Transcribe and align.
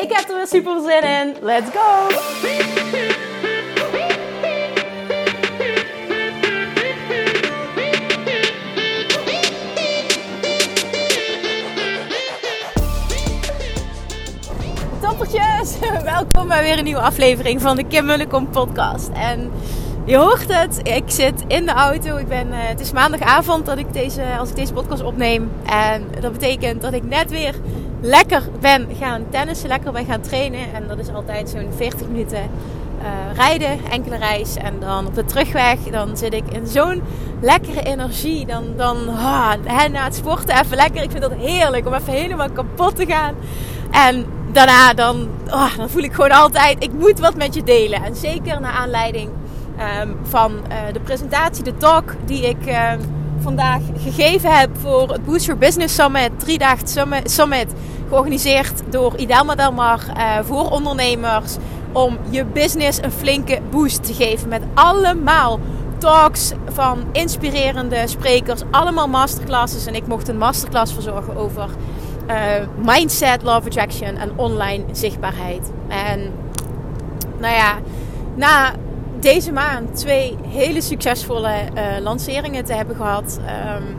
Ik 0.00 0.12
heb 0.12 0.28
er 0.28 0.36
weer 0.36 0.46
super 0.46 0.80
zin 0.80 1.02
in. 1.02 1.36
Let's 1.40 1.70
go! 1.70 2.08
Toppertjes, 15.00 15.78
welkom 16.04 16.48
bij 16.48 16.62
weer 16.62 16.78
een 16.78 16.84
nieuwe 16.84 17.00
aflevering 17.00 17.60
van 17.60 17.76
de 17.76 17.84
Kim 17.84 18.04
Mullekom 18.04 18.50
podcast. 18.50 19.08
En 19.12 19.50
je 20.04 20.16
hoort 20.16 20.54
het, 20.54 20.80
ik 20.82 21.04
zit 21.06 21.44
in 21.46 21.66
de 21.66 21.72
auto. 21.72 22.16
Ik 22.16 22.28
ben, 22.28 22.48
uh, 22.48 22.54
het 22.56 22.80
is 22.80 22.92
maandagavond 22.92 23.66
dat 23.66 23.78
ik 23.78 23.92
deze, 23.92 24.22
als 24.38 24.48
ik 24.48 24.56
deze 24.56 24.72
podcast 24.72 25.02
opneem. 25.02 25.50
En 25.66 26.08
dat 26.20 26.32
betekent 26.32 26.82
dat 26.82 26.92
ik 26.92 27.02
net 27.02 27.30
weer 27.30 27.54
lekker 28.00 28.42
ben 28.60 28.88
gaan 28.98 29.24
tennissen, 29.30 29.68
lekker 29.68 29.92
ben 29.92 30.04
gaan 30.04 30.20
trainen. 30.20 30.74
En 30.74 30.88
dat 30.88 30.98
is 30.98 31.08
altijd 31.08 31.48
zo'n 31.48 31.72
40 31.76 32.06
minuten 32.08 32.42
uh, 33.02 33.36
rijden, 33.36 33.78
enkele 33.90 34.16
reis. 34.16 34.56
En 34.56 34.74
dan 34.80 35.06
op 35.06 35.14
de 35.14 35.24
terugweg, 35.24 35.78
dan 35.78 36.16
zit 36.16 36.34
ik 36.34 36.44
in 36.52 36.66
zo'n 36.66 37.02
lekkere 37.40 37.82
energie. 37.82 38.46
Dan, 38.46 38.64
dan 38.76 39.08
ah, 39.08 39.52
na 39.92 40.04
het 40.04 40.14
sporten 40.14 40.60
even 40.60 40.76
lekker. 40.76 41.02
Ik 41.02 41.10
vind 41.10 41.22
dat 41.22 41.34
heerlijk 41.34 41.86
om 41.86 41.94
even 41.94 42.12
helemaal 42.12 42.50
kapot 42.50 42.96
te 42.96 43.06
gaan. 43.06 43.34
En 43.90 44.26
daarna 44.52 44.94
dan, 44.94 45.28
oh, 45.46 45.76
dan 45.76 45.90
voel 45.90 46.02
ik 46.02 46.12
gewoon 46.12 46.30
altijd, 46.30 46.84
ik 46.84 46.92
moet 46.92 47.18
wat 47.18 47.36
met 47.36 47.54
je 47.54 47.62
delen. 47.62 48.04
En 48.04 48.16
zeker 48.16 48.60
naar 48.60 48.72
aanleiding 48.72 49.30
um, 50.00 50.16
van 50.22 50.52
uh, 50.52 50.92
de 50.92 51.00
presentatie, 51.00 51.64
de 51.64 51.76
talk 51.76 52.14
die 52.24 52.48
ik 52.48 52.66
uh, 52.66 52.92
vandaag 53.42 53.80
gegeven 53.96 54.58
heb 54.58 54.70
voor 54.80 55.08
het 55.12 55.24
Boost 55.24 55.44
Your 55.44 55.60
Business 55.60 55.94
Summit. 55.94 56.30
Drie 56.36 56.58
dagen 56.58 56.88
summit, 57.24 57.72
georganiseerd 58.08 58.82
door 58.90 59.16
Idelma 59.16 59.54
Delmar 59.54 60.00
uh, 60.16 60.38
voor 60.42 60.70
ondernemers. 60.70 61.56
Om 61.92 62.18
je 62.30 62.44
business 62.44 63.02
een 63.02 63.12
flinke 63.12 63.58
boost 63.70 64.04
te 64.04 64.14
geven 64.14 64.48
met 64.48 64.62
allemaal 64.74 65.60
talks 65.98 66.52
van 66.68 67.04
inspirerende 67.12 68.02
sprekers. 68.04 68.62
Allemaal 68.70 69.08
masterclasses. 69.08 69.86
En 69.86 69.94
ik 69.94 70.06
mocht 70.06 70.28
een 70.28 70.38
masterclass 70.38 70.92
verzorgen 70.92 71.36
over 71.36 71.68
uh, 72.28 72.36
mindset, 72.84 73.42
love 73.42 73.66
attraction 73.66 74.16
en 74.16 74.32
online 74.36 74.84
zichtbaarheid. 74.92 75.70
En 75.88 76.32
nou 77.38 77.54
ja, 77.54 77.74
na 78.34 78.72
deze 79.22 79.52
maand 79.52 79.96
twee 79.96 80.36
hele 80.48 80.80
succesvolle 80.80 81.54
uh, 81.74 81.82
lanceringen 82.02 82.64
te 82.64 82.72
hebben 82.72 82.96
gehad. 82.96 83.40
Um, 83.76 83.96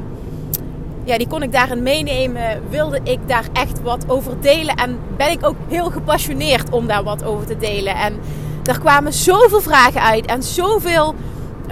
ja, 1.03 1.17
die 1.17 1.27
kon 1.27 1.43
ik 1.43 1.51
daarin 1.51 1.83
meenemen. 1.83 2.61
Wilde 2.69 2.99
ik 3.03 3.19
daar 3.27 3.45
echt 3.53 3.81
wat 3.81 4.03
over 4.07 4.41
delen. 4.41 4.75
En 4.75 4.99
ben 5.17 5.31
ik 5.31 5.45
ook 5.45 5.55
heel 5.67 5.89
gepassioneerd 5.91 6.69
om 6.69 6.87
daar 6.87 7.03
wat 7.03 7.23
over 7.23 7.45
te 7.45 7.57
delen. 7.57 7.95
En 7.95 8.19
er 8.65 8.79
kwamen 8.79 9.13
zoveel 9.13 9.61
vragen 9.61 10.01
uit 10.01 10.25
en 10.25 10.43
zoveel 10.43 11.15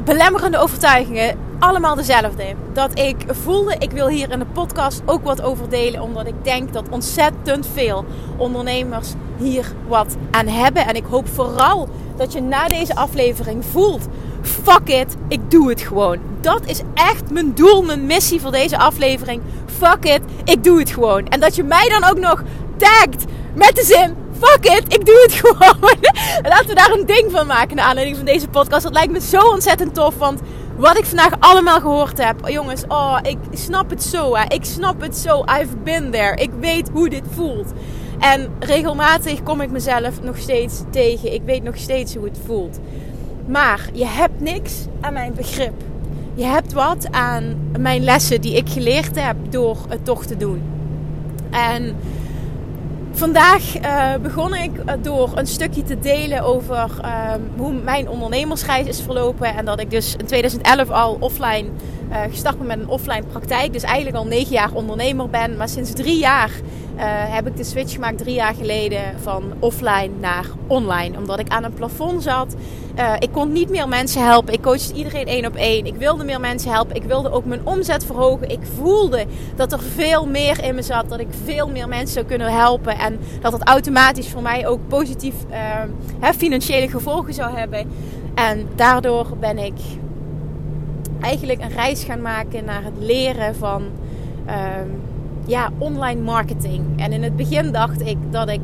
belemmerende 0.03 0.57
overtuigingen. 0.57 1.48
Allemaal 1.59 1.95
dezelfde. 1.95 2.55
Dat 2.73 2.99
ik 2.99 3.15
voelde, 3.27 3.75
ik 3.77 3.91
wil 3.91 4.07
hier 4.07 4.31
in 4.31 4.39
de 4.39 4.45
podcast 4.45 5.01
ook 5.05 5.23
wat 5.23 5.41
over 5.41 5.69
delen. 5.69 6.01
Omdat 6.01 6.27
ik 6.27 6.43
denk 6.43 6.73
dat 6.73 6.89
ontzettend 6.89 7.67
veel 7.73 8.05
ondernemers 8.37 9.13
hier 9.37 9.65
wat 9.87 10.15
aan 10.31 10.47
hebben. 10.47 10.87
En 10.87 10.95
ik 10.95 11.05
hoop 11.09 11.27
vooral 11.27 11.89
dat 12.17 12.33
je 12.33 12.41
na 12.41 12.67
deze 12.67 12.95
aflevering 12.95 13.65
voelt: 13.65 14.07
fuck 14.41 14.89
it, 14.89 15.15
ik 15.27 15.51
doe 15.51 15.69
het 15.69 15.81
gewoon. 15.81 16.17
Dat 16.41 16.65
is 16.65 16.81
echt 16.93 17.31
mijn 17.31 17.53
doel, 17.53 17.81
mijn 17.81 18.05
missie 18.05 18.41
voor 18.41 18.51
deze 18.51 18.77
aflevering. 18.77 19.41
Fuck 19.77 20.05
it, 20.05 20.21
ik 20.43 20.63
doe 20.63 20.79
het 20.79 20.89
gewoon. 20.89 21.27
En 21.27 21.39
dat 21.39 21.55
je 21.55 21.63
mij 21.63 21.89
dan 21.89 22.09
ook 22.09 22.19
nog 22.19 22.43
tagt 22.77 23.25
met 23.53 23.75
de 23.75 23.83
zin: 23.83 24.15
fuck 24.39 24.65
it, 24.65 24.93
ik 24.93 25.05
doe 25.05 25.21
het 25.21 25.33
gewoon. 25.43 25.97
Laten 26.41 26.67
we 26.67 26.75
daar 26.75 26.91
een 26.91 27.05
ding 27.05 27.31
van 27.31 27.47
maken 27.47 27.75
naar 27.75 27.85
aanleiding 27.85 28.17
van 28.17 28.25
deze 28.25 28.47
podcast. 28.47 28.83
Dat 28.83 28.93
lijkt 28.93 29.11
me 29.11 29.21
zo 29.21 29.39
ontzettend 29.39 29.93
tof, 29.93 30.15
want 30.17 30.41
wat 30.79 30.97
ik 30.97 31.05
vandaag 31.05 31.33
allemaal 31.39 31.79
gehoord 31.79 32.25
heb. 32.25 32.43
Oh, 32.43 32.49
jongens, 32.49 32.83
oh, 32.87 33.17
ik 33.21 33.37
snap 33.51 33.89
het 33.89 34.03
zo. 34.03 34.35
Hè. 34.35 34.43
Ik 34.47 34.63
snap 34.65 35.01
het 35.01 35.17
zo. 35.17 35.43
I've 35.43 35.77
been 35.83 36.11
there. 36.11 36.35
Ik 36.35 36.49
weet 36.59 36.89
hoe 36.89 37.09
dit 37.09 37.23
voelt. 37.33 37.71
En 38.19 38.49
regelmatig 38.59 39.43
kom 39.43 39.61
ik 39.61 39.71
mezelf 39.71 40.21
nog 40.21 40.37
steeds 40.37 40.81
tegen. 40.89 41.33
Ik 41.33 41.41
weet 41.45 41.63
nog 41.63 41.77
steeds 41.77 42.15
hoe 42.15 42.25
het 42.25 42.39
voelt. 42.45 42.79
Maar 43.47 43.89
je 43.93 44.05
hebt 44.05 44.41
niks 44.41 44.73
aan 45.01 45.13
mijn 45.13 45.33
begrip. 45.33 45.73
Je 46.33 46.45
hebt 46.45 46.73
wat 46.73 47.07
aan 47.11 47.71
mijn 47.79 48.03
lessen 48.03 48.41
die 48.41 48.55
ik 48.55 48.69
geleerd 48.69 49.21
heb 49.21 49.35
door 49.49 49.77
het 49.89 50.05
toch 50.05 50.25
te 50.25 50.37
doen. 50.37 50.61
En 51.49 51.95
vandaag 53.19 53.81
uh, 53.81 54.13
begon 54.21 54.55
ik 54.55 54.71
door 55.01 55.31
een 55.35 55.47
stukje 55.47 55.83
te 55.83 55.99
delen 55.99 56.43
over 56.43 56.89
uh, 57.01 57.31
hoe 57.57 57.73
mijn 57.73 58.09
ondernemersreis 58.09 58.87
is 58.87 59.01
verlopen. 59.01 59.55
En 59.55 59.65
dat 59.65 59.79
ik 59.79 59.89
dus 59.89 60.15
in 60.15 60.25
2011 60.25 60.89
al 60.89 61.17
offline 61.19 61.65
uh, 62.09 62.17
gestart 62.29 62.57
ben 62.57 62.67
met 62.67 62.79
een 62.79 62.87
offline 62.87 63.23
praktijk. 63.23 63.73
Dus 63.73 63.83
eigenlijk 63.83 64.17
al 64.17 64.25
negen 64.25 64.51
jaar 64.51 64.73
ondernemer 64.73 65.29
ben. 65.29 65.57
Maar 65.57 65.69
sinds 65.69 65.91
drie 65.93 66.19
jaar 66.19 66.51
heb 67.07 67.47
ik 67.47 67.57
de 67.57 67.63
switch 67.63 67.93
gemaakt 67.93 68.17
drie 68.17 68.33
jaar 68.33 68.53
geleden 68.53 69.01
van 69.21 69.53
offline 69.59 70.09
naar 70.19 70.45
online. 70.67 71.17
Omdat 71.17 71.39
ik 71.39 71.49
aan 71.49 71.63
een 71.63 71.73
plafond 71.73 72.23
zat. 72.23 72.55
Uh, 72.99 73.13
ik 73.19 73.31
kon 73.31 73.51
niet 73.51 73.69
meer 73.69 73.87
mensen 73.87 74.23
helpen. 74.25 74.53
Ik 74.53 74.61
coachte 74.61 74.93
iedereen 74.93 75.25
één 75.25 75.45
op 75.45 75.55
één. 75.55 75.85
Ik 75.85 75.95
wilde 75.95 76.23
meer 76.23 76.39
mensen 76.39 76.71
helpen. 76.71 76.95
Ik 76.95 77.03
wilde 77.03 77.31
ook 77.31 77.45
mijn 77.45 77.61
omzet 77.63 78.05
verhogen. 78.05 78.49
Ik 78.49 78.59
voelde 78.75 79.25
dat 79.55 79.71
er 79.71 79.79
veel 79.79 80.27
meer 80.27 80.63
in 80.63 80.75
me 80.75 80.81
zat. 80.81 81.09
Dat 81.09 81.19
ik 81.19 81.27
veel 81.43 81.67
meer 81.69 81.87
mensen 81.87 82.13
zou 82.13 82.25
kunnen 82.25 82.53
helpen. 82.53 82.97
En 82.97 83.19
dat 83.41 83.51
het 83.51 83.67
automatisch 83.67 84.29
voor 84.29 84.41
mij 84.41 84.67
ook 84.67 84.87
positief 84.87 85.33
uh, 85.51 86.29
financiële 86.37 86.89
gevolgen 86.89 87.33
zou 87.33 87.57
hebben. 87.57 87.91
En 88.35 88.67
daardoor 88.75 89.37
ben 89.39 89.57
ik 89.57 89.77
eigenlijk 91.21 91.61
een 91.61 91.71
reis 91.71 92.03
gaan 92.03 92.21
maken 92.21 92.65
naar 92.65 92.83
het 92.83 92.97
leren 92.97 93.55
van 93.55 93.83
ehm, 94.45 94.89
ja, 95.49 95.69
online 95.77 96.21
marketing. 96.21 96.83
En 96.95 97.11
in 97.11 97.23
het 97.23 97.35
begin 97.35 97.71
dacht 97.71 98.01
ik 98.01 98.17
dat 98.29 98.49
ik 98.49 98.61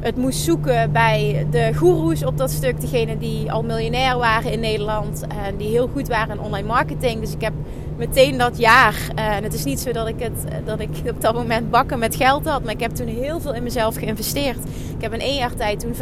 het 0.00 0.16
moest 0.16 0.38
zoeken 0.38 0.92
bij 0.92 1.46
de 1.50 1.74
goeroes 1.74 2.24
op 2.24 2.38
dat 2.38 2.50
stuk. 2.50 2.80
Degene 2.80 3.18
die 3.18 3.52
al 3.52 3.62
miljonair 3.62 4.18
waren 4.18 4.52
in 4.52 4.60
Nederland 4.60 5.26
en 5.46 5.56
die 5.56 5.68
heel 5.68 5.88
goed 5.88 6.08
waren 6.08 6.36
in 6.36 6.42
online 6.42 6.66
marketing. 6.66 7.20
Dus 7.20 7.32
ik 7.32 7.40
heb 7.40 7.52
meteen 7.98 8.38
dat 8.38 8.58
jaar. 8.58 9.08
Eh, 9.14 9.36
en 9.36 9.42
het 9.42 9.54
is 9.54 9.64
niet 9.64 9.80
zo 9.80 9.92
dat 9.92 10.08
ik, 10.08 10.18
het, 10.18 10.44
dat 10.64 10.80
ik 10.80 10.90
op 11.14 11.20
dat 11.20 11.34
moment 11.34 11.70
bakken 11.70 11.98
met 11.98 12.16
geld 12.16 12.46
had. 12.46 12.64
Maar 12.64 12.72
ik 12.72 12.80
heb 12.80 12.94
toen 12.94 13.06
heel 13.06 13.40
veel 13.40 13.54
in 13.54 13.62
mezelf 13.62 13.96
geïnvesteerd. 13.96 14.58
Ik 14.96 15.02
heb 15.02 15.12
in 15.12 15.20
één 15.20 15.36
jaar 15.36 15.54
tijd 15.54 15.80
toen 15.80 15.94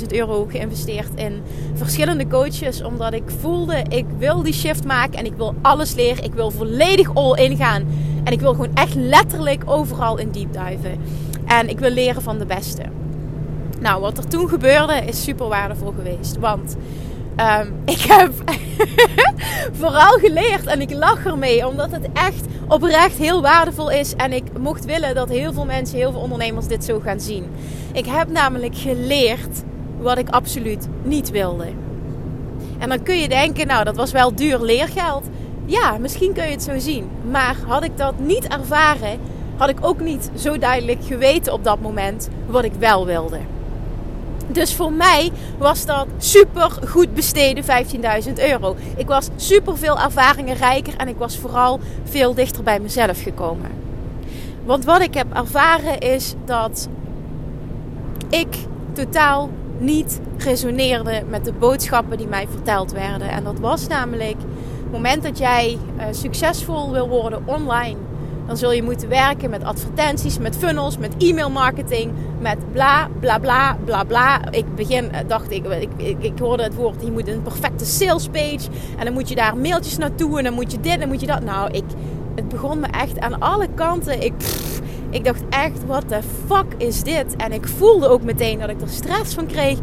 15.000 0.00 0.06
euro 0.08 0.46
geïnvesteerd 0.50 1.08
in 1.14 1.42
verschillende 1.74 2.26
coaches. 2.26 2.82
Omdat 2.82 3.12
ik 3.12 3.30
voelde, 3.40 3.82
ik 3.88 4.06
wil 4.18 4.42
die 4.42 4.52
shift 4.52 4.84
maken 4.84 5.18
en 5.18 5.24
ik 5.24 5.34
wil 5.36 5.54
alles 5.62 5.94
leren. 5.94 6.24
Ik 6.24 6.34
wil 6.34 6.50
volledig 6.50 7.14
all 7.14 7.44
in 7.44 7.56
gaan. 7.56 7.84
En 8.24 8.32
ik 8.32 8.40
wil 8.40 8.50
gewoon 8.50 8.74
echt 8.74 8.94
letterlijk 8.94 9.62
overal 9.66 10.18
in 10.18 10.30
deep 10.30 10.52
diven. 10.52 11.00
En 11.46 11.68
ik 11.68 11.78
wil 11.78 11.90
leren 11.90 12.22
van 12.22 12.38
de 12.38 12.46
beste. 12.46 12.82
Nou, 13.80 14.00
wat 14.00 14.18
er 14.18 14.28
toen 14.28 14.48
gebeurde 14.48 14.94
is 14.94 15.22
super 15.22 15.48
waardevol 15.48 15.92
geweest. 15.96 16.38
Want 16.38 16.76
um, 17.40 17.82
ik 17.94 18.00
heb 18.00 18.32
vooral 19.80 20.18
geleerd 20.18 20.66
en 20.66 20.80
ik 20.80 20.92
lach 20.92 21.24
ermee. 21.24 21.66
Omdat 21.66 21.90
het 21.90 22.08
echt 22.12 22.44
oprecht 22.68 23.16
heel 23.16 23.42
waardevol 23.42 23.90
is. 23.90 24.14
En 24.14 24.32
ik 24.32 24.58
mocht 24.58 24.84
willen 24.84 25.14
dat 25.14 25.28
heel 25.28 25.52
veel 25.52 25.64
mensen, 25.64 25.98
heel 25.98 26.12
veel 26.12 26.20
ondernemers 26.20 26.66
dit 26.66 26.84
zo 26.84 27.00
gaan 27.00 27.20
zien. 27.20 27.50
Ik 27.92 28.06
heb 28.06 28.30
namelijk 28.30 28.76
geleerd 28.76 29.62
wat 29.98 30.18
ik 30.18 30.28
absoluut 30.28 30.88
niet 31.02 31.30
wilde. 31.30 31.66
En 32.78 32.88
dan 32.88 33.02
kun 33.02 33.18
je 33.18 33.28
denken, 33.28 33.66
nou 33.66 33.84
dat 33.84 33.96
was 33.96 34.12
wel 34.12 34.34
duur 34.34 34.60
leergeld. 34.60 35.24
Ja, 35.64 35.98
misschien 35.98 36.32
kun 36.32 36.44
je 36.44 36.50
het 36.50 36.62
zo 36.62 36.78
zien. 36.78 37.10
Maar 37.30 37.56
had 37.66 37.84
ik 37.84 37.96
dat 37.96 38.18
niet 38.18 38.48
ervaren, 38.48 39.18
had 39.56 39.68
ik 39.68 39.78
ook 39.80 40.00
niet 40.00 40.30
zo 40.34 40.58
duidelijk 40.58 41.04
geweten 41.04 41.52
op 41.52 41.64
dat 41.64 41.80
moment 41.80 42.28
wat 42.46 42.64
ik 42.64 42.72
wel 42.78 43.06
wilde. 43.06 43.38
Dus 44.52 44.74
voor 44.74 44.92
mij 44.92 45.30
was 45.58 45.86
dat 45.86 46.06
super 46.18 46.70
goed 46.88 47.14
besteden 47.14 47.64
15.000 47.64 48.32
euro. 48.34 48.76
Ik 48.96 49.06
was 49.06 49.28
super 49.36 49.78
veel 49.78 49.98
ervaringen 49.98 50.56
rijker 50.56 50.96
en 50.96 51.08
ik 51.08 51.16
was 51.16 51.38
vooral 51.38 51.80
veel 52.04 52.34
dichter 52.34 52.62
bij 52.62 52.80
mezelf 52.80 53.22
gekomen. 53.22 53.70
Want 54.64 54.84
wat 54.84 55.00
ik 55.00 55.14
heb 55.14 55.34
ervaren 55.34 55.98
is 55.98 56.34
dat 56.44 56.88
ik 58.28 58.56
totaal 58.92 59.50
niet 59.78 60.20
resoneerde 60.38 61.22
met 61.28 61.44
de 61.44 61.52
boodschappen 61.52 62.18
die 62.18 62.26
mij 62.26 62.46
verteld 62.50 62.92
werden. 62.92 63.30
En 63.30 63.44
dat 63.44 63.58
was 63.58 63.86
namelijk: 63.86 64.36
het 64.82 64.92
moment 64.92 65.22
dat 65.22 65.38
jij 65.38 65.78
uh, 65.96 66.04
succesvol 66.10 66.90
wil 66.90 67.08
worden 67.08 67.42
online, 67.44 67.96
dan 68.50 68.58
zul 68.58 68.72
je 68.72 68.82
moeten 68.82 69.08
werken 69.08 69.50
met 69.50 69.64
advertenties, 69.64 70.38
met 70.38 70.56
funnels, 70.56 70.98
met 70.98 71.14
e-mail 71.18 71.50
marketing, 71.50 72.12
met 72.40 72.72
bla 72.72 73.08
bla 73.20 73.38
bla 73.38 73.76
bla 73.84 74.04
bla. 74.04 74.50
Ik 74.50 74.74
begin, 74.74 75.12
eh, 75.12 75.28
dacht 75.28 75.50
ik, 75.50 75.64
ik, 75.96 76.16
ik, 76.20 76.38
hoorde 76.38 76.62
het 76.62 76.74
woord: 76.74 77.02
je 77.04 77.10
moet 77.10 77.28
een 77.28 77.42
perfecte 77.42 77.84
sales 77.84 78.28
page 78.28 78.68
en 78.98 79.04
dan 79.04 79.12
moet 79.12 79.28
je 79.28 79.34
daar 79.34 79.56
mailtjes 79.56 79.98
naartoe 79.98 80.38
en 80.38 80.44
dan 80.44 80.52
moet 80.52 80.72
je 80.72 80.80
dit 80.80 81.00
en 81.00 81.08
moet 81.08 81.20
je 81.20 81.26
dat. 81.26 81.44
Nou, 81.44 81.70
ik, 81.70 81.84
het 82.34 82.48
begon 82.48 82.80
me 82.80 82.86
echt 82.86 83.18
aan 83.18 83.40
alle 83.40 83.68
kanten. 83.74 84.22
Ik. 84.22 84.32
Ik 85.10 85.24
dacht 85.24 85.42
echt, 85.48 85.86
wat 85.86 86.08
de 86.08 86.20
fuck 86.46 86.74
is 86.76 87.02
dit? 87.02 87.36
En 87.36 87.52
ik 87.52 87.68
voelde 87.68 88.08
ook 88.08 88.22
meteen 88.22 88.58
dat 88.58 88.68
ik 88.68 88.80
er 88.80 88.88
stress 88.88 89.34
van 89.34 89.46
kreeg. 89.46 89.78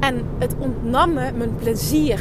En 0.00 0.24
het 0.38 0.54
ontnam 0.58 1.12
me 1.12 1.32
mijn 1.32 1.56
plezier 1.56 2.20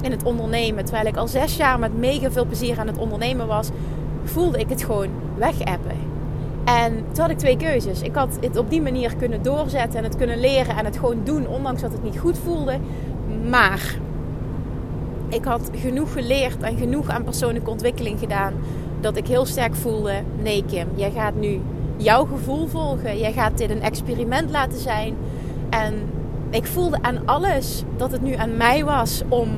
in 0.00 0.10
het 0.10 0.22
ondernemen. 0.24 0.84
Terwijl 0.84 1.06
ik 1.06 1.16
al 1.16 1.28
zes 1.28 1.56
jaar 1.56 1.78
met 1.78 1.98
mega 1.98 2.30
veel 2.30 2.46
plezier 2.46 2.78
aan 2.78 2.86
het 2.86 2.98
ondernemen 2.98 3.46
was, 3.46 3.68
voelde 4.28 4.58
ik 4.58 4.68
het 4.68 4.84
gewoon 4.84 5.08
wegappen. 5.34 5.96
En 6.64 6.92
toen 7.12 7.22
had 7.22 7.30
ik 7.30 7.38
twee 7.38 7.56
keuzes. 7.56 8.02
Ik 8.02 8.14
had 8.14 8.38
het 8.40 8.56
op 8.56 8.70
die 8.70 8.82
manier 8.82 9.16
kunnen 9.16 9.42
doorzetten 9.42 9.98
en 9.98 10.04
het 10.04 10.16
kunnen 10.16 10.40
leren 10.40 10.76
en 10.76 10.84
het 10.84 10.98
gewoon 10.98 11.20
doen, 11.24 11.46
ondanks 11.46 11.82
dat 11.82 11.92
het 11.92 12.02
niet 12.02 12.18
goed 12.18 12.38
voelde. 12.38 12.78
Maar 13.48 13.98
ik 15.28 15.44
had 15.44 15.70
genoeg 15.74 16.12
geleerd 16.12 16.62
en 16.62 16.76
genoeg 16.76 17.08
aan 17.08 17.24
persoonlijke 17.24 17.70
ontwikkeling 17.70 18.18
gedaan. 18.18 18.52
Dat 19.00 19.16
ik 19.16 19.26
heel 19.26 19.46
sterk 19.46 19.74
voelde: 19.74 20.12
nee, 20.42 20.64
Kim, 20.64 20.88
jij 20.94 21.10
gaat 21.10 21.34
nu 21.34 21.60
jouw 21.96 22.24
gevoel 22.24 22.66
volgen. 22.66 23.18
Jij 23.18 23.32
gaat 23.32 23.58
dit 23.58 23.70
een 23.70 23.82
experiment 23.82 24.50
laten 24.50 24.78
zijn. 24.78 25.14
En 25.70 25.94
ik 26.50 26.66
voelde 26.66 26.98
aan 27.02 27.18
alles 27.24 27.82
dat 27.96 28.12
het 28.12 28.22
nu 28.22 28.34
aan 28.34 28.56
mij 28.56 28.84
was 28.84 29.22
om 29.28 29.48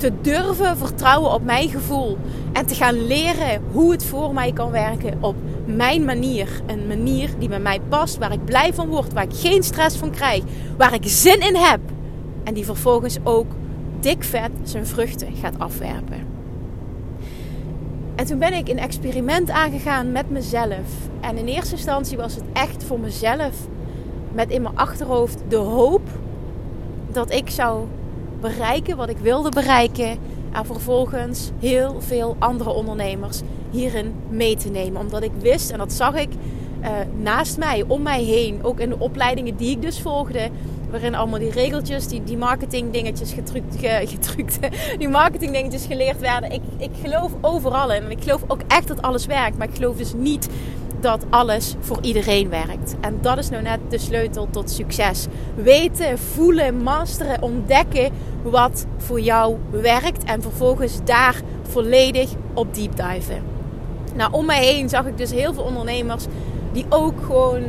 te 0.00 0.12
durven 0.20 0.76
vertrouwen 0.76 1.32
op 1.32 1.44
mijn 1.44 1.68
gevoel. 1.68 2.18
En 2.52 2.66
te 2.66 2.74
gaan 2.74 3.06
leren 3.06 3.62
hoe 3.72 3.92
het 3.92 4.04
voor 4.04 4.34
mij 4.34 4.52
kan 4.52 4.70
werken 4.70 5.18
op 5.20 5.34
mijn 5.64 6.04
manier. 6.04 6.48
Een 6.66 6.86
manier 6.86 7.30
die 7.38 7.48
bij 7.48 7.60
mij 7.60 7.80
past, 7.88 8.18
waar 8.18 8.32
ik 8.32 8.44
blij 8.44 8.74
van 8.74 8.88
word, 8.88 9.12
waar 9.12 9.22
ik 9.22 9.34
geen 9.34 9.62
stress 9.62 9.96
van 9.96 10.10
krijg, 10.10 10.42
waar 10.76 10.94
ik 10.94 11.02
zin 11.04 11.40
in 11.40 11.56
heb. 11.56 11.80
En 12.44 12.54
die 12.54 12.64
vervolgens 12.64 13.18
ook 13.24 13.46
dik 14.00 14.24
vet 14.24 14.50
zijn 14.62 14.86
vruchten 14.86 15.34
gaat 15.36 15.58
afwerpen. 15.58 16.26
En 18.14 18.26
toen 18.26 18.38
ben 18.38 18.52
ik 18.52 18.68
een 18.68 18.78
experiment 18.78 19.50
aangegaan 19.50 20.12
met 20.12 20.30
mezelf. 20.30 20.88
En 21.20 21.36
in 21.36 21.46
eerste 21.46 21.74
instantie 21.74 22.16
was 22.16 22.34
het 22.34 22.44
echt 22.52 22.84
voor 22.84 23.00
mezelf 23.00 23.54
met 24.32 24.50
in 24.50 24.62
mijn 24.62 24.76
achterhoofd 24.76 25.38
de 25.48 25.56
hoop 25.56 26.08
dat 27.12 27.32
ik 27.32 27.50
zou 27.50 27.86
bereiken 28.40 28.96
wat 28.96 29.08
ik 29.08 29.18
wilde 29.18 29.50
bereiken. 29.50 30.18
En 30.52 30.66
vervolgens 30.66 31.50
heel 31.58 32.00
veel 32.00 32.36
andere 32.38 32.70
ondernemers 32.70 33.40
hierin 33.70 34.14
mee 34.28 34.56
te 34.56 34.68
nemen. 34.68 35.00
Omdat 35.00 35.22
ik 35.22 35.32
wist, 35.40 35.70
en 35.70 35.78
dat 35.78 35.92
zag 35.92 36.14
ik 36.14 36.28
uh, 36.82 36.88
naast 37.22 37.58
mij, 37.58 37.84
om 37.86 38.02
mij 38.02 38.22
heen, 38.22 38.58
ook 38.62 38.80
in 38.80 38.88
de 38.88 38.98
opleidingen 38.98 39.56
die 39.56 39.70
ik 39.70 39.82
dus 39.82 40.00
volgde, 40.00 40.48
waarin 40.90 41.14
allemaal 41.14 41.38
die 41.38 41.50
regeltjes, 41.50 42.06
die, 42.06 42.24
die 42.24 42.36
marketing 42.36 42.92
dingetjes 42.92 43.32
getrukt, 43.38 44.58
die 44.98 45.08
marketing 45.08 45.52
dingetjes 45.52 45.86
geleerd 45.86 46.20
werden. 46.20 46.52
Ik, 46.52 46.62
ik 46.76 46.90
geloof 47.02 47.32
overal 47.40 47.92
in. 47.92 48.02
En 48.02 48.10
ik 48.10 48.22
geloof 48.22 48.42
ook 48.46 48.60
echt 48.68 48.88
dat 48.88 49.02
alles 49.02 49.26
werkt. 49.26 49.58
Maar 49.58 49.68
ik 49.68 49.74
geloof 49.74 49.96
dus 49.96 50.12
niet 50.16 50.48
dat 51.00 51.24
alles 51.30 51.74
voor 51.80 51.98
iedereen 52.00 52.48
werkt. 52.48 52.94
En 53.00 53.18
dat 53.20 53.38
is 53.38 53.48
nou 53.48 53.62
net 53.62 53.78
de 53.88 53.98
sleutel 53.98 54.48
tot 54.50 54.70
succes. 54.70 55.26
Weten, 55.54 56.18
voelen, 56.18 56.82
masteren, 56.82 57.42
ontdekken 57.42 58.10
wat 58.42 58.86
voor 58.96 59.20
jou 59.20 59.56
werkt. 59.70 60.24
En 60.24 60.42
vervolgens 60.42 60.98
daar 61.04 61.40
volledig 61.62 62.30
op 62.54 62.74
deep 62.74 62.96
diven. 62.96 63.42
Nou, 64.14 64.32
om 64.32 64.46
mij 64.46 64.64
heen 64.64 64.88
zag 64.88 65.06
ik 65.06 65.18
dus 65.18 65.30
heel 65.30 65.54
veel 65.54 65.62
ondernemers 65.62 66.24
die 66.72 66.86
ook 66.88 67.14
gewoon 67.24 67.62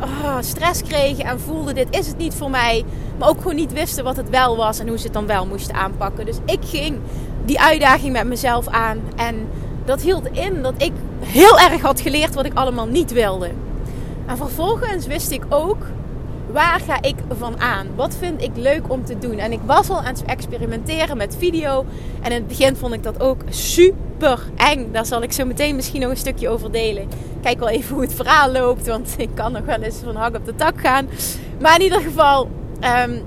oh, 0.00 0.36
stress 0.40 0.82
kregen 0.82 1.24
en 1.24 1.40
voelden 1.40 1.74
dit 1.74 1.86
is 1.90 2.06
het 2.06 2.18
niet 2.18 2.34
voor 2.34 2.50
mij. 2.50 2.84
Maar 3.18 3.28
ook 3.28 3.38
gewoon 3.38 3.56
niet 3.56 3.72
wisten 3.72 4.04
wat 4.04 4.16
het 4.16 4.30
wel 4.30 4.56
was 4.56 4.78
en 4.78 4.88
hoe 4.88 4.98
ze 4.98 5.04
het 5.04 5.12
dan 5.12 5.26
wel 5.26 5.46
moesten 5.46 5.74
aanpakken. 5.74 6.26
Dus 6.26 6.36
ik 6.44 6.60
ging 6.64 6.98
die 7.44 7.60
uitdaging 7.60 8.12
met 8.12 8.26
mezelf 8.26 8.68
aan. 8.68 9.00
En 9.16 9.48
dat 9.88 10.02
hield 10.02 10.28
in 10.32 10.62
dat 10.62 10.74
ik 10.76 10.92
heel 11.20 11.58
erg 11.58 11.80
had 11.80 12.00
geleerd 12.00 12.34
wat 12.34 12.44
ik 12.44 12.54
allemaal 12.54 12.86
niet 12.86 13.12
wilde. 13.12 13.50
En 14.26 14.36
vervolgens 14.36 15.06
wist 15.06 15.30
ik 15.30 15.42
ook 15.48 15.86
waar 16.50 16.80
ga 16.80 17.02
ik 17.02 17.14
van 17.38 17.60
aan? 17.60 17.86
Wat 17.94 18.16
vind 18.18 18.42
ik 18.42 18.50
leuk 18.54 18.92
om 18.92 19.04
te 19.04 19.18
doen? 19.18 19.38
En 19.38 19.52
ik 19.52 19.60
was 19.66 19.88
al 19.90 19.98
aan 19.98 20.04
het 20.04 20.24
experimenteren 20.24 21.16
met 21.16 21.36
video. 21.38 21.84
En 22.20 22.30
in 22.30 22.36
het 22.36 22.48
begin 22.48 22.76
vond 22.76 22.94
ik 22.94 23.02
dat 23.02 23.20
ook 23.20 23.40
super 23.48 24.38
eng. 24.56 24.92
Daar 24.92 25.06
zal 25.06 25.22
ik 25.22 25.32
zo 25.32 25.44
meteen 25.44 25.76
misschien 25.76 26.00
nog 26.00 26.10
een 26.10 26.16
stukje 26.16 26.48
over 26.48 26.72
delen. 26.72 27.08
Kijk 27.42 27.58
wel 27.58 27.68
even 27.68 27.94
hoe 27.94 28.04
het 28.04 28.14
verhaal 28.14 28.52
loopt. 28.52 28.86
Want 28.86 29.14
ik 29.16 29.28
kan 29.34 29.52
nog 29.52 29.64
wel 29.64 29.82
eens 29.82 30.00
van 30.04 30.16
hak 30.16 30.36
op 30.36 30.44
de 30.44 30.54
tak 30.54 30.80
gaan. 30.80 31.08
Maar 31.60 31.76
in 31.76 31.82
ieder 31.82 32.00
geval, 32.00 32.50
um, 33.04 33.22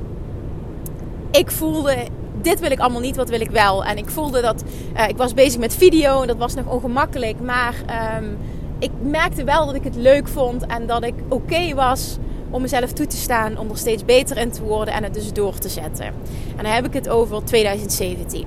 ik 1.31 1.51
voelde 1.51 1.95
dit 2.43 2.59
wil 2.59 2.71
ik 2.71 2.79
allemaal 2.79 3.01
niet, 3.01 3.15
wat 3.15 3.29
wil 3.29 3.41
ik 3.41 3.49
wel? 3.49 3.85
En 3.85 3.97
ik 3.97 4.09
voelde 4.09 4.41
dat, 4.41 4.63
uh, 4.95 5.07
ik 5.07 5.17
was 5.17 5.33
bezig 5.33 5.59
met 5.59 5.75
video 5.75 6.21
en 6.21 6.27
dat 6.27 6.37
was 6.37 6.53
nog 6.53 6.65
ongemakkelijk. 6.65 7.39
Maar 7.39 7.75
um, 8.17 8.37
ik 8.79 8.91
merkte 9.01 9.43
wel 9.43 9.65
dat 9.65 9.75
ik 9.75 9.83
het 9.83 9.95
leuk 9.95 10.27
vond 10.27 10.65
en 10.65 10.87
dat 10.87 11.03
ik 11.03 11.13
oké 11.29 11.73
was 11.73 12.17
om 12.49 12.61
mezelf 12.61 12.91
toe 12.91 13.07
te 13.07 13.17
staan, 13.17 13.57
om 13.57 13.69
er 13.69 13.77
steeds 13.77 14.05
beter 14.05 14.37
in 14.37 14.51
te 14.51 14.63
worden 14.63 14.93
en 14.93 15.03
het 15.03 15.13
dus 15.13 15.33
door 15.33 15.57
te 15.57 15.69
zetten. 15.69 16.05
En 16.05 16.63
dan 16.63 16.71
heb 16.71 16.85
ik 16.85 16.93
het 16.93 17.09
over 17.09 17.43
2017. 17.43 18.45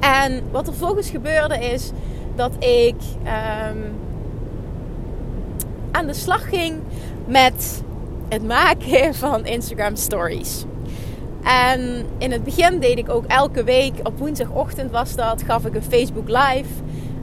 En 0.00 0.42
wat 0.50 0.66
er 0.66 0.74
volgens 0.74 1.10
gebeurde 1.10 1.58
is 1.58 1.90
dat 2.34 2.52
ik 2.64 2.94
um, 3.18 3.94
aan 5.90 6.06
de 6.06 6.14
slag 6.14 6.48
ging 6.48 6.80
met 7.26 7.82
het 8.28 8.46
maken 8.46 9.14
van 9.14 9.46
Instagram 9.46 9.96
stories. 9.96 10.64
En 11.42 12.06
in 12.18 12.32
het 12.32 12.44
begin 12.44 12.78
deed 12.78 12.98
ik 12.98 13.10
ook 13.10 13.24
elke 13.26 13.64
week, 13.64 13.92
op 14.02 14.18
woensdagochtend 14.18 14.90
was 14.90 15.14
dat, 15.14 15.42
gaf 15.42 15.64
ik 15.66 15.74
een 15.74 15.82
Facebook 15.82 16.28
live. 16.28 16.68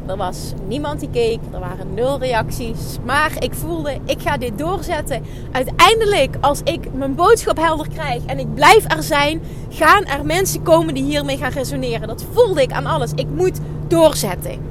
Er 0.10 0.18
was 0.18 0.54
niemand 0.68 1.00
die 1.00 1.10
keek, 1.10 1.40
er 1.52 1.60
waren 1.60 1.94
nul 1.94 2.20
reacties. 2.20 2.98
Maar 3.06 3.32
ik 3.40 3.54
voelde, 3.54 3.98
ik 4.06 4.22
ga 4.22 4.38
dit 4.38 4.58
doorzetten. 4.58 5.24
Uiteindelijk, 5.52 6.36
als 6.42 6.62
ik 6.64 6.94
mijn 6.94 7.16
boodschap 7.16 7.58
helder 7.58 7.90
krijg 7.90 8.26
en 8.26 8.40
ik 8.40 8.54
blijf 8.54 8.94
er 8.94 9.04
zijn, 9.04 9.42
gaan 9.70 10.06
er 10.06 10.26
mensen 10.26 10.64
komen 10.64 10.94
die 10.94 11.04
hiermee 11.04 11.38
gaan 11.38 11.52
resoneren. 11.52 12.08
Dat 12.08 12.26
voelde 12.32 12.62
ik 12.62 12.72
aan 12.72 12.86
alles. 12.86 13.12
Ik 13.16 13.28
moet 13.36 13.60
doorzetten. 13.88 14.70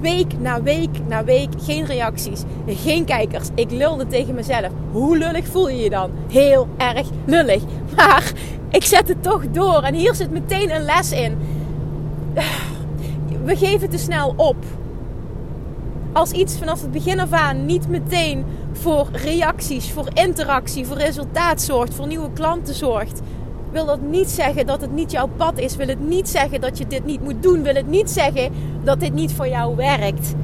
Week 0.00 0.38
na 0.38 0.62
week 0.62 1.06
na 1.06 1.24
week 1.24 1.48
geen 1.62 1.84
reacties, 1.84 2.42
geen 2.66 3.04
kijkers. 3.04 3.48
Ik 3.54 3.70
lulde 3.70 4.06
tegen 4.06 4.34
mezelf. 4.34 4.68
Hoe 4.92 5.18
lullig 5.18 5.46
voel 5.46 5.68
je 5.68 5.82
je 5.82 5.90
dan? 5.90 6.10
Heel 6.28 6.68
erg 6.76 7.06
lullig. 7.24 7.62
Maar 7.96 8.32
ik 8.70 8.84
zet 8.84 9.08
het 9.08 9.22
toch 9.22 9.50
door. 9.50 9.82
En 9.82 9.94
hier 9.94 10.14
zit 10.14 10.30
meteen 10.30 10.74
een 10.74 10.82
les 10.82 11.12
in. 11.12 11.38
We 13.44 13.56
geven 13.56 13.90
te 13.90 13.98
snel 13.98 14.34
op. 14.36 14.56
Als 16.12 16.30
iets 16.30 16.58
vanaf 16.58 16.80
het 16.80 16.90
begin 16.90 17.20
af 17.20 17.32
aan 17.32 17.66
niet 17.66 17.88
meteen 17.88 18.44
voor 18.72 19.08
reacties, 19.12 19.90
voor 19.92 20.08
interactie, 20.12 20.86
voor 20.86 20.96
resultaat 20.96 21.62
zorgt, 21.62 21.94
voor 21.94 22.06
nieuwe 22.06 22.32
klanten 22.32 22.74
zorgt, 22.74 23.20
wil 23.70 23.86
dat 23.86 24.00
niet 24.00 24.30
zeggen 24.30 24.66
dat 24.66 24.80
het 24.80 24.92
niet 24.92 25.10
jouw 25.10 25.28
pad 25.36 25.58
is. 25.58 25.76
Wil 25.76 25.86
het 25.86 26.08
niet 26.08 26.28
zeggen 26.28 26.60
dat 26.60 26.78
je 26.78 26.86
dit 26.86 27.04
niet 27.04 27.22
moet 27.22 27.42
doen. 27.42 27.62
Wil 27.62 27.74
het 27.74 27.88
niet 27.88 28.10
zeggen 28.10 28.52
dat 28.84 29.00
dit 29.00 29.12
niet 29.12 29.32
voor 29.32 29.48
jou 29.48 29.76
werkt. 29.76 30.34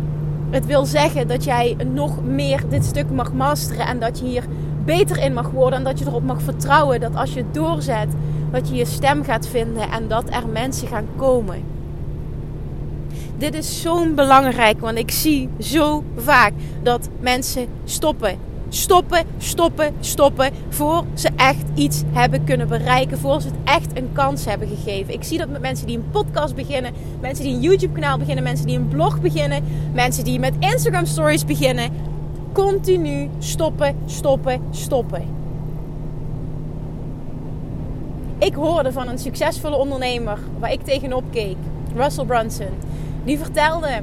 Het 0.51 0.67
wil 0.67 0.87
zeggen 0.87 1.29
dat 1.29 1.45
jij 1.45 1.77
nog 1.93 2.25
meer 2.25 2.69
dit 2.69 2.85
stuk 2.85 3.11
mag 3.11 3.33
masteren 3.33 3.87
en 3.87 4.01
dat 4.01 4.19
je 4.19 4.25
hier 4.25 4.45
beter 4.85 5.19
in 5.19 5.33
mag 5.33 5.51
worden 5.51 5.79
en 5.79 5.85
dat 5.85 5.99
je 5.99 6.07
erop 6.07 6.25
mag 6.25 6.43
vertrouwen 6.43 7.01
dat 7.01 7.17
als 7.17 7.35
je 7.35 7.45
doorzet, 7.53 8.09
dat 8.51 8.69
je 8.69 8.75
je 8.75 8.85
stem 8.85 9.25
gaat 9.25 9.47
vinden 9.47 9.91
en 9.91 10.09
dat 10.09 10.25
er 10.31 10.49
mensen 10.53 10.89
gaan 10.89 11.07
komen. 11.17 11.63
Dit 13.39 13.55
is 13.55 13.83
zo'n 13.83 14.15
belangrijk, 14.15 14.81
want 14.81 14.99
ik 14.99 15.11
zie 15.11 15.49
zo 15.59 16.05
vaak 16.17 16.53
dat 16.83 17.09
mensen 17.21 17.67
stoppen. 17.85 18.39
Stoppen, 18.69 19.25
stoppen, 19.39 19.95
stoppen. 20.01 20.51
Voor 20.69 21.05
ze 21.15 21.31
echt 21.37 21.65
iets 21.75 22.03
hebben 22.13 22.45
kunnen 22.45 22.69
bereiken. 22.69 23.19
Voor 23.19 23.41
ze 23.41 23.47
het 23.47 23.57
echt 23.65 23.99
een 23.99 24.09
kans 24.13 24.45
hebben 24.45 24.69
gegeven. 24.69 25.15
Ik 25.15 25.23
zie 25.25 25.39
dat 25.39 25.49
met 25.49 25.61
mensen 25.61 25.87
die 25.87 25.97
een 25.97 26.11
podcast 26.11 26.55
beginnen. 26.55 26.93
Mensen 27.21 27.45
die 27.45 27.55
een 27.55 27.61
YouTube 27.61 27.93
kanaal 27.93 28.19
beginnen. 28.19 28.45
Mensen 28.45 28.67
die 28.67 28.79
een 28.79 28.89
blog 28.89 29.21
beginnen. 29.21 29.65
Mensen 29.93 30.25
die 30.25 30.39
met 30.39 30.55
Instagram 30.59 31.07
stories 31.07 31.45
beginnen 31.45 31.91
continu 32.55 33.29
stoppen, 33.39 33.97
stoppen, 34.07 34.63
stoppen. 34.71 35.23
Ik 38.39 38.55
hoorde 38.55 38.93
van 38.93 39.09
een 39.09 39.19
succesvolle 39.19 39.77
ondernemer 39.77 40.39
waar 40.59 40.73
ik 40.73 40.83
tegenop 40.83 41.25
keek, 41.31 41.57
Russell 41.95 42.25
Brunson. 42.25 42.69
Die 43.25 43.39
vertelde: 43.39 44.03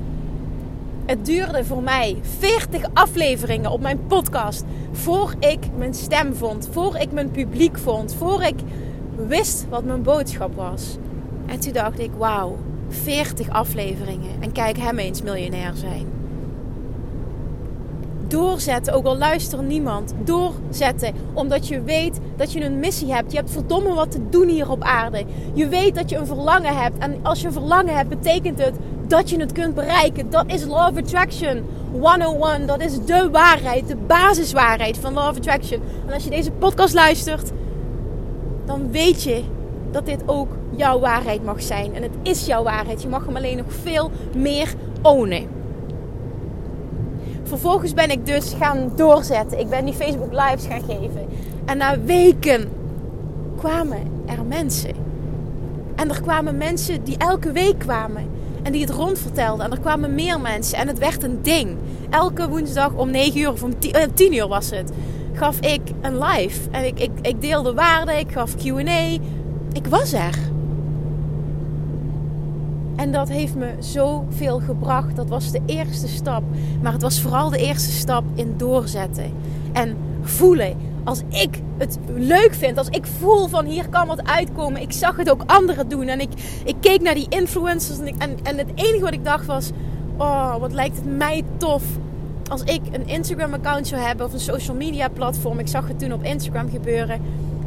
Het 1.05 1.25
duurde 1.25 1.65
voor 1.65 1.83
mij 1.83 2.17
40 2.21 2.83
afleveringen 2.93 3.71
op 3.71 3.81
mijn 3.81 4.07
podcast 4.07 4.63
Voor 4.91 5.33
ik 5.39 5.59
mijn 5.77 5.93
stem 5.93 6.35
vond, 6.35 6.69
voor 6.71 6.97
ik 6.97 7.11
mijn 7.11 7.31
publiek 7.31 7.77
vond, 7.77 8.13
voor 8.13 8.43
ik 8.43 8.59
wist 9.27 9.65
wat 9.69 9.83
mijn 9.83 10.03
boodschap 10.03 10.55
was. 10.55 10.97
En 11.45 11.59
toen 11.59 11.73
dacht 11.73 11.99
ik, 11.99 12.11
wauw, 12.17 12.57
40 12.89 13.49
afleveringen 13.49 14.41
en 14.41 14.51
kijk 14.51 14.77
hem 14.77 14.99
eens 14.99 15.21
miljonair 15.21 15.73
zijn. 15.75 16.20
Doorzetten, 18.31 18.93
ook 18.93 19.05
al 19.05 19.17
luistert 19.17 19.67
niemand. 19.67 20.13
Doorzetten, 20.23 21.13
omdat 21.33 21.67
je 21.67 21.81
weet 21.81 22.19
dat 22.35 22.51
je 22.51 22.63
een 22.65 22.79
missie 22.79 23.13
hebt. 23.13 23.31
Je 23.31 23.37
hebt 23.37 23.51
verdomme 23.51 23.93
wat 23.93 24.11
te 24.11 24.29
doen 24.29 24.47
hier 24.47 24.69
op 24.69 24.83
aarde. 24.83 25.25
Je 25.53 25.67
weet 25.67 25.95
dat 25.95 26.09
je 26.09 26.17
een 26.17 26.25
verlangen 26.25 26.75
hebt. 26.75 26.97
En 26.97 27.19
als 27.23 27.41
je 27.41 27.47
een 27.47 27.53
verlangen 27.53 27.95
hebt, 27.95 28.09
betekent 28.09 28.59
het 28.59 28.75
dat 29.07 29.29
je 29.29 29.39
het 29.39 29.51
kunt 29.51 29.75
bereiken. 29.75 30.29
Dat 30.29 30.43
is 30.47 30.65
Law 30.65 30.91
of 30.91 30.97
Attraction 30.97 31.63
101. 31.91 32.67
Dat 32.67 32.81
is 32.81 33.05
de 33.05 33.29
waarheid, 33.31 33.87
de 33.87 33.95
basiswaarheid 33.95 34.97
van 34.97 35.13
Law 35.13 35.29
of 35.29 35.37
Attraction. 35.37 35.81
En 36.07 36.13
als 36.13 36.23
je 36.23 36.29
deze 36.29 36.51
podcast 36.51 36.93
luistert, 36.93 37.51
dan 38.65 38.91
weet 38.91 39.23
je 39.23 39.43
dat 39.91 40.05
dit 40.05 40.23
ook 40.25 40.49
jouw 40.75 40.99
waarheid 40.99 41.43
mag 41.43 41.61
zijn. 41.61 41.95
En 41.95 42.01
het 42.01 42.13
is 42.21 42.45
jouw 42.45 42.63
waarheid. 42.63 43.01
Je 43.01 43.07
mag 43.07 43.25
hem 43.25 43.35
alleen 43.35 43.57
nog 43.57 43.73
veel 43.81 44.11
meer 44.35 44.73
ownen. 45.01 45.60
Vervolgens 47.51 47.93
ben 47.93 48.09
ik 48.09 48.25
dus 48.25 48.53
gaan 48.59 48.91
doorzetten. 48.95 49.59
Ik 49.59 49.69
ben 49.69 49.85
die 49.85 49.93
Facebook 49.93 50.31
Lives 50.31 50.65
gaan 50.65 50.81
geven. 50.81 51.27
En 51.65 51.77
na 51.77 51.99
weken 51.99 52.69
kwamen 53.57 53.99
er 54.25 54.45
mensen. 54.45 54.91
En 55.95 56.09
er 56.09 56.21
kwamen 56.21 56.57
mensen 56.57 57.03
die 57.03 57.17
elke 57.17 57.51
week 57.51 57.79
kwamen. 57.79 58.25
En 58.63 58.71
die 58.71 58.81
het 58.81 58.89
rondvertelden. 58.89 59.65
En 59.65 59.71
er 59.71 59.79
kwamen 59.79 60.15
meer 60.15 60.39
mensen. 60.39 60.77
En 60.77 60.87
het 60.87 60.97
werd 60.97 61.23
een 61.23 61.39
ding. 61.41 61.77
Elke 62.09 62.49
woensdag 62.49 62.93
om 62.93 63.11
9 63.11 63.39
uur 63.39 63.51
of 63.51 63.63
om 63.63 63.73
10 64.13 64.33
uur 64.33 64.47
was 64.47 64.69
het. 64.69 64.91
Gaf 65.33 65.59
ik 65.59 65.81
een 66.01 66.23
live. 66.23 66.69
En 66.69 66.85
ik, 66.85 66.99
ik, 66.99 67.11
ik 67.21 67.41
deelde 67.41 67.73
waarde. 67.73 68.19
Ik 68.19 68.31
gaf 68.31 68.55
QA. 68.55 69.17
Ik 69.73 69.87
was 69.89 70.13
er. 70.13 70.50
En 73.01 73.11
dat 73.11 73.29
heeft 73.29 73.55
me 73.55 73.73
zoveel 73.79 74.59
gebracht. 74.59 75.15
Dat 75.15 75.29
was 75.29 75.51
de 75.51 75.61
eerste 75.65 76.07
stap. 76.07 76.43
Maar 76.81 76.91
het 76.91 77.01
was 77.01 77.21
vooral 77.21 77.49
de 77.49 77.57
eerste 77.57 77.91
stap 77.91 78.23
in 78.35 78.53
doorzetten. 78.57 79.33
En 79.73 79.97
voelen. 80.21 80.77
Als 81.03 81.21
ik 81.29 81.59
het 81.77 81.99
leuk 82.15 82.53
vind, 82.53 82.77
als 82.77 82.87
ik 82.89 83.05
voel 83.05 83.47
van 83.47 83.65
hier 83.65 83.89
kan 83.89 84.07
wat 84.07 84.27
uitkomen. 84.27 84.81
Ik 84.81 84.91
zag 84.91 85.15
het 85.15 85.29
ook 85.29 85.43
anderen 85.45 85.89
doen. 85.89 86.07
En 86.07 86.19
ik, 86.19 86.29
ik 86.63 86.75
keek 86.79 87.01
naar 87.01 87.13
die 87.13 87.29
influencers. 87.29 87.99
En, 87.99 88.15
en, 88.17 88.37
en 88.43 88.57
het 88.57 88.69
enige 88.75 89.03
wat 89.03 89.13
ik 89.13 89.25
dacht 89.25 89.45
was: 89.45 89.69
Oh, 90.17 90.55
wat 90.55 90.73
lijkt 90.73 90.95
het 90.95 91.17
mij 91.17 91.43
tof. 91.57 91.83
Als 92.49 92.61
ik 92.61 92.81
een 92.91 93.07
Instagram-account 93.07 93.87
zou 93.87 94.01
hebben 94.01 94.25
of 94.25 94.33
een 94.33 94.39
social 94.39 94.75
media 94.75 95.07
platform. 95.07 95.59
Ik 95.59 95.67
zag 95.67 95.87
het 95.87 95.99
toen 95.99 96.13
op 96.13 96.23
Instagram 96.23 96.69
gebeuren 96.69 97.21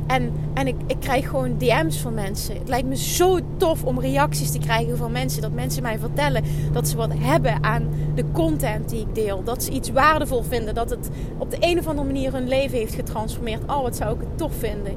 en, 0.07 0.33
en 0.55 0.67
ik, 0.67 0.77
ik 0.87 1.01
krijg 1.01 1.29
gewoon 1.29 1.59
DM's 1.59 1.99
van 1.99 2.15
mensen. 2.15 2.59
Het 2.59 2.69
lijkt 2.69 2.89
me 2.89 2.97
zo 2.97 3.39
tof 3.57 3.85
om 3.85 4.01
reacties 4.01 4.51
te 4.51 4.59
krijgen 4.59 4.97
van 4.97 5.13
mensen. 5.13 5.43
Dat 5.43 5.53
mensen 5.53 5.83
mij 5.83 5.99
vertellen 5.99 6.45
dat 6.73 6.89
ze 6.89 6.97
wat 6.97 7.13
hebben 7.19 7.65
aan 7.65 7.89
de 8.15 8.25
content 8.33 8.89
die 8.89 9.01
ik 9.01 9.15
deel. 9.15 9.43
Dat 9.45 9.63
ze 9.63 9.71
iets 9.71 9.91
waardevol 9.91 10.43
vinden. 10.43 10.75
Dat 10.75 10.91
het 10.91 11.11
op 11.39 11.51
de 11.51 11.57
een 11.61 11.79
of 11.79 11.87
andere 11.87 12.07
manier 12.07 12.33
hun 12.33 12.49
leven 12.49 12.79
heeft 12.79 12.95
getransformeerd. 12.95 13.63
Oh, 13.67 13.83
wat 13.83 13.97
zou 13.97 14.15
ik 14.15 14.21
het 14.21 14.39
tof 14.39 14.53
vinden 14.59 14.97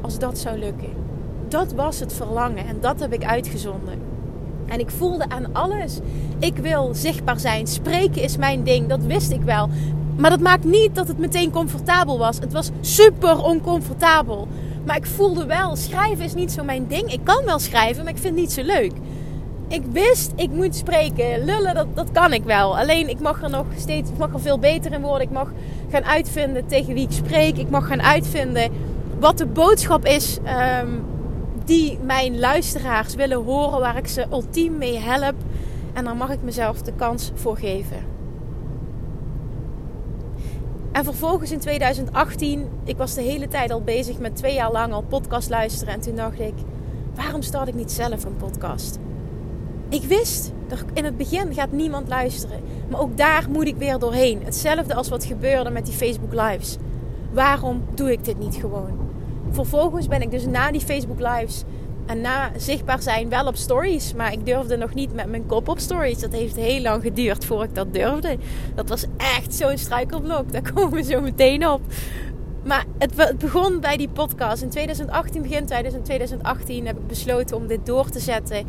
als 0.00 0.18
dat 0.18 0.38
zou 0.38 0.58
lukken. 0.58 0.90
Dat 1.48 1.72
was 1.72 2.00
het 2.00 2.12
verlangen 2.12 2.66
en 2.66 2.76
dat 2.80 3.00
heb 3.00 3.12
ik 3.12 3.24
uitgezonden. 3.24 3.98
En 4.66 4.80
ik 4.80 4.90
voelde 4.90 5.28
aan 5.28 5.54
alles. 5.54 5.98
Ik 6.38 6.56
wil 6.56 6.94
zichtbaar 6.94 7.40
zijn. 7.40 7.66
Spreken 7.66 8.22
is 8.22 8.36
mijn 8.36 8.62
ding. 8.64 8.88
Dat 8.88 9.02
wist 9.02 9.30
ik 9.30 9.42
wel. 9.42 9.68
Maar 10.16 10.30
dat 10.30 10.40
maakt 10.40 10.64
niet 10.64 10.94
dat 10.94 11.08
het 11.08 11.18
meteen 11.18 11.50
comfortabel 11.50 12.18
was. 12.18 12.38
Het 12.38 12.52
was 12.52 12.70
super 12.80 13.42
oncomfortabel. 13.42 14.48
Maar 14.86 14.96
ik 14.96 15.06
voelde 15.06 15.46
wel, 15.46 15.76
schrijven 15.76 16.24
is 16.24 16.34
niet 16.34 16.52
zo 16.52 16.64
mijn 16.64 16.86
ding. 16.86 17.12
Ik 17.12 17.20
kan 17.22 17.44
wel 17.44 17.58
schrijven, 17.58 18.04
maar 18.04 18.12
ik 18.12 18.18
vind 18.18 18.34
het 18.34 18.42
niet 18.42 18.52
zo 18.52 18.62
leuk. 18.62 18.92
Ik 19.68 19.82
wist, 19.90 20.32
ik 20.36 20.50
moet 20.50 20.76
spreken. 20.76 21.44
Lullen, 21.44 21.74
dat, 21.74 21.86
dat 21.94 22.12
kan 22.12 22.32
ik 22.32 22.44
wel. 22.44 22.78
Alleen, 22.78 23.08
ik 23.08 23.20
mag 23.20 23.42
er 23.42 23.50
nog 23.50 23.66
steeds, 23.76 24.10
ik 24.10 24.18
mag 24.18 24.32
er 24.32 24.40
veel 24.40 24.58
beter 24.58 24.92
in 24.92 25.00
worden. 25.00 25.26
Ik 25.26 25.32
mag 25.32 25.52
gaan 25.90 26.04
uitvinden 26.04 26.66
tegen 26.66 26.94
wie 26.94 27.04
ik 27.04 27.12
spreek. 27.12 27.56
Ik 27.56 27.70
mag 27.70 27.86
gaan 27.86 28.02
uitvinden 28.02 28.70
wat 29.18 29.38
de 29.38 29.46
boodschap 29.46 30.04
is 30.04 30.38
ehm, 30.44 30.90
die 31.64 31.98
mijn 32.02 32.38
luisteraars 32.38 33.14
willen 33.14 33.42
horen. 33.44 33.80
Waar 33.80 33.96
ik 33.96 34.08
ze 34.08 34.26
ultiem 34.32 34.78
mee 34.78 34.98
help. 34.98 35.34
En 35.92 36.04
dan 36.04 36.16
mag 36.16 36.30
ik 36.30 36.42
mezelf 36.42 36.82
de 36.82 36.92
kans 36.92 37.30
voor 37.34 37.56
geven. 37.56 38.15
En 40.96 41.04
vervolgens 41.04 41.52
in 41.52 41.58
2018, 41.58 42.68
ik 42.84 42.96
was 42.96 43.14
de 43.14 43.22
hele 43.22 43.48
tijd 43.48 43.70
al 43.70 43.82
bezig 43.82 44.18
met 44.18 44.36
twee 44.36 44.54
jaar 44.54 44.72
lang 44.72 44.92
al 44.92 45.02
podcast 45.02 45.50
luisteren. 45.50 45.94
En 45.94 46.00
toen 46.00 46.16
dacht 46.16 46.40
ik, 46.40 46.54
waarom 47.14 47.42
start 47.42 47.68
ik 47.68 47.74
niet 47.74 47.92
zelf 47.92 48.24
een 48.24 48.36
podcast? 48.36 48.98
Ik 49.88 50.02
wist, 50.02 50.52
in 50.94 51.04
het 51.04 51.16
begin 51.16 51.54
gaat 51.54 51.72
niemand 51.72 52.08
luisteren. 52.08 52.60
Maar 52.90 53.00
ook 53.00 53.16
daar 53.16 53.46
moet 53.50 53.66
ik 53.66 53.76
weer 53.76 53.98
doorheen. 53.98 54.44
Hetzelfde 54.44 54.94
als 54.94 55.08
wat 55.08 55.24
gebeurde 55.24 55.70
met 55.70 55.86
die 55.86 55.94
Facebook 55.94 56.32
Lives. 56.32 56.76
Waarom 57.32 57.82
doe 57.94 58.12
ik 58.12 58.24
dit 58.24 58.38
niet 58.38 58.54
gewoon? 58.54 58.98
Vervolgens 59.50 60.08
ben 60.08 60.22
ik 60.22 60.30
dus 60.30 60.46
na 60.46 60.70
die 60.70 60.80
Facebook 60.80 61.20
Lives 61.20 61.62
en 62.06 62.20
na 62.20 62.50
zichtbaar 62.56 63.02
zijn 63.02 63.28
wel 63.28 63.46
op 63.46 63.56
stories. 63.56 64.14
Maar 64.14 64.32
ik 64.32 64.46
durfde 64.46 64.76
nog 64.76 64.94
niet 64.94 65.14
met 65.14 65.30
mijn 65.30 65.46
kop 65.46 65.68
op 65.68 65.78
stories. 65.78 66.18
Dat 66.18 66.32
heeft 66.32 66.56
heel 66.56 66.80
lang 66.80 67.02
geduurd 67.02 67.44
voor 67.44 67.62
ik 67.62 67.74
dat 67.74 67.94
durfde. 67.94 68.36
Dat 68.74 68.88
was 68.88 69.04
echt 69.16 69.54
zo'n 69.54 69.78
struikelblok. 69.78 70.52
Daar 70.52 70.72
komen 70.74 70.92
we 70.92 71.02
zo 71.02 71.20
meteen 71.20 71.68
op. 71.68 71.80
Maar 72.64 72.84
het, 72.98 73.38
begon 73.38 73.80
bij 73.80 73.96
die 73.96 74.08
podcast. 74.08 74.62
In 74.62 74.70
2018, 74.70 75.42
begin 75.42 75.66
2018, 75.66 76.86
heb 76.86 76.98
ik 76.98 77.06
besloten 77.06 77.56
om 77.56 77.66
dit 77.66 77.86
door 77.86 78.08
te 78.08 78.20
zetten. 78.20 78.66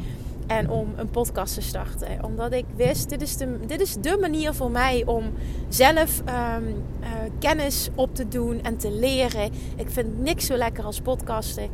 En 0.48 0.70
om 0.70 0.94
een 0.96 1.10
podcast 1.10 1.54
te 1.54 1.62
starten. 1.62 2.24
Omdat 2.24 2.54
ik 2.54 2.66
wist, 2.76 3.10
dit 3.10 3.22
is 3.22 3.38
de, 3.38 3.60
dit 3.66 3.82
is 3.82 3.94
de 3.94 4.18
manier 4.22 4.54
voor 4.54 4.72
mij 4.72 5.04
om 5.06 5.24
zelf 5.68 6.22
ehm, 6.26 6.64
eh, 7.00 7.10
kennis 7.40 7.90
op 7.96 8.16
te 8.16 8.28
doen 8.28 8.64
en 8.64 8.78
te 8.78 8.92
leren. 8.92 9.52
Ik 9.76 9.90
vind 9.90 10.24
niks 10.24 10.46
zo 10.46 10.56
lekker 10.56 10.84
als 10.84 11.02
podcasten 11.02 11.70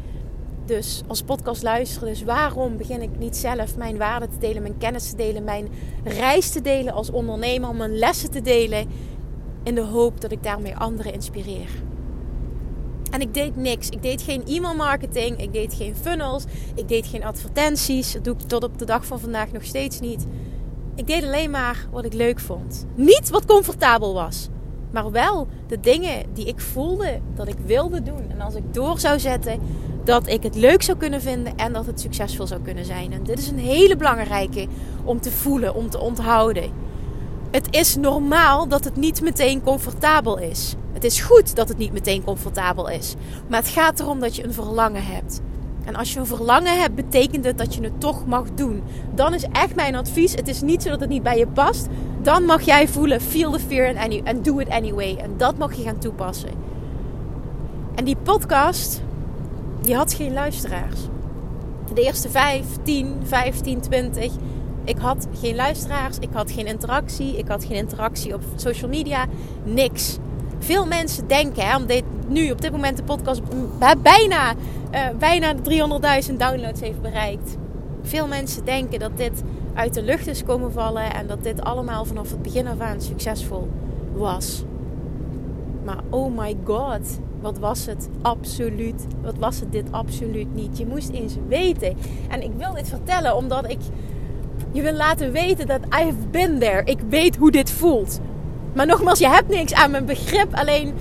dus 0.65 1.01
als 1.07 1.21
podcast 1.21 1.63
luisteren. 1.63 2.07
Dus 2.07 2.23
waarom 2.23 2.77
begin 2.77 3.01
ik 3.01 3.17
niet 3.17 3.37
zelf 3.37 3.77
mijn 3.77 3.97
waarden 3.97 4.29
te 4.29 4.37
delen, 4.37 4.61
mijn 4.61 4.77
kennis 4.77 5.09
te 5.09 5.15
delen, 5.15 5.43
mijn 5.43 5.67
reis 6.03 6.49
te 6.49 6.61
delen 6.61 6.93
als 6.93 7.11
ondernemer, 7.11 7.69
om 7.69 7.77
mijn 7.77 7.97
lessen 7.97 8.31
te 8.31 8.41
delen 8.41 8.87
in 9.63 9.75
de 9.75 9.81
hoop 9.81 10.21
dat 10.21 10.31
ik 10.31 10.43
daarmee 10.43 10.75
anderen 10.75 11.13
inspireer. 11.13 11.69
En 13.11 13.21
ik 13.21 13.33
deed 13.33 13.55
niks. 13.55 13.89
Ik 13.89 14.01
deed 14.01 14.21
geen 14.21 14.45
e-mail 14.45 14.75
marketing, 14.75 15.41
ik 15.41 15.53
deed 15.53 15.73
geen 15.73 15.95
funnels, 15.95 16.43
ik 16.75 16.87
deed 16.87 17.07
geen 17.07 17.23
advertenties. 17.23 18.13
Dat 18.13 18.23
doe 18.23 18.33
ik 18.33 18.47
tot 18.47 18.63
op 18.63 18.79
de 18.79 18.85
dag 18.85 19.05
van 19.05 19.19
vandaag 19.19 19.51
nog 19.51 19.63
steeds 19.63 19.99
niet. 19.99 20.25
Ik 20.95 21.07
deed 21.07 21.23
alleen 21.23 21.51
maar 21.51 21.87
wat 21.91 22.05
ik 22.05 22.13
leuk 22.13 22.39
vond. 22.39 22.85
Niet 22.95 23.29
wat 23.29 23.45
comfortabel 23.45 24.13
was. 24.13 24.49
Maar 24.93 25.11
wel 25.11 25.47
de 25.67 25.79
dingen 25.79 26.23
die 26.33 26.45
ik 26.45 26.59
voelde 26.59 27.19
dat 27.35 27.47
ik 27.47 27.57
wilde 27.65 28.03
doen. 28.03 28.29
En 28.29 28.41
als 28.41 28.55
ik 28.55 28.73
door 28.73 28.99
zou 28.99 29.19
zetten, 29.19 29.59
dat 30.03 30.27
ik 30.27 30.43
het 30.43 30.55
leuk 30.55 30.81
zou 30.81 30.97
kunnen 30.97 31.21
vinden 31.21 31.57
en 31.57 31.73
dat 31.73 31.85
het 31.85 31.99
succesvol 31.99 32.47
zou 32.47 32.61
kunnen 32.61 32.85
zijn. 32.85 33.13
En 33.13 33.23
dit 33.23 33.39
is 33.39 33.47
een 33.47 33.59
hele 33.59 33.95
belangrijke 33.95 34.67
om 35.03 35.21
te 35.21 35.31
voelen, 35.31 35.75
om 35.75 35.89
te 35.89 35.99
onthouden. 35.99 36.71
Het 37.51 37.67
is 37.69 37.95
normaal 37.95 38.67
dat 38.67 38.83
het 38.83 38.95
niet 38.95 39.21
meteen 39.21 39.63
comfortabel 39.63 40.37
is. 40.37 40.75
Het 40.93 41.03
is 41.03 41.21
goed 41.21 41.55
dat 41.55 41.67
het 41.67 41.77
niet 41.77 41.93
meteen 41.93 42.23
comfortabel 42.23 42.89
is. 42.89 43.15
Maar 43.47 43.59
het 43.59 43.69
gaat 43.69 43.99
erom 43.99 44.19
dat 44.19 44.35
je 44.35 44.43
een 44.43 44.53
verlangen 44.53 45.05
hebt. 45.05 45.41
En 45.85 45.95
als 45.95 46.13
je 46.13 46.19
een 46.19 46.25
verlangen 46.25 46.79
hebt, 46.79 46.95
betekent 46.95 47.45
het 47.45 47.57
dat 47.57 47.75
je 47.75 47.81
het 47.81 47.99
toch 47.99 48.25
mag 48.25 48.45
doen. 48.55 48.83
Dan 49.15 49.33
is 49.33 49.45
echt 49.51 49.75
mijn 49.75 49.95
advies: 49.95 50.33
het 50.33 50.47
is 50.47 50.61
niet 50.61 50.83
zo 50.83 50.89
dat 50.89 50.99
het 50.99 51.09
niet 51.09 51.23
bij 51.23 51.37
je 51.37 51.47
past. 51.47 51.87
Dan 52.23 52.43
mag 52.43 52.61
jij 52.61 52.87
voelen, 52.87 53.21
feel 53.21 53.51
the 53.51 53.59
fear 53.59 53.95
and 54.25 54.45
do 54.45 54.59
it 54.59 54.69
anyway. 54.69 55.15
En 55.15 55.33
dat 55.37 55.57
mag 55.57 55.73
je 55.73 55.83
gaan 55.83 55.97
toepassen. 55.97 56.49
En 57.95 58.05
die 58.05 58.15
podcast, 58.23 59.01
die 59.81 59.95
had 59.95 60.13
geen 60.13 60.33
luisteraars. 60.33 60.99
De 61.93 62.01
eerste 62.01 62.29
5, 62.29 62.65
10, 62.83 63.15
15, 63.23 63.81
20. 63.81 64.31
Ik 64.83 64.97
had 64.97 65.27
geen 65.39 65.55
luisteraars, 65.55 66.17
ik 66.19 66.29
had 66.33 66.51
geen 66.51 66.65
interactie, 66.67 67.37
ik 67.37 67.47
had 67.47 67.65
geen 67.65 67.77
interactie 67.77 68.33
op 68.33 68.41
social 68.55 68.89
media, 68.89 69.25
niks. 69.63 70.17
Veel 70.59 70.85
mensen 70.85 71.27
denken, 71.27 71.67
hè, 71.67 71.75
omdat 71.75 72.01
nu 72.27 72.51
op 72.51 72.61
dit 72.61 72.71
moment 72.71 72.97
de 72.97 73.03
podcast 73.03 73.41
bijna, 74.01 74.53
uh, 74.93 74.99
bijna 75.19 75.53
300.000 75.55 76.37
downloads 76.37 76.81
heeft 76.81 77.01
bereikt. 77.01 77.57
Veel 78.01 78.27
mensen 78.27 78.65
denken 78.65 78.99
dat 78.99 79.17
dit 79.17 79.43
uit 79.73 79.93
de 79.93 80.03
lucht 80.03 80.27
is 80.27 80.43
komen 80.43 80.71
vallen 80.71 81.13
en 81.13 81.27
dat 81.27 81.43
dit 81.43 81.61
allemaal 81.61 82.05
vanaf 82.05 82.29
het 82.29 82.41
begin 82.41 82.67
af 82.67 82.79
aan 82.79 83.01
succesvol 83.01 83.69
was. 84.13 84.63
Maar 85.83 85.99
oh 86.09 86.37
my 86.37 86.57
god, 86.63 87.19
wat 87.41 87.59
was 87.59 87.85
het 87.85 88.09
absoluut, 88.21 89.05
wat 89.21 89.37
was 89.37 89.59
het 89.59 89.71
dit 89.71 89.91
absoluut 89.91 90.53
niet. 90.53 90.77
Je 90.77 90.85
moest 90.85 91.09
eens 91.09 91.35
weten. 91.47 91.97
En 92.29 92.43
ik 92.43 92.51
wil 92.57 92.73
dit 92.73 92.89
vertellen 92.89 93.35
omdat 93.35 93.69
ik 93.69 93.79
je 94.71 94.81
wil 94.81 94.93
laten 94.93 95.31
weten 95.31 95.67
dat 95.67 95.81
I 95.85 96.03
have 96.03 96.27
been 96.31 96.59
there. 96.59 96.81
Ik 96.83 96.99
weet 97.09 97.35
hoe 97.35 97.51
dit 97.51 97.71
voelt. 97.71 98.19
Maar 98.73 98.85
nogmaals, 98.85 99.19
je 99.19 99.29
hebt 99.29 99.49
niks 99.49 99.73
aan 99.73 99.91
mijn 99.91 100.05
begrip. 100.05 100.53
Alleen 100.53 100.93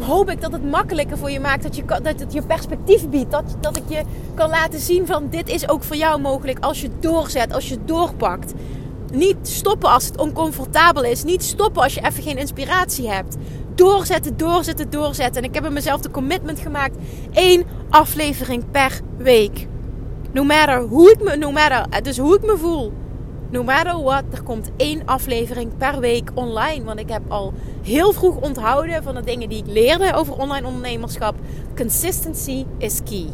hoop 0.00 0.30
ik 0.30 0.40
dat 0.40 0.52
het 0.52 0.70
makkelijker 0.70 1.18
voor 1.18 1.30
je 1.30 1.40
maakt. 1.40 1.62
Dat, 1.62 1.76
je, 1.76 1.84
dat 1.84 2.20
het 2.20 2.32
je 2.32 2.42
perspectief 2.42 3.08
biedt. 3.08 3.30
Dat, 3.30 3.56
dat 3.60 3.76
ik 3.76 3.82
je 3.88 4.02
kan 4.34 4.48
laten 4.48 4.80
zien 4.80 5.06
van 5.06 5.28
dit 5.30 5.48
is 5.48 5.68
ook 5.68 5.82
voor 5.82 5.96
jou 5.96 6.20
mogelijk 6.20 6.58
als 6.64 6.80
je 6.80 6.90
doorzet, 7.00 7.52
als 7.52 7.68
je 7.68 7.78
doorpakt. 7.84 8.52
Niet 9.12 9.36
stoppen 9.42 9.90
als 9.90 10.04
het 10.04 10.18
oncomfortabel 10.18 11.04
is. 11.04 11.24
Niet 11.24 11.42
stoppen 11.42 11.82
als 11.82 11.94
je 11.94 12.04
even 12.04 12.22
geen 12.22 12.38
inspiratie 12.38 13.10
hebt. 13.10 13.36
Doorzetten, 13.74 14.36
doorzetten, 14.36 14.90
doorzetten. 14.90 15.42
En 15.42 15.48
ik 15.48 15.54
heb 15.54 15.64
in 15.64 15.72
mezelf 15.72 16.00
de 16.00 16.10
commitment 16.10 16.58
gemaakt. 16.58 16.96
één 17.32 17.64
aflevering 17.90 18.70
per 18.70 19.00
week. 19.16 19.66
No 20.32 20.44
matter 20.44 20.80
hoe 20.80 21.10
ik 21.10 21.22
me, 21.22 21.36
no 21.36 21.52
matter, 21.52 22.02
dus 22.02 22.18
hoe 22.18 22.36
ik 22.36 22.42
me 22.42 22.56
voel. 22.56 22.92
No 23.50 23.62
matter 23.62 24.02
what, 24.02 24.22
er 24.32 24.42
komt 24.42 24.70
één 24.76 25.02
aflevering 25.04 25.76
per 25.76 26.00
week 26.00 26.30
online. 26.34 26.84
Want 26.84 26.98
ik 26.98 27.08
heb 27.08 27.22
al 27.28 27.52
heel 27.82 28.12
vroeg 28.12 28.36
onthouden 28.36 29.02
van 29.02 29.14
de 29.14 29.22
dingen 29.22 29.48
die 29.48 29.58
ik 29.58 29.66
leerde 29.66 30.14
over 30.14 30.38
online 30.38 30.66
ondernemerschap. 30.66 31.34
Consistency 31.76 32.64
is 32.78 33.02
key. 33.02 33.28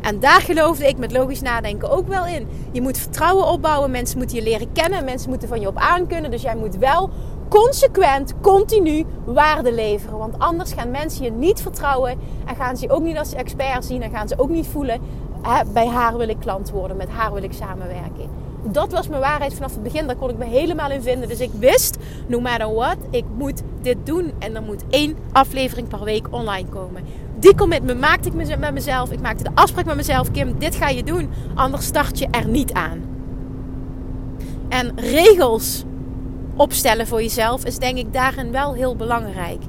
En 0.00 0.20
daar 0.20 0.40
geloofde 0.40 0.88
ik 0.88 0.98
met 0.98 1.12
logisch 1.12 1.40
nadenken 1.40 1.90
ook 1.90 2.08
wel 2.08 2.26
in. 2.26 2.48
Je 2.72 2.80
moet 2.80 2.98
vertrouwen 2.98 3.46
opbouwen. 3.46 3.90
Mensen 3.90 4.18
moeten 4.18 4.36
je 4.36 4.42
leren 4.42 4.72
kennen. 4.72 5.04
Mensen 5.04 5.30
moeten 5.30 5.48
van 5.48 5.60
je 5.60 5.66
op 5.66 5.76
aankunnen. 5.76 6.30
Dus 6.30 6.42
jij 6.42 6.56
moet 6.56 6.76
wel 6.76 7.10
consequent, 7.48 8.34
continu 8.40 9.04
waarde 9.24 9.72
leveren. 9.72 10.18
Want 10.18 10.38
anders 10.38 10.72
gaan 10.72 10.90
mensen 10.90 11.24
je 11.24 11.30
niet 11.30 11.62
vertrouwen. 11.62 12.18
En 12.46 12.56
gaan 12.56 12.76
ze 12.76 12.86
je 12.86 12.92
ook 12.92 13.02
niet 13.02 13.18
als 13.18 13.34
expert 13.34 13.84
zien. 13.84 14.02
En 14.02 14.10
gaan 14.10 14.28
ze 14.28 14.38
ook 14.38 14.50
niet 14.50 14.66
voelen. 14.66 15.00
bij 15.72 15.86
haar 15.86 16.16
wil 16.16 16.28
ik 16.28 16.40
klant 16.40 16.70
worden. 16.70 16.96
Met 16.96 17.08
haar 17.08 17.32
wil 17.32 17.42
ik 17.42 17.52
samenwerken. 17.52 18.39
Dat 18.64 18.92
was 18.92 19.08
mijn 19.08 19.20
waarheid 19.20 19.54
vanaf 19.54 19.72
het 19.72 19.82
begin. 19.82 20.06
Daar 20.06 20.16
kon 20.16 20.30
ik 20.30 20.38
me 20.38 20.44
helemaal 20.44 20.90
in 20.90 21.02
vinden. 21.02 21.28
Dus 21.28 21.40
ik 21.40 21.50
wist, 21.58 21.96
no 22.26 22.40
matter 22.40 22.74
what, 22.74 22.96
ik 23.10 23.24
moet 23.36 23.62
dit 23.82 23.96
doen. 24.04 24.32
En 24.38 24.56
er 24.56 24.62
moet 24.62 24.84
één 24.90 25.16
aflevering 25.32 25.88
per 25.88 26.04
week 26.04 26.26
online 26.30 26.68
komen. 26.68 27.02
Die 27.38 27.54
commitment 27.54 28.00
maakte 28.00 28.28
ik 28.28 28.58
met 28.58 28.72
mezelf. 28.72 29.12
Ik 29.12 29.20
maakte 29.20 29.42
de 29.42 29.50
afspraak 29.54 29.84
met 29.84 29.96
mezelf. 29.96 30.30
Kim, 30.30 30.58
dit 30.58 30.74
ga 30.74 30.88
je 30.88 31.02
doen. 31.02 31.30
Anders 31.54 31.86
start 31.86 32.18
je 32.18 32.26
er 32.30 32.48
niet 32.48 32.72
aan. 32.72 33.00
En 34.68 34.92
regels 34.96 35.84
opstellen 36.56 37.06
voor 37.06 37.22
jezelf 37.22 37.64
is 37.64 37.78
denk 37.78 37.98
ik 37.98 38.12
daarin 38.12 38.52
wel 38.52 38.74
heel 38.74 38.96
belangrijk. 38.96 39.62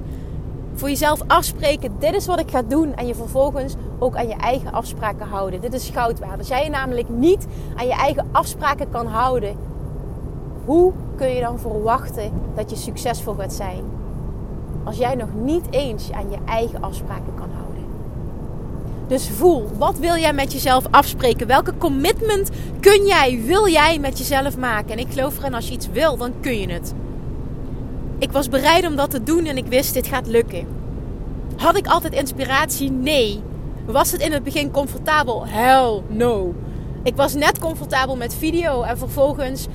Voor 0.82 0.90
jezelf 0.90 1.22
afspreken, 1.28 1.96
dit 2.00 2.16
is 2.16 2.26
wat 2.26 2.40
ik 2.40 2.50
ga 2.50 2.62
doen. 2.62 2.96
En 2.96 3.08
je 3.08 3.16
vervolgens 3.16 3.74
ook 4.00 4.16
aan 4.16 4.28
je 4.28 4.36
eigen 4.36 4.74
afspraken 4.74 5.28
houden. 5.28 5.62
Dit 5.62 5.74
is 5.74 5.90
goud 5.90 6.20
waard. 6.20 6.38
Als 6.38 6.48
jij 6.48 6.64
je 6.64 6.70
namelijk 6.70 7.10
niet 7.10 7.48
aan 7.76 7.88
je 7.88 7.94
eigen 7.94 8.28
afspraken 8.32 8.90
kan 8.90 9.08
houden, 9.08 9.56
hoe 10.66 10.94
kun 11.16 11.28
je 11.28 11.42
dan 11.42 11.60
verwachten 11.60 12.32
dat 12.56 12.70
je 12.70 12.76
succesvol 12.76 13.34
gaat 13.34 13.54
zijn? 13.54 13.84
Als 14.84 14.98
jij 14.98 15.16
nog 15.16 15.28
niet 15.34 15.66
eens 15.70 16.12
aan 16.12 16.30
je 16.30 16.38
eigen 16.46 16.84
afspraken 16.84 17.34
kan 17.36 17.50
houden. 17.56 17.84
Dus 19.08 19.30
voel, 19.30 19.70
wat 19.78 19.98
wil 19.98 20.16
jij 20.16 20.34
met 20.34 20.52
jezelf 20.52 20.86
afspreken? 20.92 21.48
Welke 21.48 21.78
commitment 21.78 22.50
kun 22.80 23.06
jij, 23.06 23.42
wil 23.46 23.68
jij 23.68 24.00
met 24.00 24.18
jezelf 24.18 24.58
maken? 24.58 24.92
En 24.92 25.00
ik 25.00 25.12
geloof 25.12 25.38
erin, 25.38 25.54
als 25.54 25.68
je 25.68 25.74
iets 25.74 25.90
wil, 25.90 26.18
dan 26.18 26.32
kun 26.40 26.60
je 26.60 26.72
het. 26.72 26.94
Ik 28.22 28.32
was 28.32 28.50
bereid 28.50 28.88
om 28.88 28.96
dat 28.96 29.10
te 29.10 29.24
doen 29.24 29.46
en 29.46 29.58
ik 29.58 29.66
wist, 29.66 29.94
dit 29.94 30.08
gaat 30.08 30.28
lukken. 30.28 30.68
Had 31.58 31.78
ik 31.78 31.88
altijd 31.88 32.14
inspiratie? 32.14 32.92
Nee. 32.92 33.42
Was 33.86 34.12
het 34.12 34.22
in 34.22 34.32
het 34.32 34.44
begin 34.44 34.72
comfortabel? 34.72 35.48
Hell 35.48 36.02
no. 36.08 36.56
Ik 37.04 37.16
was 37.16 37.34
net 37.34 37.60
comfortabel 37.60 38.16
met 38.16 38.36
video 38.36 38.82
en 38.82 38.98
vervolgens 38.98 39.68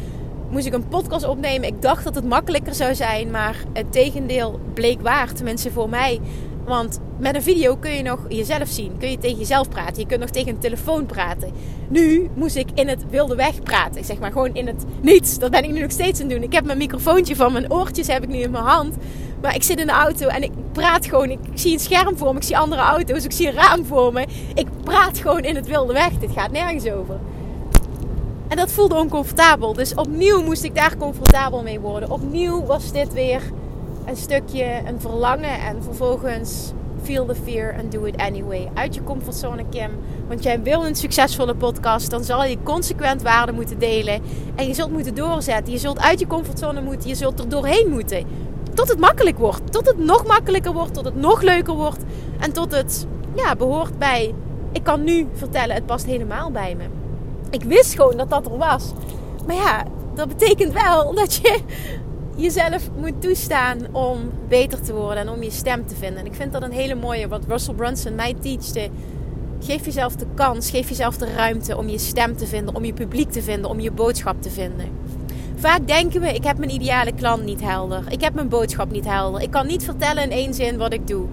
moest 0.50 0.66
ik 0.66 0.72
een 0.72 0.88
podcast 0.88 1.28
opnemen. 1.28 1.68
Ik 1.68 1.82
dacht 1.82 2.04
dat 2.04 2.14
het 2.14 2.28
makkelijker 2.28 2.74
zou 2.74 2.94
zijn, 2.94 3.30
maar 3.30 3.56
het 3.72 3.92
tegendeel 3.92 4.60
bleek 4.74 5.00
waar, 5.00 5.32
tenminste 5.32 5.70
voor 5.70 5.88
mij. 5.88 6.20
Want 6.66 7.00
met 7.18 7.34
een 7.34 7.42
video 7.42 7.76
kun 7.76 7.90
je 7.90 8.02
nog 8.02 8.20
jezelf 8.28 8.68
zien. 8.68 8.96
Kun 8.98 9.10
je 9.10 9.18
tegen 9.18 9.38
jezelf 9.38 9.68
praten. 9.68 10.00
Je 10.00 10.06
kunt 10.06 10.20
nog 10.20 10.30
tegen 10.30 10.48
een 10.48 10.58
telefoon 10.58 11.06
praten. 11.06 11.52
Nu 11.88 12.30
moest 12.34 12.56
ik 12.56 12.68
in 12.74 12.88
het 12.88 13.04
wilde 13.10 13.34
weg 13.34 13.62
praten. 13.62 14.04
Zeg 14.04 14.18
maar 14.18 14.32
gewoon 14.32 14.54
in 14.54 14.66
het 14.66 14.84
niets. 15.00 15.38
Dat 15.38 15.50
ben 15.50 15.64
ik 15.64 15.70
nu 15.70 15.80
nog 15.80 15.90
steeds 15.90 16.20
aan 16.20 16.26
het 16.26 16.34
doen. 16.34 16.44
Ik 16.44 16.52
heb 16.52 16.64
mijn 16.64 16.78
microfoontje 16.78 17.36
van 17.36 17.52
mijn 17.52 17.72
oortjes 17.72 18.06
heb 18.06 18.22
ik 18.22 18.28
nu 18.28 18.38
in 18.38 18.50
mijn 18.50 18.64
hand. 18.64 18.96
Maar 19.42 19.54
ik 19.54 19.62
zit 19.62 19.80
in 19.80 19.86
de 19.86 19.92
auto 19.92 20.26
en 20.26 20.42
ik 20.42 20.52
praat 20.72 21.06
gewoon. 21.06 21.30
Ik, 21.30 21.38
zie 21.54 21.72
een 21.72 21.80
scherm 21.80 22.16
voor 22.16 22.32
me. 22.32 22.38
Ik 22.38 22.46
zie 22.46 22.58
andere 22.58 22.82
auto's. 22.82 23.24
Ik 23.24 23.32
zie 23.32 23.46
een 23.46 23.54
raam 23.54 23.84
voor 23.84 24.12
me. 24.12 24.26
Ik 24.54 24.66
praat 24.84 25.18
gewoon 25.18 25.42
in 25.42 25.56
het 25.56 25.66
wilde 25.66 25.92
weg. 25.92 26.12
Dit 26.18 26.30
gaat 26.32 26.50
nergens 26.50 26.90
over. 26.90 27.18
En 28.48 28.56
dat 28.56 28.72
voelde 28.72 28.94
oncomfortabel. 28.94 29.72
Dus 29.72 29.94
opnieuw 29.94 30.42
moest 30.42 30.64
ik 30.64 30.74
daar 30.74 30.96
comfortabel 30.96 31.62
mee 31.62 31.80
worden. 31.80 32.10
Opnieuw 32.10 32.64
was 32.64 32.92
dit 32.92 33.12
weer 33.12 33.42
een 34.06 34.16
stukje 34.16 34.82
een 34.86 35.00
verlangen. 35.00 35.60
En 35.60 35.82
vervolgens 35.82 36.72
feel 37.02 37.26
the 37.26 37.34
fear 37.34 37.74
and 37.78 37.92
do 37.92 38.04
it 38.04 38.16
anyway. 38.16 38.70
Uit 38.74 38.94
je 38.94 39.02
comfortzone, 39.02 39.64
Kim. 39.70 39.90
Want 40.28 40.42
jij 40.42 40.62
wil 40.62 40.86
een 40.86 40.94
succesvolle 40.94 41.54
podcast. 41.54 42.10
Dan 42.10 42.24
zal 42.24 42.44
je 42.44 42.56
consequent 42.62 43.22
waarde 43.22 43.52
moeten 43.52 43.78
delen. 43.78 44.22
En 44.54 44.66
je 44.66 44.74
zult 44.74 44.90
moeten 44.90 45.14
doorzetten. 45.14 45.72
Je 45.72 45.78
zult 45.78 46.00
uit 46.00 46.20
je 46.20 46.26
comfortzone 46.26 46.80
moeten. 46.80 47.08
Je 47.08 47.14
zult 47.14 47.38
er 47.38 47.48
doorheen 47.48 47.90
moeten. 47.90 48.24
Tot 48.74 48.88
het 48.88 48.98
makkelijk 48.98 49.38
wordt. 49.38 49.72
Tot 49.72 49.86
het 49.86 49.98
nog 49.98 50.26
makkelijker 50.26 50.72
wordt. 50.72 50.94
Tot 50.94 51.04
het 51.04 51.16
nog 51.16 51.42
leuker 51.42 51.74
wordt. 51.74 52.02
En 52.38 52.52
tot 52.52 52.72
het 52.72 53.06
ja, 53.34 53.56
behoort 53.56 53.98
bij. 53.98 54.34
Ik 54.72 54.82
kan 54.82 55.04
nu 55.04 55.26
vertellen, 55.32 55.74
het 55.74 55.86
past 55.86 56.06
helemaal 56.06 56.50
bij 56.50 56.74
me. 56.74 56.84
Ik 57.50 57.62
wist 57.62 57.94
gewoon 57.94 58.16
dat 58.16 58.30
dat 58.30 58.46
er 58.46 58.58
was. 58.58 58.92
Maar 59.46 59.56
ja, 59.56 59.84
dat 60.14 60.28
betekent 60.28 60.72
wel 60.72 61.14
dat 61.20 61.34
je 61.34 61.60
jezelf 62.36 62.90
moet 62.96 63.22
toestaan 63.22 63.78
om 63.92 64.30
beter 64.48 64.82
te 64.82 64.94
worden 64.94 65.18
en 65.18 65.28
om 65.28 65.42
je 65.42 65.50
stem 65.50 65.86
te 65.86 65.94
vinden. 65.94 66.20
En 66.20 66.26
ik 66.26 66.34
vind 66.34 66.52
dat 66.52 66.62
een 66.62 66.72
hele 66.72 66.94
mooie, 66.94 67.28
wat 67.28 67.44
Russell 67.48 67.74
Brunson 67.74 68.14
mij 68.14 68.34
teachte. 68.40 68.88
Geef 69.60 69.84
jezelf 69.84 70.16
de 70.16 70.26
kans, 70.34 70.70
geef 70.70 70.88
jezelf 70.88 71.16
de 71.16 71.32
ruimte 71.34 71.76
om 71.76 71.88
je 71.88 71.98
stem 71.98 72.36
te 72.36 72.46
vinden, 72.46 72.74
om 72.74 72.84
je 72.84 72.92
publiek 72.92 73.30
te 73.30 73.42
vinden, 73.42 73.70
om 73.70 73.80
je 73.80 73.90
boodschap 73.90 74.42
te 74.42 74.50
vinden. 74.50 74.88
Vaak 75.56 75.86
denken 75.86 76.20
we, 76.20 76.32
ik 76.32 76.44
heb 76.44 76.58
mijn 76.58 76.70
ideale 76.70 77.12
klant 77.12 77.44
niet 77.44 77.60
helder. 77.60 78.02
Ik 78.08 78.20
heb 78.20 78.34
mijn 78.34 78.48
boodschap 78.48 78.90
niet 78.90 79.04
helder. 79.04 79.42
Ik 79.42 79.50
kan 79.50 79.66
niet 79.66 79.84
vertellen 79.84 80.22
in 80.22 80.30
één 80.30 80.54
zin 80.54 80.76
wat 80.76 80.92
ik 80.92 81.06
doe. 81.06 81.26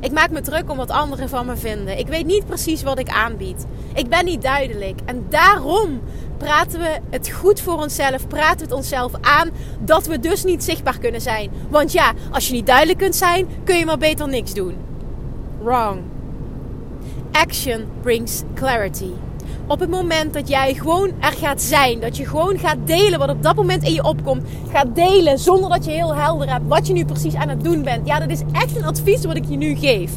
Ik 0.00 0.12
maak 0.12 0.30
me 0.30 0.40
druk 0.40 0.70
om 0.70 0.76
wat 0.76 0.90
anderen 0.90 1.28
van 1.28 1.46
me 1.46 1.56
vinden. 1.56 1.98
Ik 1.98 2.06
weet 2.06 2.26
niet 2.26 2.46
precies 2.46 2.82
wat 2.82 2.98
ik 2.98 3.08
aanbied. 3.08 3.66
Ik 3.94 4.08
ben 4.08 4.24
niet 4.24 4.42
duidelijk. 4.42 5.00
En 5.04 5.26
daarom 5.28 6.00
praten 6.40 6.78
we 6.78 6.98
het 7.10 7.30
goed 7.30 7.60
voor 7.60 7.76
onszelf, 7.76 8.28
praten 8.28 8.58
we 8.58 8.62
het 8.62 8.72
onszelf 8.72 9.12
aan 9.20 9.50
dat 9.80 10.06
we 10.06 10.20
dus 10.20 10.44
niet 10.44 10.64
zichtbaar 10.64 10.98
kunnen 10.98 11.20
zijn. 11.20 11.50
Want 11.68 11.92
ja, 11.92 12.12
als 12.30 12.46
je 12.46 12.52
niet 12.52 12.66
duidelijk 12.66 12.98
kunt 12.98 13.16
zijn, 13.16 13.48
kun 13.64 13.76
je 13.76 13.84
maar 13.84 13.98
beter 13.98 14.28
niks 14.28 14.54
doen. 14.54 14.74
Wrong. 15.62 16.00
Action 17.32 17.84
brings 18.02 18.42
clarity. 18.54 19.10
Op 19.66 19.80
het 19.80 19.90
moment 19.90 20.34
dat 20.34 20.48
jij 20.48 20.74
gewoon 20.74 21.10
er 21.20 21.32
gaat 21.32 21.62
zijn, 21.62 22.00
dat 22.00 22.16
je 22.16 22.26
gewoon 22.26 22.58
gaat 22.58 22.78
delen 22.84 23.18
wat 23.18 23.30
op 23.30 23.42
dat 23.42 23.56
moment 23.56 23.82
in 23.82 23.92
je 23.92 24.04
opkomt, 24.04 24.42
gaat 24.72 24.94
delen 24.94 25.38
zonder 25.38 25.70
dat 25.70 25.84
je 25.84 25.90
heel 25.90 26.14
helder 26.14 26.50
hebt 26.50 26.68
wat 26.68 26.86
je 26.86 26.92
nu 26.92 27.04
precies 27.04 27.34
aan 27.34 27.48
het 27.48 27.64
doen 27.64 27.82
bent. 27.82 28.06
Ja, 28.06 28.18
dat 28.18 28.30
is 28.30 28.42
echt 28.52 28.76
een 28.76 28.84
advies 28.84 29.24
wat 29.24 29.36
ik 29.36 29.44
je 29.48 29.56
nu 29.56 29.74
geef. 29.74 30.12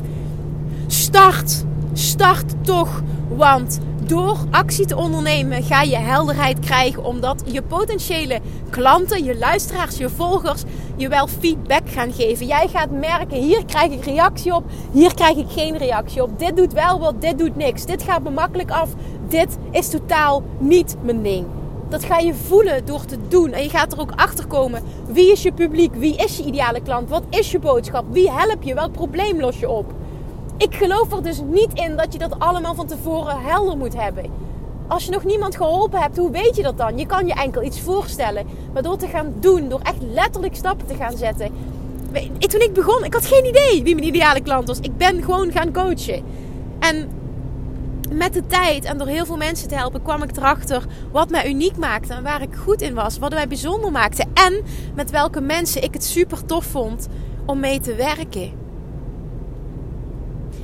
Start. 0.87 1.63
Start 1.93 2.53
toch, 2.61 3.01
want 3.27 3.79
door 4.05 4.37
actie 4.51 4.85
te 4.85 4.95
ondernemen 4.95 5.63
ga 5.63 5.81
je 5.81 5.97
helderheid 5.97 6.59
krijgen. 6.59 7.03
Omdat 7.03 7.43
je 7.45 7.61
potentiële 7.61 8.39
klanten, 8.69 9.23
je 9.23 9.37
luisteraars, 9.37 9.97
je 9.97 10.09
volgers 10.09 10.63
je 10.95 11.07
wel 11.07 11.27
feedback 11.27 11.89
gaan 11.89 12.13
geven. 12.13 12.45
Jij 12.45 12.67
gaat 12.67 12.91
merken, 12.91 13.37
hier 13.37 13.65
krijg 13.65 13.91
ik 13.91 14.05
reactie 14.05 14.55
op, 14.55 14.63
hier 14.91 15.13
krijg 15.13 15.37
ik 15.37 15.49
geen 15.49 15.77
reactie 15.77 16.23
op. 16.23 16.39
Dit 16.39 16.57
doet 16.57 16.73
wel 16.73 16.99
wat, 16.99 17.21
dit 17.21 17.37
doet 17.37 17.55
niks. 17.55 17.85
Dit 17.85 18.03
gaat 18.03 18.23
me 18.23 18.29
makkelijk 18.29 18.71
af, 18.71 18.89
dit 19.27 19.57
is 19.71 19.89
totaal 19.89 20.43
niet 20.59 20.95
mijn 21.01 21.21
ding. 21.21 21.45
Dat 21.89 22.03
ga 22.03 22.17
je 22.17 22.33
voelen 22.33 22.85
door 22.85 23.05
te 23.05 23.17
doen. 23.27 23.51
En 23.51 23.63
je 23.63 23.69
gaat 23.69 23.93
er 23.93 23.99
ook 23.99 24.11
achter 24.15 24.47
komen. 24.47 24.83
Wie 25.07 25.31
is 25.31 25.43
je 25.43 25.51
publiek? 25.51 25.95
Wie 25.95 26.15
is 26.15 26.37
je 26.37 26.43
ideale 26.43 26.81
klant? 26.81 27.09
Wat 27.09 27.23
is 27.29 27.51
je 27.51 27.59
boodschap? 27.59 28.05
Wie 28.11 28.31
help 28.31 28.63
je? 28.63 28.73
Welk 28.73 28.91
probleem 28.91 29.39
los 29.39 29.59
je 29.59 29.69
op? 29.69 29.93
Ik 30.57 30.75
geloof 30.75 31.11
er 31.11 31.23
dus 31.23 31.41
niet 31.41 31.73
in 31.73 31.95
dat 31.95 32.13
je 32.13 32.19
dat 32.19 32.39
allemaal 32.39 32.75
van 32.75 32.87
tevoren 32.87 33.41
helder 33.41 33.77
moet 33.77 33.95
hebben. 33.95 34.25
Als 34.87 35.05
je 35.05 35.11
nog 35.11 35.23
niemand 35.23 35.55
geholpen 35.55 35.99
hebt, 35.99 36.17
hoe 36.17 36.31
weet 36.31 36.55
je 36.55 36.63
dat 36.63 36.77
dan? 36.77 36.97
Je 36.97 37.05
kan 37.05 37.27
je 37.27 37.33
enkel 37.33 37.63
iets 37.63 37.81
voorstellen. 37.81 38.45
Maar 38.73 38.81
door 38.83 38.97
te 38.97 39.07
gaan 39.07 39.33
doen, 39.39 39.69
door 39.69 39.79
echt 39.83 40.01
letterlijk 40.01 40.55
stappen 40.55 40.87
te 40.87 40.95
gaan 40.95 41.17
zetten. 41.17 41.51
Toen 42.39 42.61
ik 42.61 42.73
begon, 42.73 43.03
ik 43.03 43.13
had 43.13 43.25
geen 43.25 43.45
idee 43.45 43.83
wie 43.83 43.95
mijn 43.95 44.07
ideale 44.07 44.41
klant 44.41 44.67
was. 44.67 44.79
Ik 44.79 44.97
ben 44.97 45.23
gewoon 45.23 45.51
gaan 45.51 45.73
coachen. 45.73 46.23
En 46.79 47.09
met 48.11 48.33
de 48.33 48.47
tijd 48.47 48.83
en 48.83 48.97
door 48.97 49.07
heel 49.07 49.25
veel 49.25 49.37
mensen 49.37 49.67
te 49.67 49.75
helpen, 49.75 50.01
kwam 50.01 50.23
ik 50.23 50.37
erachter 50.37 50.83
wat 51.11 51.29
mij 51.29 51.49
uniek 51.49 51.77
maakte 51.77 52.13
en 52.13 52.23
waar 52.23 52.41
ik 52.41 52.55
goed 52.55 52.81
in 52.81 52.93
was. 52.93 53.17
Wat 53.17 53.31
mij 53.33 53.47
bijzonder 53.47 53.91
maakte. 53.91 54.25
En 54.33 54.63
met 54.95 55.11
welke 55.11 55.41
mensen 55.41 55.83
ik 55.83 55.93
het 55.93 56.03
super 56.03 56.45
tof 56.45 56.65
vond 56.65 57.07
om 57.45 57.59
mee 57.59 57.79
te 57.79 57.95
werken. 57.95 58.62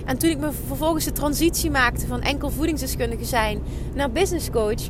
En 0.10 0.18
toen 0.18 0.30
ik 0.30 0.40
me 0.40 0.52
vervolgens 0.68 1.06
de 1.06 1.12
transitie 1.12 1.72
maakte 1.72 2.08
van 2.08 2.22
enkel 2.22 2.50
voedingsdeskundige 2.50 3.26
zijn 3.26 3.62
naar 3.94 4.12
business 4.12 4.50
coach, 4.50 4.90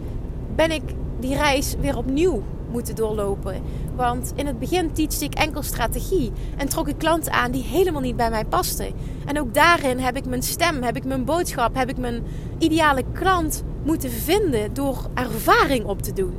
ben 0.55 0.71
ik 0.71 0.81
die 1.19 1.35
reis 1.35 1.75
weer 1.79 1.97
opnieuw 1.97 2.43
moeten 2.71 2.95
doorlopen. 2.95 3.61
Want 3.95 4.33
in 4.35 4.45
het 4.47 4.59
begin 4.59 4.91
teachte 4.91 5.25
ik 5.25 5.33
enkel 5.33 5.61
strategie 5.61 6.31
en 6.57 6.69
trok 6.69 6.87
ik 6.87 6.97
klanten 6.97 7.31
aan 7.31 7.51
die 7.51 7.63
helemaal 7.63 8.01
niet 8.01 8.15
bij 8.15 8.29
mij 8.29 8.45
pasten. 8.45 8.93
En 9.25 9.39
ook 9.39 9.53
daarin 9.53 9.99
heb 9.99 10.17
ik 10.17 10.25
mijn 10.25 10.43
stem, 10.43 10.83
heb 10.83 10.95
ik 10.95 11.05
mijn 11.05 11.25
boodschap, 11.25 11.75
heb 11.75 11.89
ik 11.89 11.97
mijn 11.97 12.23
ideale 12.57 13.03
klant 13.13 13.63
moeten 13.83 14.11
vinden 14.11 14.73
door 14.73 15.07
ervaring 15.13 15.85
op 15.85 16.01
te 16.01 16.13
doen. 16.13 16.33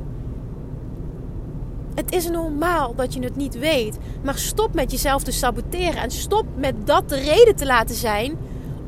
Het 1.95 2.11
is 2.11 2.29
normaal 2.29 2.95
dat 2.95 3.13
je 3.13 3.23
het 3.23 3.35
niet 3.35 3.59
weet, 3.59 3.97
maar 4.23 4.37
stop 4.37 4.73
met 4.73 4.91
jezelf 4.91 5.23
te 5.23 5.31
saboteren 5.31 6.01
en 6.01 6.11
stop 6.11 6.45
met 6.55 6.87
dat 6.87 7.09
de 7.09 7.19
reden 7.19 7.55
te 7.55 7.65
laten 7.65 7.95
zijn 7.95 8.37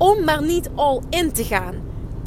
om 0.04 0.24
maar 0.24 0.44
niet 0.44 0.70
all 0.76 1.02
in 1.10 1.32
te 1.32 1.44
gaan. 1.44 1.76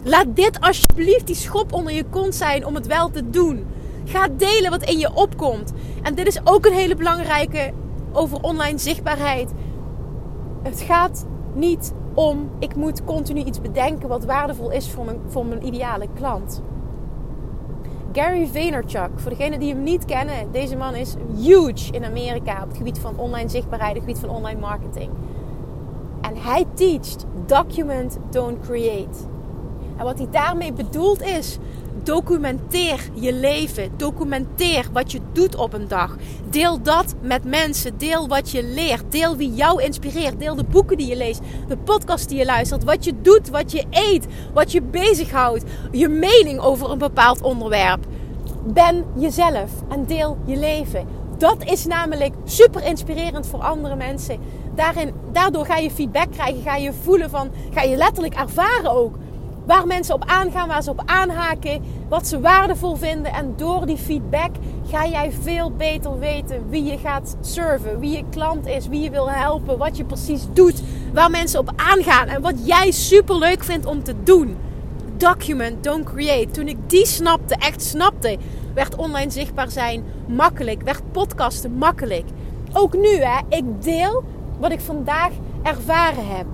Laat 0.03 0.27
dit 0.37 0.61
alsjeblieft 0.61 1.27
die 1.27 1.35
schop 1.35 1.73
onder 1.73 1.93
je 1.93 2.05
kont 2.05 2.35
zijn 2.35 2.67
om 2.67 2.75
het 2.75 2.87
wel 2.87 3.11
te 3.11 3.31
doen. 3.31 3.67
Ga 4.05 4.29
delen 4.37 4.71
wat 4.71 4.83
in 4.83 4.99
je 4.99 5.15
opkomt. 5.15 5.73
En 6.03 6.15
dit 6.15 6.27
is 6.27 6.41
ook 6.45 6.67
een 6.67 6.73
hele 6.73 6.97
belangrijke 6.97 7.73
over 8.13 8.43
online 8.43 8.79
zichtbaarheid. 8.79 9.53
Het 10.63 10.81
gaat 10.81 11.27
niet 11.55 11.93
om 12.15 12.51
ik 12.59 12.77
moet 12.77 13.05
continu 13.05 13.41
iets 13.41 13.61
bedenken 13.61 14.09
wat 14.09 14.25
waardevol 14.25 14.71
is 14.71 14.91
voor 14.91 15.05
mijn, 15.05 15.21
voor 15.27 15.47
mijn 15.47 15.67
ideale 15.67 16.09
klant. 16.15 16.63
Gary 18.13 18.47
Vaynerchuk, 18.47 19.11
voor 19.17 19.31
degenen 19.31 19.61
die 19.61 19.75
hem 19.75 19.83
niet 19.83 20.05
kennen, 20.05 20.53
deze 20.53 20.77
man 20.77 20.95
is 20.95 21.15
huge 21.39 21.93
in 21.93 22.05
Amerika 22.05 22.63
op 22.63 22.69
het 22.69 22.77
gebied 22.77 22.99
van 22.99 23.19
online 23.19 23.49
zichtbaarheid, 23.49 23.95
het 23.95 24.05
gebied 24.05 24.19
van 24.19 24.29
online 24.29 24.61
marketing. 24.61 25.11
Hij 26.39 26.65
teacht 26.75 27.25
document, 27.47 28.19
don't 28.31 28.61
create. 28.61 29.19
En 29.97 30.05
wat 30.05 30.19
hij 30.19 30.29
daarmee 30.31 30.73
bedoelt 30.73 31.23
is: 31.23 31.59
documenteer 32.03 33.09
je 33.15 33.33
leven. 33.33 33.91
Documenteer 33.97 34.89
wat 34.93 35.13
je 35.13 35.21
doet 35.33 35.57
op 35.57 35.73
een 35.73 35.89
dag. 35.89 36.17
Deel 36.51 36.83
dat 36.83 37.15
met 37.21 37.45
mensen. 37.45 37.99
Deel 37.99 38.29
wat 38.29 38.51
je 38.51 38.65
leert. 38.65 39.13
Deel 39.13 39.37
wie 39.37 39.55
jou 39.55 39.83
inspireert. 39.83 40.41
Deel 40.41 40.55
de 40.55 40.65
boeken 40.65 40.97
die 40.97 41.07
je 41.07 41.17
leest. 41.17 41.41
De 41.69 41.77
podcast 41.77 42.29
die 42.29 42.39
je 42.39 42.45
luistert. 42.45 42.85
Wat 42.85 43.05
je 43.05 43.13
doet. 43.23 43.49
Wat 43.49 43.73
je 43.73 43.85
eet. 43.91 44.27
Wat 44.55 44.73
je 44.73 44.83
bezighoudt. 44.83 45.65
Je 45.93 46.09
mening 46.09 46.61
over 46.61 46.91
een 46.91 46.99
bepaald 46.99 47.43
onderwerp. 47.43 48.07
Ben 48.67 49.05
jezelf 49.17 49.71
en 49.89 50.05
deel 50.07 50.37
je 50.45 50.57
leven. 50.57 51.07
Dat 51.39 51.65
is 51.65 51.87
namelijk 51.87 52.35
super 52.45 52.85
inspirerend 52.85 53.47
voor 53.47 53.61
andere 53.61 53.97
mensen. 53.97 54.39
Daarin, 54.77 55.13
daardoor 55.33 55.67
ga 55.67 55.77
je 55.77 55.91
feedback 55.91 56.33
krijgen. 56.33 56.63
Ga 56.63 56.77
je 56.77 56.93
voelen 57.03 57.31
van. 57.31 57.51
Ga 57.73 57.83
je 57.83 57.97
letterlijk 57.97 58.35
ervaren 58.35 58.91
ook 58.91 59.19
Waar 59.67 59.87
mensen 59.87 60.15
op 60.15 60.25
aangaan, 60.27 60.69
waar 60.69 60.83
ze 60.83 60.91
op 60.91 61.03
aanhaken, 61.07 61.83
wat 62.09 62.27
ze 62.27 62.41
waardevol 62.41 62.97
vinden. 62.97 63.33
En 63.33 63.55
door 63.57 63.87
die 63.87 63.97
feedback 63.97 64.51
ga 64.91 65.07
jij 65.07 65.33
veel 65.43 65.73
beter 65.73 66.19
weten 66.19 66.69
wie 66.69 66.85
je 66.85 66.99
gaat 66.99 67.37
serven, 67.41 67.99
wie 67.99 68.17
je 68.17 68.25
klant 68.31 68.67
is, 68.67 68.89
wie 68.89 69.01
je 69.01 69.11
wil 69.11 69.31
helpen, 69.31 69.79
wat 69.79 69.97
je 69.97 70.05
precies 70.05 70.47
doet, 70.53 70.83
waar 71.13 71.31
mensen 71.31 71.61
op 71.61 71.73
aangaan 71.77 72.29
en 72.29 72.43
wat 72.43 72.67
jij 72.67 72.91
super 72.91 73.39
leuk 73.39 73.65
vindt 73.65 73.87
om 73.87 74.03
te 74.03 74.15
doen. 74.23 74.57
Document, 75.17 75.85
don't 75.85 76.05
create. 76.05 76.51
Toen 76.51 76.69
ik 76.69 76.79
die 76.87 77.07
snapte, 77.07 77.57
echt 77.57 77.83
snapte, 77.83 78.39
werd 78.75 78.97
online 78.97 79.31
zichtbaar 79.31 79.71
zijn 79.71 80.05
makkelijk, 80.29 80.83
werd 80.83 81.13
podcasten 81.13 81.73
makkelijk. 81.73 82.25
Ook 82.73 82.95
nu, 82.95 83.23
hè, 83.23 83.57
ik 83.57 83.83
deel 83.83 84.25
wat 84.59 84.71
ik 84.71 84.81
vandaag 84.81 85.33
ervaren 85.63 86.29
heb. 86.29 86.47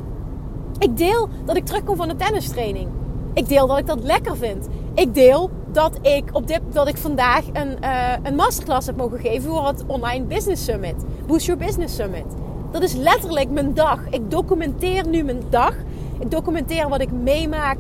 Ik 0.79 0.97
deel 0.97 1.29
dat 1.45 1.57
ik 1.57 1.65
terugkom 1.65 1.97
van 1.97 2.09
de 2.09 2.17
tennistraining. 2.17 2.89
Ik 3.35 3.49
deel 3.49 3.67
dat 3.67 3.79
ik 3.79 3.87
dat 3.87 4.03
lekker 4.03 4.37
vind. 4.37 4.69
Ik 4.95 5.15
deel 5.15 5.51
dat 5.67 5.99
ik, 6.03 6.25
op 6.33 6.47
dit, 6.47 6.61
dat 6.73 6.89
ik 6.89 6.97
vandaag 6.97 7.45
een, 7.53 7.77
uh, 7.85 8.13
een 8.23 8.35
masterclass 8.35 8.87
heb 8.87 8.97
mogen 8.97 9.19
geven 9.19 9.51
voor 9.51 9.67
het 9.67 9.85
Online 9.87 10.25
Business 10.25 10.65
Summit. 10.65 11.05
Boost 11.27 11.47
Your 11.47 11.65
Business 11.65 11.97
Summit. 11.97 12.25
Dat 12.71 12.83
is 12.83 12.95
letterlijk 12.95 13.51
mijn 13.51 13.75
dag. 13.75 14.01
Ik 14.11 14.31
documenteer 14.31 15.09
nu 15.09 15.23
mijn 15.23 15.43
dag. 15.49 15.75
Ik 16.19 16.31
documenteer 16.31 16.89
wat 16.89 17.01
ik 17.01 17.13
meemaak. 17.13 17.79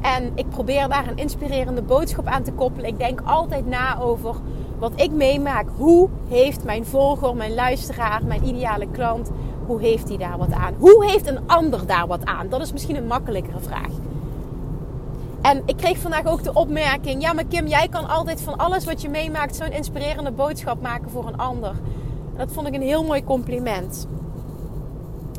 En 0.00 0.32
ik 0.34 0.48
probeer 0.48 0.88
daar 0.88 1.08
een 1.08 1.16
inspirerende 1.16 1.82
boodschap 1.82 2.26
aan 2.26 2.42
te 2.42 2.52
koppelen. 2.52 2.90
Ik 2.90 2.98
denk 2.98 3.20
altijd 3.24 3.66
na 3.66 3.98
over 4.00 4.34
wat 4.78 4.92
ik 4.96 5.10
meemaak. 5.10 5.66
Hoe 5.76 6.08
heeft 6.28 6.64
mijn 6.64 6.84
volger, 6.84 7.36
mijn 7.36 7.54
luisteraar, 7.54 8.24
mijn 8.24 8.46
ideale 8.46 8.86
klant, 8.90 9.30
hoe 9.66 9.80
heeft 9.80 10.08
hij 10.08 10.16
daar 10.16 10.38
wat 10.38 10.52
aan? 10.52 10.74
Hoe 10.78 11.04
heeft 11.04 11.26
een 11.26 11.40
ander 11.46 11.86
daar 11.86 12.06
wat 12.06 12.24
aan? 12.24 12.48
Dat 12.48 12.60
is 12.60 12.72
misschien 12.72 12.96
een 12.96 13.06
makkelijkere 13.06 13.60
vraag. 13.60 13.90
En 15.42 15.62
ik 15.66 15.76
kreeg 15.76 15.98
vandaag 15.98 16.26
ook 16.26 16.42
de 16.42 16.52
opmerking: 16.52 17.22
ja, 17.22 17.32
maar 17.32 17.44
Kim, 17.44 17.66
jij 17.66 17.88
kan 17.88 18.08
altijd 18.08 18.40
van 18.40 18.56
alles 18.56 18.84
wat 18.84 19.02
je 19.02 19.08
meemaakt 19.08 19.56
zo'n 19.56 19.72
inspirerende 19.72 20.30
boodschap 20.30 20.82
maken 20.82 21.10
voor 21.10 21.26
een 21.26 21.36
ander. 21.36 21.74
Dat 22.36 22.52
vond 22.52 22.66
ik 22.66 22.74
een 22.74 22.82
heel 22.82 23.04
mooi 23.04 23.24
compliment. 23.24 24.06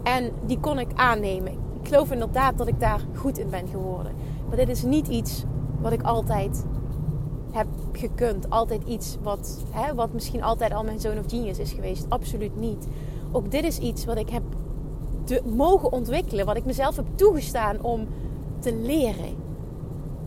En 0.03 0.31
die 0.45 0.59
kon 0.59 0.79
ik 0.79 0.87
aannemen. 0.95 1.51
Ik 1.51 1.87
geloof 1.87 2.11
inderdaad 2.11 2.57
dat 2.57 2.67
ik 2.67 2.79
daar 2.79 2.99
goed 3.15 3.37
in 3.37 3.49
ben 3.49 3.67
geworden. 3.67 4.11
Maar 4.47 4.57
dit 4.57 4.69
is 4.69 4.83
niet 4.83 5.07
iets 5.07 5.43
wat 5.81 5.91
ik 5.91 6.01
altijd 6.01 6.65
heb 7.51 7.67
gekund. 7.91 8.49
Altijd 8.49 8.81
iets 8.87 9.17
wat, 9.21 9.63
hè, 9.71 9.95
wat 9.95 10.13
misschien 10.13 10.43
altijd 10.43 10.73
al 10.73 10.83
mijn 10.83 10.99
zoon 10.99 11.17
of 11.17 11.25
genius 11.27 11.59
is 11.59 11.71
geweest. 11.71 12.05
Absoluut 12.09 12.59
niet. 12.59 12.87
Ook 13.35 13.51
dit 13.51 13.63
is 13.63 13.77
iets 13.77 14.05
wat 14.05 14.17
ik 14.17 14.29
heb 14.29 14.43
mogen 15.45 15.91
ontwikkelen. 15.91 16.45
Wat 16.45 16.57
ik 16.57 16.65
mezelf 16.65 16.95
heb 16.95 17.05
toegestaan 17.15 17.81
om 17.81 18.07
te 18.59 18.75
leren. 18.75 19.43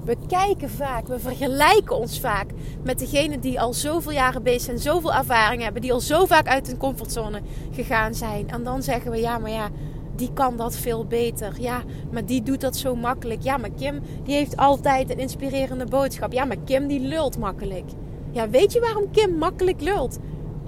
We 0.05 0.17
kijken 0.27 0.71
vaak, 0.71 1.07
we 1.07 1.19
vergelijken 1.19 1.97
ons 1.97 2.21
vaak 2.21 2.51
met 2.83 2.99
degene 2.99 3.39
die 3.39 3.61
al 3.61 3.73
zoveel 3.73 4.13
jaren 4.13 4.43
bezig 4.43 4.63
zijn, 4.63 4.79
zoveel 4.79 5.15
ervaring 5.15 5.63
hebben, 5.63 5.83
die 5.83 5.93
al 5.93 6.01
zo 6.01 6.27
vaak 6.27 6.47
uit 6.47 6.67
hun 6.67 6.77
comfortzone 6.77 7.41
gegaan 7.71 8.15
zijn. 8.15 8.51
En 8.51 8.65
dan 8.65 8.83
zeggen 8.83 9.11
we 9.11 9.17
ja, 9.19 9.39
maar 9.39 9.51
ja, 9.51 9.69
die 10.17 10.33
kan 10.33 10.57
dat 10.57 10.77
veel 10.77 11.07
beter. 11.07 11.61
Ja, 11.61 11.83
maar 12.11 12.27
die 12.27 12.43
doet 12.43 12.61
dat 12.61 12.77
zo 12.77 12.95
makkelijk. 12.95 13.43
Ja, 13.43 13.57
maar 13.57 13.71
Kim, 13.71 14.01
die 14.25 14.35
heeft 14.35 14.57
altijd 14.57 15.11
een 15.11 15.19
inspirerende 15.19 15.85
boodschap. 15.85 16.33
Ja, 16.33 16.45
maar 16.45 16.59
Kim, 16.65 16.87
die 16.87 17.01
lult 17.01 17.39
makkelijk. 17.39 17.91
Ja, 18.31 18.49
weet 18.49 18.73
je 18.73 18.81
waarom 18.81 19.11
Kim 19.11 19.39
makkelijk 19.39 19.81
lult? 19.81 20.19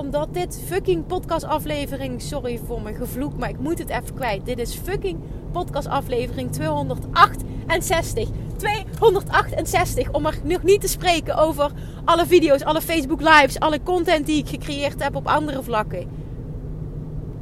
Omdat 0.00 0.34
dit 0.34 0.62
fucking 0.66 1.06
podcast 1.06 1.44
aflevering, 1.44 2.22
sorry 2.22 2.60
voor 2.66 2.82
mijn 2.82 2.94
gevloek, 2.94 3.36
maar 3.36 3.48
ik 3.48 3.58
moet 3.58 3.78
het 3.78 3.88
even 3.88 4.14
kwijt. 4.14 4.46
Dit 4.46 4.58
is 4.58 4.74
fucking 4.74 5.18
podcast 5.52 5.88
aflevering 5.88 6.52
268. 6.52 8.28
268. 8.56 10.10
Om 10.12 10.26
er 10.26 10.38
nog 10.44 10.62
niet 10.62 10.80
te 10.80 10.88
spreken 10.88 11.36
over 11.36 11.70
alle 12.04 12.26
video's, 12.26 12.62
alle 12.62 12.80
Facebook 12.80 13.20
lives, 13.20 13.58
alle 13.58 13.82
content 13.82 14.26
die 14.26 14.38
ik 14.38 14.48
gecreëerd 14.48 15.02
heb 15.02 15.14
op 15.16 15.26
andere 15.26 15.62
vlakken. 15.62 16.08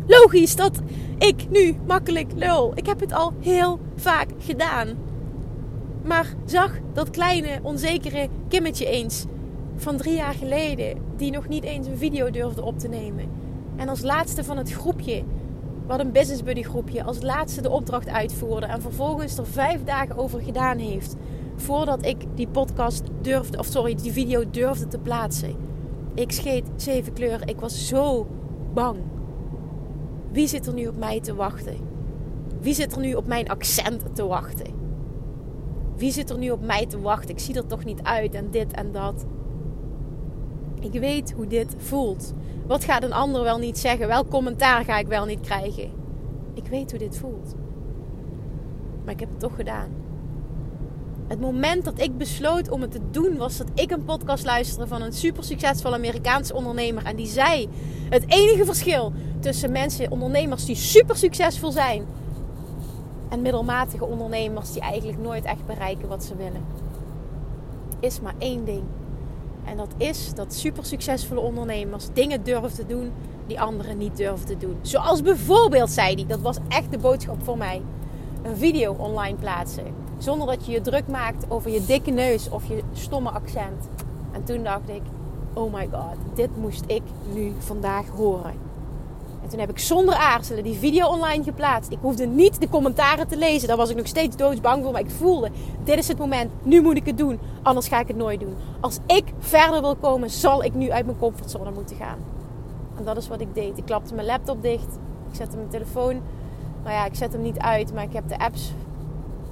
Logisch 0.07 0.57
dat 0.57 0.81
ik 1.18 1.51
nu 1.51 1.77
makkelijk 1.87 2.33
lul. 2.35 2.73
Ik 2.75 2.87
heb 2.87 3.01
het 3.01 3.12
al 3.12 3.33
heel 3.40 3.79
vaak 3.97 4.29
gedaan. 4.38 4.88
Maar 6.05 6.35
zag 6.44 6.73
dat 6.92 7.11
kleine, 7.11 7.59
onzekere 7.62 8.29
Kimmetje 8.49 8.87
eens 8.87 9.25
van 9.81 9.97
drie 9.97 10.14
jaar 10.14 10.35
geleden, 10.35 10.99
die 11.17 11.31
nog 11.31 11.49
niet 11.49 11.64
eens 11.64 11.87
een 11.87 11.97
video 11.97 12.31
durfde 12.31 12.64
op 12.64 12.79
te 12.79 12.88
nemen. 12.88 13.29
En 13.77 13.88
als 13.88 14.03
laatste 14.03 14.45
van 14.45 14.57
het 14.57 14.73
groepje 14.73 15.25
wat 15.87 16.01
een 16.01 16.12
business 16.12 16.43
buddy 16.43 16.62
groepje 16.62 17.05
als 17.05 17.23
laatste 17.23 17.62
de 17.62 17.71
opdracht 17.71 18.09
uitvoerde 18.09 18.67
en 18.67 18.83
vervolgens 18.83 19.38
er 19.38 19.47
vijf 19.47 19.85
dagen 19.85 20.17
over 20.17 20.41
gedaan 20.41 20.79
heeft 20.79 21.17
voordat 21.57 22.05
ik 22.05 22.17
die 22.35 22.49
podcast 22.49 23.03
durfde, 23.21 23.59
of 23.59 23.67
sorry, 23.67 23.95
die 23.95 24.12
video 24.12 24.51
durfde 24.51 24.87
te 24.87 24.99
plaatsen. 24.99 25.57
Ik 26.14 26.33
scheet 26.33 26.71
zeven 26.77 27.12
kleuren. 27.12 27.47
Ik 27.47 27.61
was 27.61 27.88
zo 27.88 28.27
bang. 28.75 28.99
Wie 30.33 30.47
zit 30.47 30.67
er 30.67 30.75
nu 30.75 30.87
op 30.87 30.97
mij 30.97 31.21
te 31.21 31.35
wachten? 31.35 31.77
Wie 32.61 32.75
zit 32.75 32.93
er 32.93 33.01
nu 33.01 33.14
op 33.14 33.27
mijn 33.27 33.49
accent 33.49 34.14
te 34.14 34.27
wachten? 34.27 34.67
Wie 35.97 36.12
zit 36.12 36.31
er 36.31 36.38
nu 36.38 36.51
op 36.51 36.62
mij 36.62 36.87
te 36.87 37.01
wachten? 37.01 37.31
Ik 37.31 37.38
zie 37.38 37.55
er 37.55 37.67
toch 37.67 37.85
niet 37.85 38.03
uit 38.03 38.35
en 38.35 38.51
dit 38.51 38.73
en 38.73 38.93
dat. 38.93 39.27
Ik 40.81 41.01
weet 41.01 41.33
hoe 41.33 41.47
dit 41.47 41.75
voelt. 41.79 42.35
Wat 42.67 42.85
gaat 42.85 43.03
een 43.03 43.12
ander 43.12 43.43
wel 43.43 43.59
niet 43.59 43.79
zeggen? 43.79 44.07
Welk 44.07 44.31
commentaar 44.31 44.85
ga 44.85 44.99
ik 44.99 45.07
wel 45.07 45.25
niet 45.25 45.41
krijgen? 45.41 45.91
Ik 46.55 46.67
weet 46.67 46.91
hoe 46.91 46.99
dit 46.99 47.17
voelt. 47.17 47.55
Maar 49.05 49.14
ik 49.14 49.21
heb 49.21 49.29
het 49.29 49.41
toch 49.41 49.57
gedaan. 49.57 49.91
Het 51.29 51.41
moment 51.41 51.85
dat 51.85 52.01
ik 52.01 52.17
besloot 52.17 52.71
om 52.71 52.81
het 52.81 52.91
te 52.91 53.01
doen, 53.11 53.37
was 53.37 53.57
dat 53.57 53.67
ik 53.75 53.91
een 53.91 54.05
podcast 54.05 54.45
luisterde 54.45 54.87
van 54.87 55.03
een 55.03 55.12
super 55.12 55.45
succesvolle 55.45 55.95
Amerikaanse 55.95 56.55
ondernemer. 56.55 57.05
En 57.05 57.17
die 57.17 57.27
zei: 57.27 57.69
Het 58.09 58.25
enige 58.27 58.64
verschil 58.64 59.12
tussen 59.41 59.73
mensen, 59.73 60.11
ondernemers 60.11 60.64
die 60.64 60.77
super 60.77 61.17
succesvol 61.17 61.73
zijn, 61.73 62.07
en 63.29 63.43
middelmatige 63.43 64.05
ondernemers 64.05 64.73
die 64.73 64.83
eigenlijk 64.83 65.19
nooit 65.19 65.45
echt 65.45 65.67
bereiken 65.67 66.09
wat 66.09 66.25
ze 66.25 66.37
willen, 66.37 66.64
is 68.01 68.21
maar 68.21 68.35
één 68.38 68.64
ding. 68.64 68.83
En 69.69 69.77
dat 69.77 69.95
is 69.97 70.35
dat 70.35 70.55
super 70.55 70.85
succesvolle 70.85 71.41
ondernemers 71.41 72.09
dingen 72.13 72.43
durven 72.43 72.75
te 72.75 72.87
doen 72.87 73.13
die 73.47 73.61
anderen 73.61 73.99
niet 73.99 74.17
durven 74.17 74.47
te 74.47 74.57
doen. 74.57 74.79
Zoals 74.83 75.23
bijvoorbeeld, 75.23 75.91
zei 75.91 76.15
hij, 76.15 76.27
dat 76.27 76.41
was 76.41 76.57
echt 76.69 76.91
de 76.91 76.99
boodschap 76.99 77.45
voor 77.45 77.59
mij: 77.59 77.83
een 78.43 78.57
video 78.57 78.93
online 78.93 79.37
plaatsen. 79.37 79.95
Zonder 80.19 80.47
dat 80.47 80.67
je 80.67 80.73
je 80.73 80.81
druk 80.81 81.09
maakt 81.09 81.51
over 81.51 81.71
je 81.71 81.85
dikke 81.85 82.11
neus 82.11 82.51
of 82.51 82.69
je 82.69 82.83
stomme 82.93 83.31
accent. 83.31 83.89
En 84.33 84.45
toen 84.45 84.63
dacht 84.63 84.89
ik: 84.89 85.03
oh 85.55 85.73
my 85.73 85.89
god, 85.93 86.17
dit 86.35 86.57
moest 86.57 86.85
ik 86.87 87.03
nu 87.33 87.53
vandaag 87.59 88.09
horen. 88.09 88.68
En 89.49 89.55
toen 89.55 89.67
heb 89.67 89.77
ik 89.77 89.83
zonder 89.83 90.15
aarzelen 90.15 90.65
die 90.65 90.79
video 90.79 91.07
online 91.07 91.45
geplaatst. 91.45 91.91
Ik 91.91 91.99
hoefde 92.01 92.27
niet 92.27 92.61
de 92.61 92.69
commentaren 92.69 93.29
te 93.29 93.37
lezen. 93.37 93.69
Daar 93.69 93.77
was 93.77 93.91
ik 93.91 93.97
nog 93.97 94.07
steeds 94.07 94.37
doodsbang 94.37 94.83
voor. 94.83 94.93
Maar 94.93 95.01
ik 95.01 95.11
voelde, 95.11 95.51
dit 95.85 95.99
is 95.99 96.09
het 96.09 96.19
moment. 96.19 96.51
Nu 96.63 96.83
moet 96.83 96.97
ik 96.97 97.07
het 97.07 97.19
doen. 97.19 97.39
Anders 97.63 97.89
ga 97.89 98.01
ik 98.01 98.09
het 98.09 98.17
nooit 98.17 98.41
doen. 98.41 98.55
Als 98.81 98.99
ik 99.07 99.25
verder 99.39 99.81
wil 99.81 99.97
komen, 99.97 100.31
zal 100.31 100.65
ik 100.65 100.75
nu 100.75 100.91
uit 100.91 101.07
mijn 101.07 101.19
comfortzone 101.19 101.71
moeten 101.71 101.97
gaan. 101.97 102.19
En 102.97 103.05
dat 103.05 103.17
is 103.17 103.29
wat 103.29 103.41
ik 103.41 103.55
deed. 103.55 103.79
Ik 103.79 103.85
klapte 103.85 104.15
mijn 104.15 104.27
laptop 104.27 104.63
dicht. 104.63 104.99
Ik 105.31 105.37
zette 105.37 105.57
mijn 105.57 105.69
telefoon. 105.69 106.21
Nou 106.83 106.95
ja, 106.95 107.05
ik 107.05 107.15
zet 107.15 107.33
hem 107.33 107.43
niet 107.43 107.59
uit. 107.59 107.95
Maar 107.95 108.05
ik 108.05 108.13
heb 108.13 108.29
de 108.29 108.39
apps... 108.39 108.73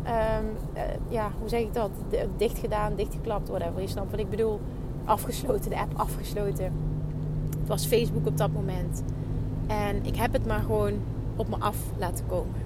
Ehm, 0.03 0.45
eh, 0.73 0.83
ja, 1.09 1.31
hoe 1.41 1.49
zeg 1.49 1.61
ik 1.61 1.75
dat? 1.75 1.91
Dicht 2.37 2.59
gedaan, 2.59 2.95
dichtgeklapt, 2.97 3.49
whatever. 3.49 3.81
Je 3.81 3.89
snapt 3.89 4.11
wat 4.11 4.21
ik 4.21 4.31
bedoel. 4.31 4.61
Afgesloten, 5.05 5.71
de 5.71 5.79
app 5.79 5.93
afgesloten. 5.97 6.73
Het 7.59 7.69
was 7.69 7.87
Facebook 7.87 8.27
op 8.27 8.37
dat 8.37 8.53
moment. 8.53 9.03
En 9.67 10.05
ik 10.05 10.17
heb 10.17 10.33
het 10.33 10.47
maar 10.47 10.61
gewoon 10.61 10.93
op 11.37 11.49
me 11.49 11.57
af 11.59 11.77
laten 11.99 12.27
komen. 12.27 12.65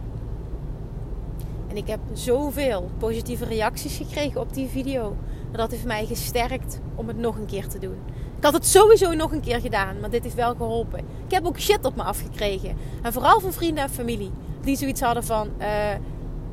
En 1.69 1.77
ik 1.77 1.87
heb 1.87 2.01
zoveel 2.13 2.91
positieve 2.99 3.45
reacties 3.45 3.97
gekregen 3.97 4.41
op 4.41 4.55
die 4.55 4.69
video. 4.69 5.17
Dat 5.53 5.71
heeft 5.71 5.85
mij 5.85 6.07
gesterkt 6.07 6.81
om 6.95 7.09
het 7.09 7.19
nog 7.19 7.37
een 7.37 7.47
keer 7.47 7.69
te 7.69 7.79
doen. 7.79 7.97
Ik 8.37 8.45
had 8.45 8.53
het 8.53 8.67
sowieso 8.67 9.13
nog 9.13 9.33
een 9.33 9.41
keer 9.41 9.61
gedaan, 9.61 10.01
maar 10.01 10.11
dit 10.11 10.23
heeft 10.23 10.35
wel 10.35 10.55
geholpen. 10.55 10.99
Ik 11.27 11.31
heb 11.31 11.47
ook 11.47 11.61
shit 11.61 11.85
op 11.85 11.97
me 11.97 12.03
afgekregen. 12.03 12.77
En 13.03 13.13
vooral 13.13 13.41
van 13.41 13.53
vrienden 13.53 13.85
en 13.85 13.91
familie. 13.91 14.31
Die 14.61 14.77
zoiets 14.77 15.01
hadden 15.01 15.25
van... 15.25 15.49
Uh, 15.59 15.67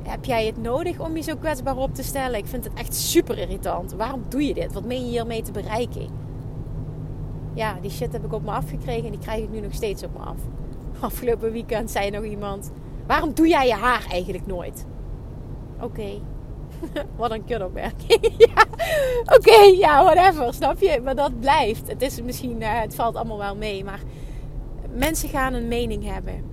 heb 0.03 0.25
jij 0.25 0.45
het 0.45 0.61
nodig 0.61 0.99
om 0.99 1.15
je 1.15 1.21
zo 1.21 1.35
kwetsbaar 1.35 1.77
op 1.77 1.95
te 1.95 2.03
stellen? 2.03 2.39
Ik 2.39 2.45
vind 2.45 2.63
het 2.63 2.73
echt 2.73 2.95
super 2.95 3.37
irritant. 3.37 3.93
Waarom 3.93 4.23
doe 4.29 4.47
je 4.47 4.53
dit? 4.53 4.73
Wat 4.73 4.85
meen 4.85 5.05
je 5.05 5.09
hiermee 5.09 5.41
te 5.41 5.51
bereiken? 5.51 6.07
Ja, 7.57 7.77
die 7.81 7.91
shit 7.91 8.11
heb 8.11 8.25
ik 8.25 8.33
op 8.33 8.43
me 8.43 8.51
afgekregen 8.51 9.05
en 9.05 9.11
die 9.11 9.19
krijg 9.19 9.43
ik 9.43 9.49
nu 9.49 9.59
nog 9.59 9.73
steeds 9.73 10.03
op 10.03 10.13
me 10.13 10.19
af. 10.19 10.37
Afgelopen 10.99 11.51
weekend 11.51 11.91
zei 11.91 12.09
nog 12.09 12.23
iemand: 12.23 12.71
Waarom 13.07 13.33
doe 13.33 13.47
jij 13.47 13.67
je 13.67 13.73
haar 13.73 14.05
eigenlijk 14.09 14.45
nooit? 14.45 14.85
Oké. 15.81 16.09
Wat 17.17 17.31
een 17.31 17.45
kutopmerking. 17.45 18.33
ja. 18.55 18.65
Oké, 19.35 19.61
ja, 19.61 20.03
whatever, 20.03 20.53
snap 20.53 20.79
je? 20.79 21.01
Maar 21.03 21.15
dat 21.15 21.39
blijft. 21.39 21.87
Het 21.87 22.01
is 22.01 22.21
misschien, 22.21 22.61
uh, 22.61 22.79
het 22.79 22.95
valt 22.95 23.15
allemaal 23.15 23.37
wel 23.37 23.55
mee, 23.55 23.83
maar 23.83 24.01
mensen 24.89 25.29
gaan 25.29 25.53
een 25.53 25.67
mening 25.67 26.11
hebben. 26.11 26.43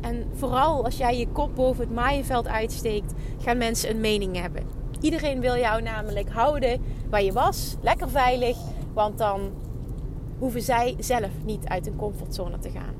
En 0.00 0.24
vooral 0.34 0.84
als 0.84 0.96
jij 0.96 1.18
je 1.18 1.28
kop 1.28 1.54
boven 1.54 1.84
het 1.84 1.94
maaienveld 1.94 2.48
uitsteekt, 2.48 3.12
gaan 3.38 3.58
mensen 3.58 3.90
een 3.90 4.00
mening 4.00 4.40
hebben. 4.40 4.62
Iedereen 5.00 5.40
wil 5.40 5.56
jou 5.56 5.82
namelijk 5.82 6.30
houden 6.30 6.82
waar 7.10 7.22
je 7.22 7.32
was, 7.32 7.76
lekker 7.80 8.08
veilig, 8.08 8.56
want 8.92 9.18
dan 9.18 9.50
hoeven 10.38 10.62
zij 10.62 10.94
zelf 10.98 11.30
niet 11.44 11.66
uit 11.66 11.84
hun 11.84 11.96
comfortzone 11.96 12.58
te 12.58 12.70
gaan. 12.70 12.94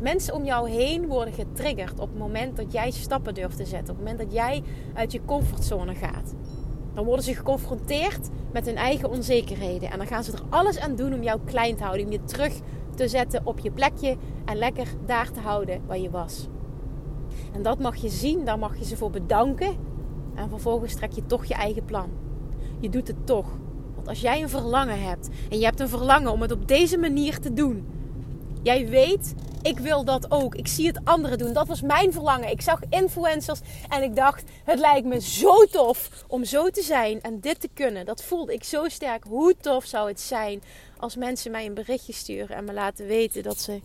Mensen 0.00 0.34
om 0.34 0.44
jou 0.44 0.70
heen 0.70 1.06
worden 1.06 1.34
getriggerd 1.34 2.00
op 2.00 2.08
het 2.08 2.18
moment 2.18 2.56
dat 2.56 2.72
jij 2.72 2.90
stappen 2.90 3.34
durft 3.34 3.56
te 3.56 3.64
zetten. 3.64 3.94
Op 3.94 4.00
het 4.00 4.08
moment 4.08 4.18
dat 4.18 4.32
jij 4.32 4.62
uit 4.94 5.12
je 5.12 5.20
comfortzone 5.24 5.94
gaat. 5.94 6.34
Dan 6.94 7.04
worden 7.04 7.24
ze 7.24 7.34
geconfronteerd 7.34 8.28
met 8.52 8.66
hun 8.66 8.76
eigen 8.76 9.10
onzekerheden. 9.10 9.90
En 9.90 9.98
dan 9.98 10.06
gaan 10.06 10.24
ze 10.24 10.32
er 10.32 10.42
alles 10.48 10.78
aan 10.78 10.96
doen 10.96 11.14
om 11.14 11.22
jou 11.22 11.40
klein 11.44 11.76
te 11.76 11.82
houden. 11.82 12.06
Om 12.06 12.12
je 12.12 12.24
terug 12.24 12.60
te 12.94 13.08
zetten 13.08 13.40
op 13.44 13.58
je 13.58 13.70
plekje. 13.70 14.16
En 14.44 14.56
lekker 14.56 14.86
daar 15.06 15.30
te 15.30 15.40
houden 15.40 15.80
waar 15.86 15.98
je 15.98 16.10
was. 16.10 16.48
En 17.52 17.62
dat 17.62 17.78
mag 17.78 17.96
je 17.96 18.08
zien, 18.08 18.44
daar 18.44 18.58
mag 18.58 18.78
je 18.78 18.84
ze 18.84 18.96
voor 18.96 19.10
bedanken. 19.10 19.76
En 20.34 20.48
vervolgens 20.48 20.94
trek 20.94 21.12
je 21.12 21.26
toch 21.26 21.44
je 21.44 21.54
eigen 21.54 21.84
plan. 21.84 22.10
Je 22.80 22.88
doet 22.88 23.08
het 23.08 23.26
toch 23.26 23.46
als 24.08 24.20
jij 24.20 24.42
een 24.42 24.48
verlangen 24.48 25.02
hebt 25.02 25.28
en 25.50 25.58
je 25.58 25.64
hebt 25.64 25.80
een 25.80 25.88
verlangen 25.88 26.32
om 26.32 26.42
het 26.42 26.52
op 26.52 26.68
deze 26.68 26.98
manier 26.98 27.38
te 27.38 27.52
doen. 27.52 27.86
Jij 28.62 28.88
weet, 28.88 29.34
ik 29.62 29.78
wil 29.78 30.04
dat 30.04 30.30
ook. 30.30 30.54
Ik 30.54 30.66
zie 30.66 30.86
het 30.86 31.00
anderen 31.04 31.38
doen. 31.38 31.52
Dat 31.52 31.66
was 31.66 31.80
mijn 31.80 32.12
verlangen. 32.12 32.50
Ik 32.50 32.60
zag 32.60 32.80
influencers 32.88 33.60
en 33.88 34.02
ik 34.02 34.16
dacht, 34.16 34.42
het 34.64 34.78
lijkt 34.78 35.06
me 35.06 35.20
zo 35.20 35.64
tof 35.64 36.24
om 36.28 36.44
zo 36.44 36.70
te 36.70 36.82
zijn 36.82 37.22
en 37.22 37.40
dit 37.40 37.60
te 37.60 37.68
kunnen. 37.74 38.06
Dat 38.06 38.22
voelde 38.22 38.52
ik 38.52 38.64
zo 38.64 38.88
sterk. 38.88 39.24
Hoe 39.24 39.54
tof 39.60 39.84
zou 39.84 40.08
het 40.08 40.20
zijn 40.20 40.62
als 40.96 41.16
mensen 41.16 41.50
mij 41.50 41.66
een 41.66 41.74
berichtje 41.74 42.12
sturen 42.12 42.56
en 42.56 42.64
me 42.64 42.72
laten 42.72 43.06
weten 43.06 43.42
dat 43.42 43.60
ze 43.60 43.80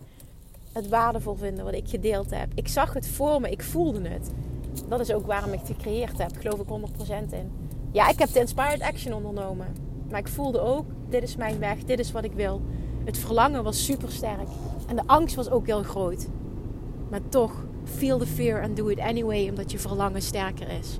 het 0.72 0.88
waardevol 0.88 1.34
vinden 1.34 1.64
wat 1.64 1.74
ik 1.74 1.88
gedeeld 1.88 2.30
heb. 2.30 2.48
Ik 2.54 2.68
zag 2.68 2.92
het 2.92 3.06
voor 3.06 3.40
me, 3.40 3.50
ik 3.50 3.62
voelde 3.62 4.08
het. 4.08 4.30
Dat 4.88 5.00
is 5.00 5.12
ook 5.12 5.26
waarom 5.26 5.52
ik 5.52 5.58
het 5.58 5.68
gecreëerd 5.68 6.18
heb, 6.18 6.30
geloof 6.40 6.60
ik 6.60 6.90
100% 7.30 7.32
in. 7.32 7.52
Ja, 7.92 8.08
ik 8.08 8.18
heb 8.18 8.32
de 8.32 8.40
Inspired 8.40 8.80
Action 8.80 9.12
ondernomen. 9.12 9.91
Maar 10.12 10.20
ik 10.20 10.28
voelde 10.28 10.60
ook, 10.60 10.84
dit 11.08 11.22
is 11.22 11.36
mijn 11.36 11.58
weg, 11.58 11.84
dit 11.84 11.98
is 11.98 12.12
wat 12.12 12.24
ik 12.24 12.32
wil. 12.32 12.62
Het 13.04 13.18
verlangen 13.18 13.64
was 13.64 13.84
super 13.84 14.10
sterk. 14.10 14.48
En 14.86 14.96
de 14.96 15.02
angst 15.06 15.34
was 15.34 15.50
ook 15.50 15.66
heel 15.66 15.82
groot. 15.82 16.28
Maar 17.10 17.20
toch, 17.28 17.64
feel 17.84 18.18
the 18.18 18.26
fear 18.26 18.62
and 18.62 18.76
do 18.76 18.88
it 18.88 18.98
anyway, 18.98 19.48
omdat 19.48 19.70
je 19.70 19.78
verlangen 19.78 20.22
sterker 20.22 20.68
is. 20.80 20.98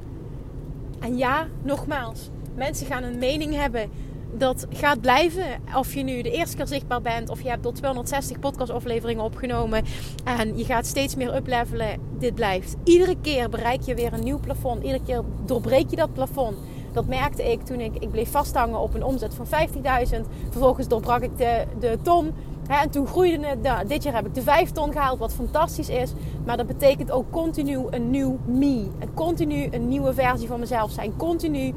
En 1.01 1.17
ja, 1.17 1.49
nogmaals, 1.63 2.31
mensen 2.55 2.87
gaan 2.87 3.03
een 3.03 3.19
mening 3.19 3.55
hebben. 3.55 3.91
Dat 4.35 4.67
gaat 4.71 5.01
blijven. 5.01 5.45
Of 5.77 5.95
je 5.95 6.03
nu 6.03 6.23
de 6.23 6.31
eerste 6.31 6.57
keer 6.57 6.67
zichtbaar 6.67 7.03
bent, 7.03 7.29
of 7.29 7.43
je 7.43 7.49
hebt 7.49 7.63
tot 7.63 7.75
260 7.75 8.39
podcastafleveringen 8.39 9.25
opgenomen. 9.25 9.85
En 10.25 10.59
je 10.59 10.65
gaat 10.65 10.87
steeds 10.87 11.15
meer 11.15 11.37
uplevelen. 11.37 12.01
Dit 12.19 12.35
blijft. 12.35 12.77
Iedere 12.85 13.17
keer 13.21 13.49
bereik 13.49 13.83
je 13.83 13.95
weer 13.95 14.13
een 14.13 14.25
nieuw 14.25 14.41
plafond. 14.41 14.83
Iedere 14.83 15.05
keer 15.05 15.23
doorbreek 15.45 15.91
je 15.91 15.97
dat 15.97 16.13
plafond. 16.13 16.57
Dat 16.93 17.07
merkte 17.07 17.53
ik 17.53 17.63
toen 17.63 17.81
ik, 17.81 17.95
ik 17.99 18.11
bleef 18.11 18.31
vasthangen 18.31 18.79
op 18.79 18.95
een 18.95 19.05
omzet 19.05 19.35
van 19.35 19.47
50.000. 19.47 20.21
Vervolgens 20.51 20.89
doorbrak 20.89 21.23
ik 21.23 21.39
de, 21.39 21.65
de 21.79 21.99
ton. 22.03 22.33
Hè, 22.69 22.83
en 22.83 22.91
toen 22.91 23.07
groeide 23.07 23.47
het. 23.47 23.63
Nou, 23.63 23.87
dit 23.87 24.03
jaar 24.03 24.15
heb 24.15 24.27
ik 24.27 24.35
de 24.35 24.43
5 24.43 24.71
ton 24.71 24.93
gehaald, 24.93 25.19
wat 25.19 25.33
fantastisch 25.33 25.89
is. 25.89 26.13
Maar 26.45 26.57
dat 26.57 26.67
betekent 26.67 27.11
ook 27.11 27.31
continu 27.31 27.79
een 27.91 28.11
nieuw 28.11 28.39
me. 28.45 28.87
En 28.99 29.15
continu 29.15 29.69
een 29.71 29.89
nieuwe 29.89 30.15
versie 30.15 30.49
van 30.49 30.61
mezelf 30.61 30.91
zijn. 30.91 31.17
Continu 31.17 31.75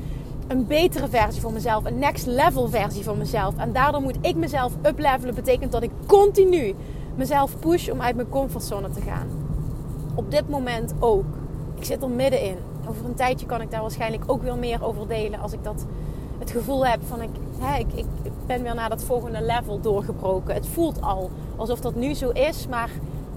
een 0.48 0.68
betere 0.68 1.08
versie 1.08 1.42
van 1.42 1.54
mezelf. 1.54 1.86
Een 1.86 2.00
next 2.00 2.26
level 2.26 2.70
versie 2.70 3.04
van 3.04 3.18
mezelf. 3.18 3.58
En 3.58 3.74
daardoor 3.74 4.02
moet 4.02 4.18
ik 4.22 4.36
mezelf 4.36 4.74
uplevelen. 4.86 5.36
Betekent 5.36 5.72
dat 5.72 5.84
ik 5.84 5.92
continu 6.06 6.76
mezelf 7.16 7.60
push 7.60 7.90
om 7.90 8.02
uit 8.02 8.16
mijn 8.16 8.30
comfortzone 8.30 8.90
te 8.90 9.02
gaan. 9.02 9.28
Op 10.16 10.32
dit 10.32 10.50
moment 10.50 10.94
ook. 11.00 11.26
Ik 11.76 11.84
zit 11.84 12.04
er 12.04 12.10
middenin 12.10 12.58
over 12.90 13.06
een 13.06 13.16
tijdje 13.16 13.46
kan 13.46 13.62
ik 13.62 13.72
daar 13.72 13.82
waarschijnlijk 13.82 14.24
ook 14.28 14.42
weer 14.42 14.58
meer 14.58 14.86
over 14.86 15.08
delen. 15.08 15.40
Als 15.40 15.54
ik 15.54 15.64
dat 15.64 15.86
het 16.40 16.52
gevoel 16.52 16.86
heb 16.86 17.00
van 17.08 17.22
ik, 17.22 17.30
hè, 17.58 17.78
ik, 17.80 17.88
ik 17.96 18.32
ben 18.46 18.64
weer 18.64 18.76
naar 18.76 18.90
dat 18.90 19.04
volgende 19.04 19.42
level 19.42 19.80
doorgebroken. 19.82 20.54
Het 20.54 20.68
voelt 20.68 21.02
al 21.02 21.30
alsof 21.56 21.80
dat 21.80 21.96
nu 21.96 22.14
zo 22.14 22.30
is. 22.30 22.68
Maar 22.68 22.90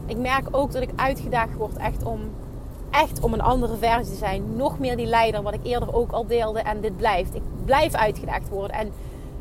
ik 0.07 0.19
merk 0.19 0.49
ook 0.51 0.73
dat 0.73 0.83
ik 0.83 0.91
uitgedaagd 0.97 1.55
word 1.57 1.77
echt 1.77 2.03
om, 2.03 2.21
echt 2.91 3.21
om 3.21 3.33
een 3.33 3.41
andere 3.41 3.77
versie 3.77 4.13
te 4.13 4.19
zijn. 4.19 4.57
Nog 4.57 4.79
meer 4.79 4.97
die 4.97 5.07
leider, 5.07 5.43
wat 5.43 5.55
ik 5.55 5.65
eerder 5.65 5.95
ook 5.95 6.13
al 6.13 6.27
deelde. 6.27 6.61
En 6.61 6.81
dit 6.81 6.97
blijft. 6.97 7.35
Ik 7.35 7.43
blijf 7.65 7.95
uitgedaagd 7.95 8.49
worden. 8.49 8.77
En 8.77 8.93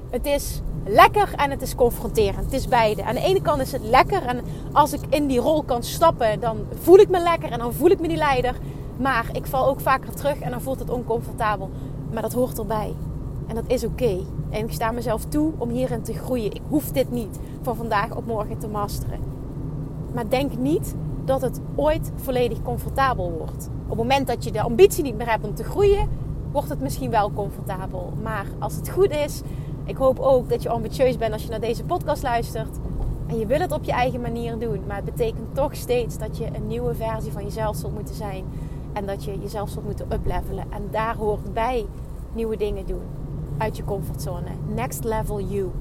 het 0.10 0.26
is 0.26 0.62
lekker 0.86 1.34
en 1.36 1.52
het 1.52 1.62
is 1.62 1.76
confronterend. 1.76 2.46
Het 2.46 2.54
is 2.54 2.68
beide. 2.68 3.04
Aan 3.04 3.16
de 3.16 3.22
ene 3.22 3.42
kant 3.42 3.62
is 3.62 3.72
het 3.72 3.84
lekker. 3.84 4.26
En 4.26 4.42
als 4.72 4.94
ik 4.94 5.02
in 5.10 5.28
die 5.28 5.40
rol 5.40 5.64
kan 5.64 5.84
stappen, 5.84 6.40
dan 6.40 6.58
voel 6.82 6.98
ik 6.98 7.10
me 7.10 7.20
lekker. 7.20 7.52
En 7.52 7.60
dan 7.60 7.74
voel 7.74 7.90
ik 7.90 8.00
me 8.00 8.08
die 8.08 8.18
leider. 8.18 8.56
Maar 9.00 9.30
ik 9.32 9.46
val 9.46 9.68
ook 9.68 9.80
vaker 9.80 10.16
terug 10.16 10.40
en 10.40 10.52
dan 10.52 10.62
voelt 10.62 10.80
het 10.80 10.90
oncomfortabel. 10.90 11.70
Maar 12.14 12.22
dat 12.22 12.34
hoort 12.34 12.58
erbij. 12.58 12.94
En 13.48 13.56
dat 13.56 13.64
is 13.68 13.86
oké. 13.86 14.20
En 14.50 14.64
ik 14.66 14.72
sta 14.72 14.92
mezelf 14.92 15.26
toe 15.26 15.52
om 15.58 15.70
hierin 15.70 16.02
te 16.02 16.14
groeien. 16.14 16.54
Ik 16.54 16.62
hoef 16.70 16.92
dit 16.92 17.12
niet 17.12 17.40
van 17.62 17.76
vandaag 17.76 18.16
op 18.16 18.26
morgen 18.26 18.58
te 18.58 18.68
masteren. 18.68 19.20
Maar 20.14 20.30
denk 20.30 20.58
niet 20.58 20.96
dat 21.26 21.42
het 21.42 21.62
ooit 21.76 22.12
volledig 22.16 22.62
comfortabel 22.62 23.32
wordt. 23.32 23.70
Op 23.84 23.90
het 23.90 23.98
moment 23.98 24.28
dat 24.28 24.44
je 24.44 24.52
de 24.52 24.62
ambitie 24.62 25.04
niet 25.04 25.18
meer 25.18 25.30
hebt 25.30 25.46
om 25.46 25.54
te 25.54 25.64
groeien, 25.64 26.10
wordt 26.52 26.70
het 26.70 26.82
misschien 26.82 27.10
wel 27.10 27.32
comfortabel. 27.34 28.14
Maar 28.24 28.46
als 28.60 28.76
het 28.76 28.90
goed 28.90 29.10
is, 29.10 29.42
ik 29.86 29.98
hoop 29.98 30.20
ook 30.20 30.50
dat 30.50 30.64
je 30.64 30.70
ambitieus 30.70 31.18
bent 31.18 31.34
als 31.34 31.44
je 31.44 31.50
naar 31.50 31.60
deze 31.60 31.84
podcast 31.84 32.24
luistert. 32.24 32.78
En 33.28 33.40
je 33.40 33.46
wil 33.46 33.60
het 33.60 33.72
op 33.72 33.84
je 33.84 33.92
eigen 33.92 34.22
manier 34.22 34.58
doen. 34.58 34.82
Maar 34.88 34.96
het 34.96 35.06
betekent 35.06 35.56
toch 35.56 35.76
steeds 35.76 36.18
dat 36.18 36.38
je 36.38 36.46
een 36.46 36.68
nieuwe 36.68 36.96
versie 36.96 37.32
van 37.32 37.44
jezelf 37.44 37.76
zult 37.76 37.94
moeten 37.94 38.16
zijn. 38.16 38.46
En 38.98 39.06
dat 39.06 39.24
je 39.24 39.40
jezelf 39.40 39.70
zult 39.70 39.86
moeten 39.86 40.08
uplevelen. 40.14 40.72
En 40.72 40.88
daar 40.92 41.16
hoort 41.16 41.54
bij 41.54 41.86
nieuwe 42.34 42.58
dingen 42.58 42.86
doen. 42.86 43.02
Uit 43.58 43.78
je 43.78 43.84
comfortzone. 43.84 44.50
Next 44.76 45.04
level 45.04 45.42
you. 45.42 45.72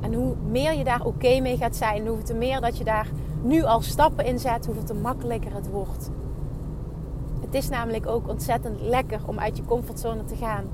En 0.00 0.14
hoe 0.14 0.34
meer 0.50 0.74
je 0.74 0.84
daar 0.84 1.04
oké 1.04 1.40
mee 1.40 1.56
gaat 1.56 1.76
zijn, 1.76 2.06
hoe 2.06 2.18
meer 2.34 2.60
dat 2.60 2.78
je 2.78 2.84
daar 2.84 3.08
nu 3.42 3.62
al 3.62 3.80
stappen 3.80 4.24
in 4.24 4.38
zet, 4.38 4.66
hoeveel 4.66 4.84
te 4.84 4.94
makkelijker 4.94 5.54
het 5.54 5.70
wordt. 5.70 6.10
Het 7.40 7.54
is 7.54 7.68
namelijk 7.68 8.06
ook 8.06 8.28
ontzettend 8.28 8.80
lekker 8.80 9.20
om 9.26 9.38
uit 9.38 9.56
je 9.56 9.64
comfortzone 9.64 10.24
te 10.24 10.36
gaan 10.36 10.64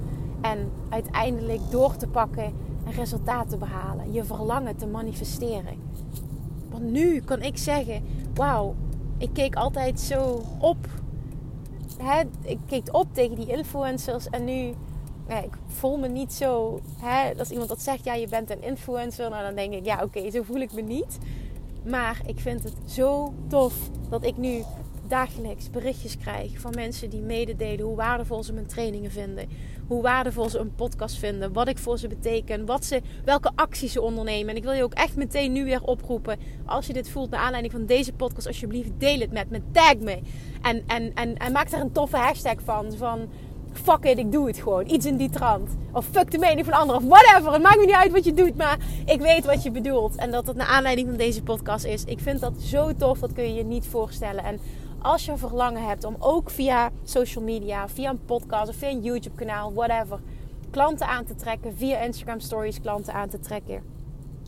en 0.41 0.71
uiteindelijk 0.89 1.61
door 1.71 1.97
te 1.97 2.07
pakken 2.07 2.53
en 2.85 2.93
resultaten 2.93 3.49
te 3.49 3.57
behalen. 3.57 4.13
Je 4.13 4.25
verlangen 4.25 4.77
te 4.77 4.87
manifesteren. 4.87 5.75
Want 6.71 6.85
nu 6.85 7.21
kan 7.21 7.43
ik 7.43 7.59
zeggen: 7.59 8.03
Wauw, 8.35 8.75
ik 9.21 9.31
keek 9.33 9.55
altijd 9.55 10.01
zo 10.01 10.43
op. 10.59 10.89
Hè, 11.99 12.21
ik 12.43 12.59
keek 12.67 12.95
op 12.95 13.15
tegen 13.15 13.37
die 13.37 13.47
influencers 13.47 14.29
en 14.29 14.45
nu 14.45 14.75
ik 15.39 15.57
voel 15.67 15.97
me 15.97 16.09
niet 16.09 16.33
zo. 16.33 16.81
Hè, 17.01 17.39
als 17.39 17.51
iemand 17.51 17.69
dat 17.69 17.83
zegt, 17.83 18.05
ja, 18.05 18.15
je 18.15 18.29
bent 18.29 18.51
een 18.51 18.63
influencer. 18.63 19.31
Nou, 19.31 19.45
dan 19.45 19.55
denk 19.55 19.73
ik, 19.73 19.85
ja, 19.85 20.03
oké, 20.03 20.31
zo 20.31 20.43
voel 20.43 20.61
ik 20.61 20.73
me 20.73 20.81
niet. 20.81 21.19
Maar 21.85 22.21
ik 22.27 22.41
vind 22.41 22.63
het 22.63 22.75
zo 22.85 23.33
tof 23.49 23.75
dat 24.09 24.25
ik 24.25 24.37
nu 24.37 24.63
dagelijks 25.11 25.71
berichtjes 25.71 26.17
krijg 26.17 26.61
van 26.61 26.73
mensen 26.75 27.11
die 27.11 27.21
mededelen 27.21 27.87
hoe 27.87 27.97
waardevol 27.97 28.43
ze 28.43 28.53
mijn 28.53 28.67
trainingen 28.67 29.11
vinden. 29.11 29.49
Hoe 29.87 30.03
waardevol 30.03 30.49
ze 30.49 30.59
een 30.59 30.75
podcast 30.75 31.19
vinden. 31.19 31.53
Wat 31.53 31.69
ik 31.69 31.79
voor 31.79 31.99
ze 31.99 32.09
beteken. 32.09 32.67
Wat 32.67 32.85
ze, 32.85 33.01
welke 33.25 33.51
acties 33.55 33.93
ze 33.93 34.01
ondernemen. 34.01 34.51
En 34.51 34.57
ik 34.57 34.63
wil 34.63 34.73
je 34.73 34.83
ook 34.83 34.95
echt 34.95 35.17
meteen 35.17 35.53
nu 35.53 35.65
weer 35.65 35.83
oproepen. 35.83 36.39
Als 36.67 36.87
je 36.87 36.93
dit 36.93 37.09
voelt 37.09 37.31
naar 37.31 37.41
aanleiding 37.41 37.73
van 37.73 37.87
deze 37.87 38.13
podcast. 38.13 38.47
Alsjeblieft 38.47 38.91
deel 38.99 39.19
het 39.19 39.33
met 39.33 39.51
me. 39.51 39.61
Tag 39.73 39.97
me. 39.97 40.19
En, 40.63 40.83
en, 40.87 41.15
en, 41.15 41.37
en 41.37 41.53
maak 41.53 41.71
daar 41.71 41.81
een 41.81 41.93
toffe 41.93 42.17
hashtag 42.17 42.57
van. 42.65 42.93
Van 42.93 43.29
fuck 43.73 44.05
it, 44.05 44.19
ik 44.19 44.33
doe 44.33 44.47
het 44.47 44.59
gewoon. 44.59 44.91
Iets 44.91 45.07
in 45.07 45.17
die 45.17 45.31
trant. 45.31 45.71
Of 45.93 46.07
fuck 46.11 46.31
de 46.31 46.39
mening 46.39 46.67
van 46.67 46.75
anderen. 46.75 47.03
Of 47.03 47.09
whatever. 47.09 47.53
Het 47.53 47.63
maakt 47.63 47.79
me 47.79 47.85
niet 47.85 47.95
uit 47.95 48.13
wat 48.13 48.25
je 48.25 48.35
doet. 48.35 48.57
Maar 48.57 48.79
ik 49.07 49.21
weet 49.21 49.45
wat 49.45 49.63
je 49.63 49.71
bedoelt. 49.71 50.17
En 50.17 50.31
dat 50.31 50.47
het 50.47 50.57
naar 50.57 50.67
aanleiding 50.67 51.09
van 51.09 51.17
deze 51.17 51.43
podcast 51.43 51.85
is. 51.85 52.05
Ik 52.05 52.19
vind 52.19 52.41
dat 52.41 52.61
zo 52.61 52.97
tof. 52.97 53.19
Dat 53.19 53.33
kun 53.33 53.45
je 53.45 53.55
je 53.55 53.65
niet 53.65 53.87
voorstellen. 53.87 54.45
En 54.45 54.61
als 55.03 55.25
je 55.25 55.33
een 55.33 55.39
verlangen 55.39 55.87
hebt 55.87 56.05
om 56.05 56.17
ook 56.19 56.51
via 56.51 56.91
social 57.03 57.45
media, 57.45 57.89
via 57.89 58.11
een 58.11 58.25
podcast 58.25 58.69
of 58.69 58.77
via 58.77 58.89
een 58.89 59.03
YouTube 59.03 59.37
kanaal, 59.37 59.73
whatever, 59.73 60.21
klanten 60.71 61.07
aan 61.07 61.25
te 61.25 61.35
trekken, 61.35 61.77
via 61.77 61.99
Instagram 61.99 62.41
stories 62.41 62.81
klanten 62.81 63.15
aan 63.15 63.29
te 63.29 63.41
trekken, 63.41 63.83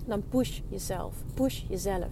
dan 0.07 0.23
push 0.29 0.61
jezelf. 0.69 1.15
Push 1.35 1.63
jezelf. 1.69 2.11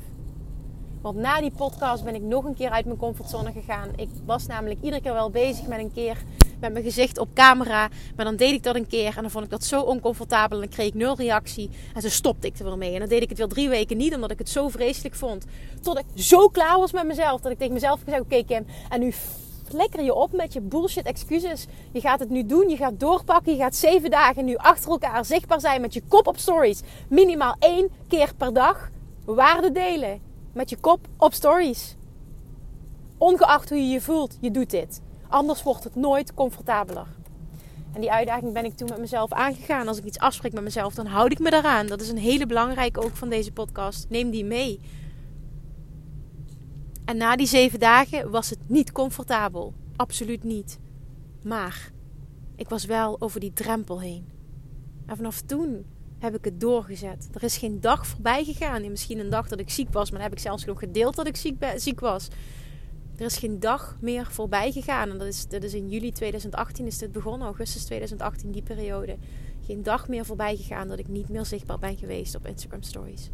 Want 1.00 1.16
na 1.16 1.40
die 1.40 1.52
podcast 1.56 2.04
ben 2.04 2.14
ik 2.14 2.22
nog 2.22 2.44
een 2.44 2.54
keer 2.54 2.70
uit 2.70 2.84
mijn 2.84 2.98
comfortzone 2.98 3.52
gegaan. 3.52 3.88
Ik 3.96 4.08
was 4.24 4.46
namelijk 4.46 4.82
iedere 4.82 5.02
keer 5.02 5.12
wel 5.12 5.30
bezig 5.30 5.66
met 5.66 5.78
een 5.78 5.92
keer 5.92 6.22
met 6.60 6.72
mijn 6.72 6.84
gezicht 6.84 7.18
op 7.18 7.28
camera. 7.34 7.88
Maar 8.16 8.24
dan 8.24 8.36
deed 8.36 8.52
ik 8.52 8.62
dat 8.62 8.74
een 8.74 8.86
keer 8.86 9.16
en 9.16 9.22
dan 9.22 9.30
vond 9.30 9.44
ik 9.44 9.50
dat 9.50 9.64
zo 9.64 9.80
oncomfortabel. 9.80 10.56
En 10.56 10.62
dan 10.62 10.74
kreeg 10.74 10.86
ik 10.86 10.94
nul 10.94 11.16
reactie. 11.16 11.70
En 11.94 12.02
zo 12.02 12.08
stopte 12.08 12.46
ik 12.46 12.58
er 12.58 12.64
weer 12.64 12.78
mee. 12.78 12.92
En 12.92 12.98
dan 12.98 13.08
deed 13.08 13.22
ik 13.22 13.28
het 13.28 13.38
weer 13.38 13.48
drie 13.48 13.68
weken 13.68 13.96
niet, 13.96 14.14
omdat 14.14 14.30
ik 14.30 14.38
het 14.38 14.48
zo 14.48 14.68
vreselijk 14.68 15.14
vond. 15.14 15.44
Tot 15.80 15.98
ik 15.98 16.04
zo 16.14 16.48
klaar 16.48 16.78
was 16.78 16.92
met 16.92 17.06
mezelf. 17.06 17.40
Dat 17.40 17.52
ik 17.52 17.58
tegen 17.58 17.74
mezelf 17.74 18.00
gezegd: 18.04 18.22
Oké, 18.22 18.44
Kim, 18.44 18.66
en 18.88 19.00
nu 19.00 19.12
flikker 19.64 20.02
je 20.02 20.14
op 20.14 20.32
met 20.32 20.52
je 20.52 20.60
bullshit 20.60 21.06
excuses. 21.06 21.66
Je 21.92 22.00
gaat 22.00 22.20
het 22.20 22.30
nu 22.30 22.46
doen. 22.46 22.68
Je 22.68 22.76
gaat 22.76 23.00
doorpakken. 23.00 23.52
Je 23.52 23.58
gaat 23.58 23.76
zeven 23.76 24.10
dagen 24.10 24.44
nu 24.44 24.56
achter 24.56 24.90
elkaar 24.90 25.24
zichtbaar 25.24 25.60
zijn 25.60 25.80
met 25.80 25.94
je 25.94 26.02
kop 26.08 26.26
op 26.26 26.38
stories. 26.38 26.80
Minimaal 27.08 27.56
één 27.58 27.88
keer 28.08 28.34
per 28.36 28.52
dag 28.52 28.90
waarde 29.24 29.72
delen. 29.72 30.20
Met 30.52 30.70
je 30.70 30.76
kop 30.76 31.06
op 31.16 31.32
stories. 31.32 31.96
Ongeacht 33.18 33.68
hoe 33.68 33.78
je 33.78 33.88
je 33.88 34.00
voelt, 34.00 34.36
je 34.40 34.50
doet 34.50 34.70
dit. 34.70 35.00
Anders 35.30 35.62
wordt 35.62 35.84
het 35.84 35.94
nooit 35.94 36.34
comfortabeler. 36.34 37.06
En 37.92 38.00
die 38.00 38.12
uitdaging 38.12 38.52
ben 38.52 38.64
ik 38.64 38.76
toen 38.76 38.88
met 38.88 38.98
mezelf 38.98 39.32
aangegaan. 39.32 39.88
Als 39.88 39.98
ik 39.98 40.04
iets 40.04 40.18
afspreek 40.18 40.52
met 40.52 40.62
mezelf, 40.62 40.94
dan 40.94 41.06
houd 41.06 41.32
ik 41.32 41.38
me 41.38 41.50
daaraan. 41.50 41.86
Dat 41.86 42.00
is 42.00 42.08
een 42.08 42.18
hele 42.18 42.46
belangrijke 42.46 43.00
ook 43.00 43.16
van 43.16 43.28
deze 43.28 43.52
podcast. 43.52 44.06
Neem 44.08 44.30
die 44.30 44.44
mee. 44.44 44.80
En 47.04 47.16
na 47.16 47.36
die 47.36 47.46
zeven 47.46 47.80
dagen 47.80 48.30
was 48.30 48.50
het 48.50 48.58
niet 48.66 48.92
comfortabel. 48.92 49.74
Absoluut 49.96 50.44
niet. 50.44 50.78
Maar 51.42 51.90
ik 52.56 52.68
was 52.68 52.84
wel 52.84 53.20
over 53.20 53.40
die 53.40 53.52
drempel 53.52 54.00
heen. 54.00 54.28
En 55.06 55.16
vanaf 55.16 55.40
toen 55.40 55.84
heb 56.18 56.34
ik 56.34 56.44
het 56.44 56.60
doorgezet. 56.60 57.28
Er 57.32 57.42
is 57.42 57.56
geen 57.56 57.80
dag 57.80 58.06
voorbij 58.06 58.44
gegaan. 58.44 58.90
Misschien 58.90 59.18
een 59.18 59.30
dag 59.30 59.48
dat 59.48 59.60
ik 59.60 59.70
ziek 59.70 59.92
was, 59.92 60.10
maar 60.10 60.20
dan 60.20 60.28
heb 60.28 60.38
ik 60.38 60.44
zelfs 60.44 60.64
nog 60.64 60.78
gedeeld 60.78 61.16
dat 61.16 61.26
ik 61.26 61.36
ziek, 61.36 61.64
ziek 61.76 62.00
was. 62.00 62.28
Er 63.20 63.26
is 63.26 63.38
geen 63.38 63.60
dag 63.60 63.96
meer 64.00 64.26
voorbij 64.26 64.72
gegaan. 64.72 65.10
En 65.10 65.18
dat 65.18 65.26
is, 65.26 65.48
dat 65.48 65.62
is 65.62 65.74
in 65.74 65.88
juli 65.88 66.12
2018 66.12 66.86
is 66.86 66.98
dit 66.98 67.12
begonnen, 67.12 67.46
augustus 67.46 67.84
2018, 67.84 68.50
die 68.50 68.62
periode. 68.62 69.16
Geen 69.66 69.82
dag 69.82 70.08
meer 70.08 70.24
voorbij 70.24 70.56
gegaan 70.56 70.88
dat 70.88 70.98
ik 70.98 71.08
niet 71.08 71.28
meer 71.28 71.44
zichtbaar 71.44 71.78
ben 71.78 71.96
geweest 71.96 72.34
op 72.34 72.46
Instagram 72.46 72.82
Stories. 72.82 73.30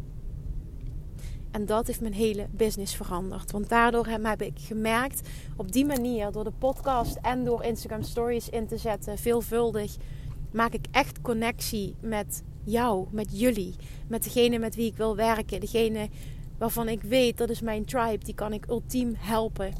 En 1.51 1.65
dat 1.65 1.87
heeft 1.87 2.01
mijn 2.01 2.13
hele 2.13 2.47
business 2.51 2.95
veranderd. 2.95 3.51
Want 3.51 3.69
daardoor 3.69 4.07
heb 4.07 4.41
ik 4.41 4.59
gemerkt, 4.59 5.29
op 5.55 5.71
die 5.71 5.85
manier, 5.85 6.31
door 6.31 6.43
de 6.43 6.53
podcast 6.57 7.17
en 7.21 7.45
door 7.45 7.63
Instagram 7.63 8.03
Stories 8.03 8.49
in 8.49 8.67
te 8.67 8.77
zetten, 8.77 9.17
veelvuldig, 9.17 9.95
maak 10.51 10.73
ik 10.73 10.85
echt 10.91 11.21
connectie 11.21 11.95
met 11.99 12.43
jou, 12.63 13.07
met 13.11 13.39
jullie, 13.39 13.75
met 14.07 14.23
degene 14.23 14.59
met 14.59 14.75
wie 14.75 14.87
ik 14.87 14.97
wil 14.97 15.15
werken, 15.15 15.59
degene 15.59 16.09
waarvan 16.57 16.89
ik 16.89 17.01
weet 17.01 17.37
dat 17.37 17.49
is 17.49 17.61
mijn 17.61 17.85
tribe, 17.85 18.23
die 18.23 18.35
kan 18.35 18.53
ik 18.53 18.67
ultiem 18.67 19.15
helpen. 19.17 19.73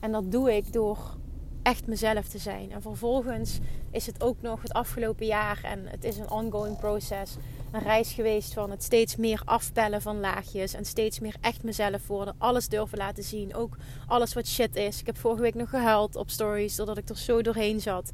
En 0.00 0.12
dat 0.12 0.32
doe 0.32 0.56
ik 0.56 0.72
door 0.72 1.16
echt 1.62 1.86
mezelf 1.86 2.28
te 2.28 2.38
zijn. 2.38 2.72
En 2.72 2.82
vervolgens 2.82 3.58
is 3.90 4.06
het 4.06 4.22
ook 4.22 4.42
nog 4.42 4.62
het 4.62 4.72
afgelopen 4.72 5.26
jaar 5.26 5.60
en 5.62 5.86
het 5.86 6.04
is 6.04 6.16
een 6.16 6.30
ongoing 6.30 6.78
proces. 6.78 7.36
Een 7.72 7.82
reis 7.82 8.12
geweest 8.12 8.52
van 8.52 8.70
het 8.70 8.82
steeds 8.82 9.16
meer 9.16 9.42
afpellen 9.44 10.02
van 10.02 10.20
laagjes 10.20 10.74
en 10.74 10.84
steeds 10.84 11.20
meer 11.20 11.34
echt 11.40 11.62
mezelf 11.62 12.06
worden. 12.06 12.34
Alles 12.38 12.68
durven 12.68 12.98
laten 12.98 13.24
zien. 13.24 13.54
Ook 13.54 13.76
alles 14.06 14.34
wat 14.34 14.46
shit 14.46 14.76
is. 14.76 15.00
Ik 15.00 15.06
heb 15.06 15.18
vorige 15.18 15.42
week 15.42 15.54
nog 15.54 15.70
gehuild 15.70 16.16
op 16.16 16.30
stories 16.30 16.76
doordat 16.76 16.98
ik 16.98 17.08
er 17.08 17.18
zo 17.18 17.42
doorheen 17.42 17.80
zat. 17.80 18.10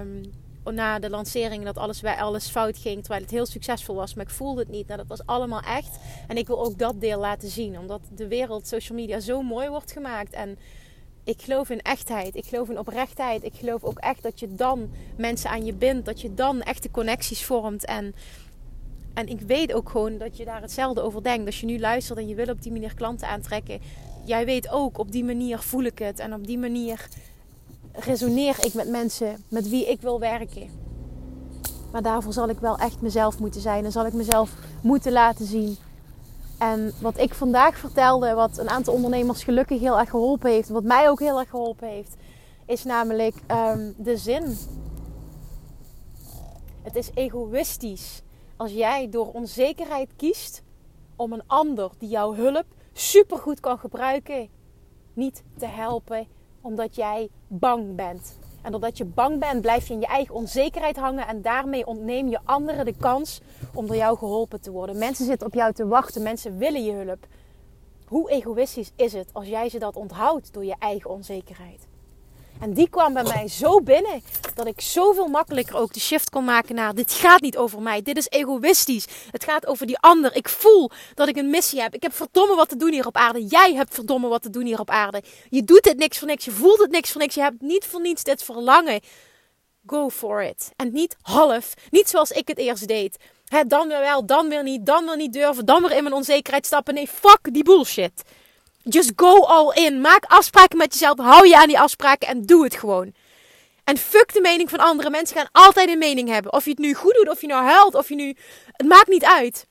Um, 0.00 0.20
na 0.74 0.98
de 0.98 1.10
lancering 1.10 1.64
dat 1.64 1.78
alles, 1.78 2.00
bij 2.00 2.16
alles 2.16 2.48
fout 2.48 2.78
ging. 2.78 3.00
Terwijl 3.00 3.22
het 3.22 3.30
heel 3.30 3.46
succesvol 3.46 3.94
was. 3.94 4.14
Maar 4.14 4.24
ik 4.24 4.30
voelde 4.30 4.60
het 4.60 4.70
niet. 4.70 4.86
Nou, 4.86 4.98
dat 4.98 5.08
was 5.08 5.26
allemaal 5.26 5.60
echt. 5.60 5.98
En 6.26 6.36
ik 6.36 6.46
wil 6.46 6.64
ook 6.64 6.78
dat 6.78 7.00
deel 7.00 7.18
laten 7.18 7.48
zien. 7.48 7.78
Omdat 7.78 8.00
de 8.14 8.28
wereld, 8.28 8.66
social 8.66 8.98
media, 8.98 9.20
zo 9.20 9.42
mooi 9.42 9.68
wordt 9.68 9.92
gemaakt. 9.92 10.32
En 10.32 10.58
ik 11.24 11.42
geloof 11.42 11.70
in 11.70 11.80
echtheid. 11.80 12.36
Ik 12.36 12.44
geloof 12.44 12.68
in 12.68 12.78
oprechtheid. 12.78 13.44
Ik 13.44 13.54
geloof 13.54 13.84
ook 13.84 13.98
echt 13.98 14.22
dat 14.22 14.40
je 14.40 14.54
dan 14.54 14.90
mensen 15.16 15.50
aan 15.50 15.64
je 15.64 15.74
bindt. 15.74 16.06
Dat 16.06 16.20
je 16.20 16.34
dan 16.34 16.62
echte 16.62 16.90
connecties 16.90 17.44
vormt. 17.44 17.84
En, 17.84 18.14
en 19.14 19.28
ik 19.28 19.40
weet 19.40 19.72
ook 19.72 19.90
gewoon 19.90 20.18
dat 20.18 20.36
je 20.36 20.44
daar 20.44 20.60
hetzelfde 20.60 21.00
over 21.00 21.22
denkt. 21.22 21.46
Als 21.46 21.60
je 21.60 21.66
nu 21.66 21.78
luistert 21.78 22.18
en 22.18 22.28
je 22.28 22.34
wil 22.34 22.48
op 22.48 22.62
die 22.62 22.72
manier 22.72 22.94
klanten 22.94 23.28
aantrekken. 23.28 23.80
Jij 24.24 24.44
weet 24.44 24.68
ook, 24.70 24.98
op 24.98 25.12
die 25.12 25.24
manier 25.24 25.58
voel 25.58 25.82
ik 25.82 25.98
het. 25.98 26.18
En 26.18 26.34
op 26.34 26.46
die 26.46 26.58
manier 26.58 27.08
resoneer 27.98 28.64
ik 28.64 28.74
met 28.74 28.88
mensen 28.88 29.44
met 29.48 29.68
wie 29.68 29.90
ik 29.90 30.00
wil 30.00 30.20
werken. 30.20 30.70
Maar 31.92 32.02
daarvoor 32.02 32.32
zal 32.32 32.48
ik 32.48 32.58
wel 32.58 32.78
echt 32.78 33.00
mezelf 33.00 33.38
moeten 33.38 33.60
zijn 33.60 33.84
en 33.84 33.92
zal 33.92 34.06
ik 34.06 34.12
mezelf 34.12 34.54
moeten 34.82 35.12
laten 35.12 35.46
zien. 35.46 35.76
En 36.58 36.92
wat 37.00 37.18
ik 37.18 37.34
vandaag 37.34 37.78
vertelde, 37.78 38.34
wat 38.34 38.58
een 38.58 38.68
aantal 38.68 38.94
ondernemers 38.94 39.44
gelukkig 39.44 39.80
heel 39.80 39.98
erg 39.98 40.10
geholpen 40.10 40.50
heeft, 40.50 40.68
wat 40.68 40.82
mij 40.82 41.08
ook 41.08 41.20
heel 41.20 41.38
erg 41.38 41.50
geholpen 41.50 41.88
heeft, 41.88 42.16
is 42.66 42.84
namelijk 42.84 43.34
um, 43.50 43.94
de 43.96 44.16
zin. 44.16 44.56
Het 46.82 46.96
is 46.96 47.10
egoïstisch 47.14 48.22
als 48.56 48.72
jij 48.72 49.08
door 49.10 49.32
onzekerheid 49.32 50.10
kiest 50.16 50.62
om 51.16 51.32
een 51.32 51.46
ander 51.46 51.90
die 51.98 52.08
jouw 52.08 52.34
hulp 52.34 52.64
supergoed 52.92 53.60
kan 53.60 53.78
gebruiken, 53.78 54.48
niet 55.14 55.42
te 55.56 55.66
helpen 55.66 56.26
omdat 56.60 56.94
jij 56.94 57.28
bang 57.46 57.96
bent. 57.96 58.38
En 58.62 58.70
doordat 58.70 58.98
je 58.98 59.04
bang 59.04 59.38
bent, 59.38 59.60
blijf 59.60 59.88
je 59.88 59.94
in 59.94 60.00
je 60.00 60.06
eigen 60.06 60.34
onzekerheid 60.34 60.96
hangen. 60.96 61.26
En 61.26 61.42
daarmee 61.42 61.86
ontneem 61.86 62.28
je 62.28 62.38
anderen 62.44 62.84
de 62.84 62.94
kans 62.98 63.40
om 63.74 63.86
door 63.86 63.96
jou 63.96 64.18
geholpen 64.18 64.60
te 64.60 64.70
worden. 64.70 64.98
Mensen 64.98 65.24
zitten 65.24 65.46
op 65.46 65.54
jou 65.54 65.72
te 65.72 65.86
wachten. 65.86 66.22
Mensen 66.22 66.58
willen 66.58 66.84
je 66.84 66.92
hulp. 66.92 67.26
Hoe 68.06 68.30
egoïstisch 68.30 68.92
is 68.96 69.12
het 69.12 69.30
als 69.32 69.46
jij 69.46 69.68
ze 69.68 69.78
dat 69.78 69.96
onthoudt 69.96 70.52
door 70.52 70.64
je 70.64 70.76
eigen 70.78 71.10
onzekerheid? 71.10 71.86
En 72.60 72.72
die 72.72 72.88
kwam 72.88 73.12
bij 73.12 73.22
mij 73.22 73.48
zo 73.48 73.80
binnen 73.80 74.22
dat 74.54 74.66
ik 74.66 74.80
zoveel 74.80 75.26
makkelijker 75.26 75.76
ook 75.76 75.92
de 75.92 76.00
shift 76.00 76.30
kon 76.30 76.44
maken 76.44 76.74
naar 76.74 76.94
dit 76.94 77.12
gaat 77.12 77.40
niet 77.40 77.56
over 77.56 77.82
mij. 77.82 78.02
Dit 78.02 78.16
is 78.16 78.28
egoïstisch. 78.28 79.06
Het 79.30 79.44
gaat 79.44 79.66
over 79.66 79.86
die 79.86 79.98
ander. 79.98 80.36
Ik 80.36 80.48
voel 80.48 80.90
dat 81.14 81.28
ik 81.28 81.36
een 81.36 81.50
missie 81.50 81.80
heb. 81.80 81.94
Ik 81.94 82.02
heb 82.02 82.14
verdomme 82.14 82.54
wat 82.54 82.68
te 82.68 82.76
doen 82.76 82.92
hier 82.92 83.06
op 83.06 83.16
aarde. 83.16 83.46
Jij 83.46 83.74
hebt 83.74 83.94
verdomme 83.94 84.28
wat 84.28 84.42
te 84.42 84.50
doen 84.50 84.64
hier 84.64 84.80
op 84.80 84.90
aarde. 84.90 85.22
Je 85.50 85.64
doet 85.64 85.82
dit 85.82 85.96
niks 85.96 86.18
voor 86.18 86.28
niks. 86.28 86.44
Je 86.44 86.50
voelt 86.50 86.78
het 86.78 86.90
niks 86.90 87.10
voor 87.10 87.20
niks. 87.20 87.34
Je 87.34 87.40
hebt 87.40 87.60
niet 87.60 87.84
voor 87.84 88.00
niets 88.00 88.22
dit 88.22 88.42
verlangen. 88.42 89.00
Go 89.86 90.10
for 90.10 90.42
it. 90.42 90.70
En 90.76 90.92
niet 90.92 91.16
half. 91.22 91.74
Niet 91.90 92.08
zoals 92.08 92.30
ik 92.30 92.48
het 92.48 92.58
eerst 92.58 92.88
deed. 92.88 93.16
dan 93.66 93.88
weer 93.88 94.00
wel, 94.00 94.26
dan 94.26 94.48
weer 94.48 94.62
niet, 94.62 94.86
dan 94.86 95.04
weer 95.04 95.16
niet 95.16 95.32
durven, 95.32 95.66
dan 95.66 95.82
weer 95.82 95.96
in 95.96 96.02
mijn 96.02 96.14
onzekerheid 96.14 96.66
stappen. 96.66 96.94
Nee, 96.94 97.08
fuck 97.08 97.38
die 97.52 97.64
bullshit. 97.64 98.22
Just 98.82 99.12
go 99.16 99.44
all 99.44 99.72
in. 99.74 100.00
Maak 100.00 100.24
afspraken 100.24 100.78
met 100.78 100.92
jezelf. 100.92 101.18
Hou 101.18 101.48
je 101.48 101.56
aan 101.56 101.66
die 101.68 101.80
afspraken 101.80 102.28
en 102.28 102.42
doe 102.42 102.64
het 102.64 102.74
gewoon. 102.74 103.12
En 103.84 103.96
fuck 103.96 104.32
de 104.32 104.40
mening 104.40 104.70
van 104.70 104.78
anderen. 104.78 105.10
Mensen 105.10 105.36
gaan 105.36 105.48
altijd 105.52 105.88
een 105.88 105.98
mening 105.98 106.28
hebben. 106.28 106.52
Of 106.52 106.64
je 106.64 106.70
het 106.70 106.78
nu 106.78 106.94
goed 106.94 107.14
doet, 107.14 107.28
of 107.28 107.40
je 107.40 107.46
nou 107.46 107.64
huilt, 107.64 107.94
of 107.94 108.08
je 108.08 108.14
nu. 108.14 108.36
Het 108.72 108.86
maakt 108.86 109.08
niet 109.08 109.24
uit. 109.24 109.66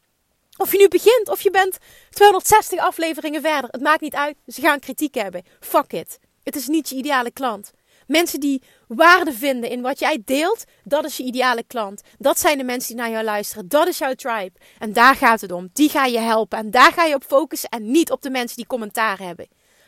Of 0.57 0.71
je 0.71 0.77
nu 0.77 0.87
begint, 0.87 1.29
of 1.29 1.41
je 1.41 1.51
bent 1.51 1.77
260 2.09 2.79
afleveringen 2.79 3.41
verder. 3.41 3.69
Het 3.69 3.81
maakt 3.81 4.01
niet 4.01 4.15
uit. 4.15 4.35
Ze 4.47 4.61
gaan 4.61 4.79
kritiek 4.79 5.15
hebben. 5.15 5.43
Fuck 5.59 5.93
it. 5.93 6.19
Het 6.43 6.55
is 6.55 6.67
niet 6.67 6.89
je 6.89 6.95
ideale 6.95 7.31
klant. 7.31 7.71
Mensen 8.07 8.39
die 8.39 8.61
waarde 8.87 9.33
vinden 9.33 9.69
in 9.69 9.81
wat 9.81 9.99
jij 9.99 10.21
deelt, 10.25 10.63
dat 10.83 11.05
is 11.05 11.17
je 11.17 11.23
ideale 11.23 11.63
klant. 11.67 12.01
Dat 12.17 12.39
zijn 12.39 12.57
de 12.57 12.63
mensen 12.63 12.87
die 12.87 13.03
naar 13.03 13.11
jou 13.11 13.23
luisteren. 13.23 13.67
Dat 13.67 13.87
is 13.87 13.97
jouw 13.97 14.13
tribe. 14.13 14.51
En 14.79 14.93
daar 14.93 15.15
gaat 15.15 15.41
het 15.41 15.51
om. 15.51 15.69
Die 15.73 15.89
ga 15.89 16.05
je 16.05 16.19
helpen. 16.19 16.57
En 16.57 16.71
daar 16.71 16.93
ga 16.93 17.03
je 17.03 17.15
op 17.15 17.23
focussen 17.23 17.69
en 17.69 17.91
niet 17.91 18.11
op 18.11 18.21
de 18.21 18.29
mensen 18.29 18.55
die 18.55 18.67
commentaar 18.67 19.19
hebben. 19.19 19.47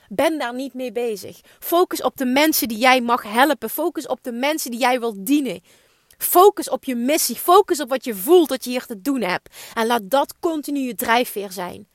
Ben 0.09 0.37
daar 0.37 0.53
niet 0.53 0.73
mee 0.73 0.91
bezig. 0.91 1.39
Focus 1.59 2.01
op 2.01 2.17
de 2.17 2.25
mensen 2.25 2.67
die 2.67 2.77
jij 2.77 3.01
mag 3.01 3.23
helpen. 3.23 3.69
Focus 3.69 4.07
op 4.07 4.23
de 4.23 4.31
mensen 4.31 4.71
die 4.71 4.79
jij 4.79 4.99
wilt 4.99 5.25
dienen. 5.25 5.61
Focus 6.17 6.69
op 6.69 6.83
je 6.83 6.95
missie. 6.95 7.35
Focus 7.35 7.81
op 7.81 7.89
wat 7.89 8.05
je 8.05 8.15
voelt 8.15 8.49
dat 8.49 8.63
je 8.63 8.69
hier 8.69 8.85
te 8.85 9.01
doen 9.01 9.21
hebt. 9.21 9.55
En 9.73 9.87
laat 9.87 10.09
dat 10.09 10.33
continu 10.39 10.79
je 10.79 10.95
drijfveer 10.95 11.51
zijn. 11.51 11.87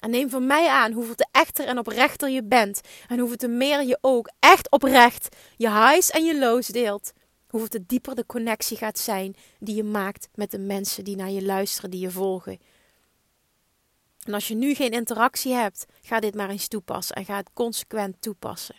En 0.00 0.10
neem 0.10 0.30
van 0.30 0.46
mij 0.46 0.68
aan 0.68 0.92
hoeveel 0.92 1.14
te 1.14 1.28
echter 1.32 1.66
en 1.66 1.78
oprechter 1.78 2.28
je 2.28 2.44
bent. 2.44 2.80
En 3.08 3.18
hoeveel 3.18 3.36
te 3.36 3.48
meer 3.48 3.82
je 3.82 3.98
ook 4.00 4.30
echt 4.38 4.70
oprecht 4.70 5.36
je 5.56 5.70
highs 5.70 6.10
en 6.10 6.24
je 6.24 6.38
lows 6.38 6.66
deelt. 6.66 7.12
Hoeveel 7.48 7.68
te 7.68 7.86
dieper 7.86 8.14
de 8.14 8.26
connectie 8.26 8.76
gaat 8.76 8.98
zijn 8.98 9.36
die 9.58 9.74
je 9.74 9.84
maakt 9.84 10.28
met 10.34 10.50
de 10.50 10.58
mensen 10.58 11.04
die 11.04 11.16
naar 11.16 11.30
je 11.30 11.42
luisteren, 11.42 11.90
die 11.90 12.00
je 12.00 12.10
volgen. 12.10 12.58
En 14.24 14.34
als 14.34 14.48
je 14.48 14.54
nu 14.54 14.74
geen 14.74 14.90
interactie 14.90 15.52
hebt, 15.52 15.86
ga 16.02 16.20
dit 16.20 16.34
maar 16.34 16.50
eens 16.50 16.68
toepassen 16.68 17.16
en 17.16 17.24
ga 17.24 17.36
het 17.36 17.50
consequent 17.52 18.16
toepassen. 18.20 18.76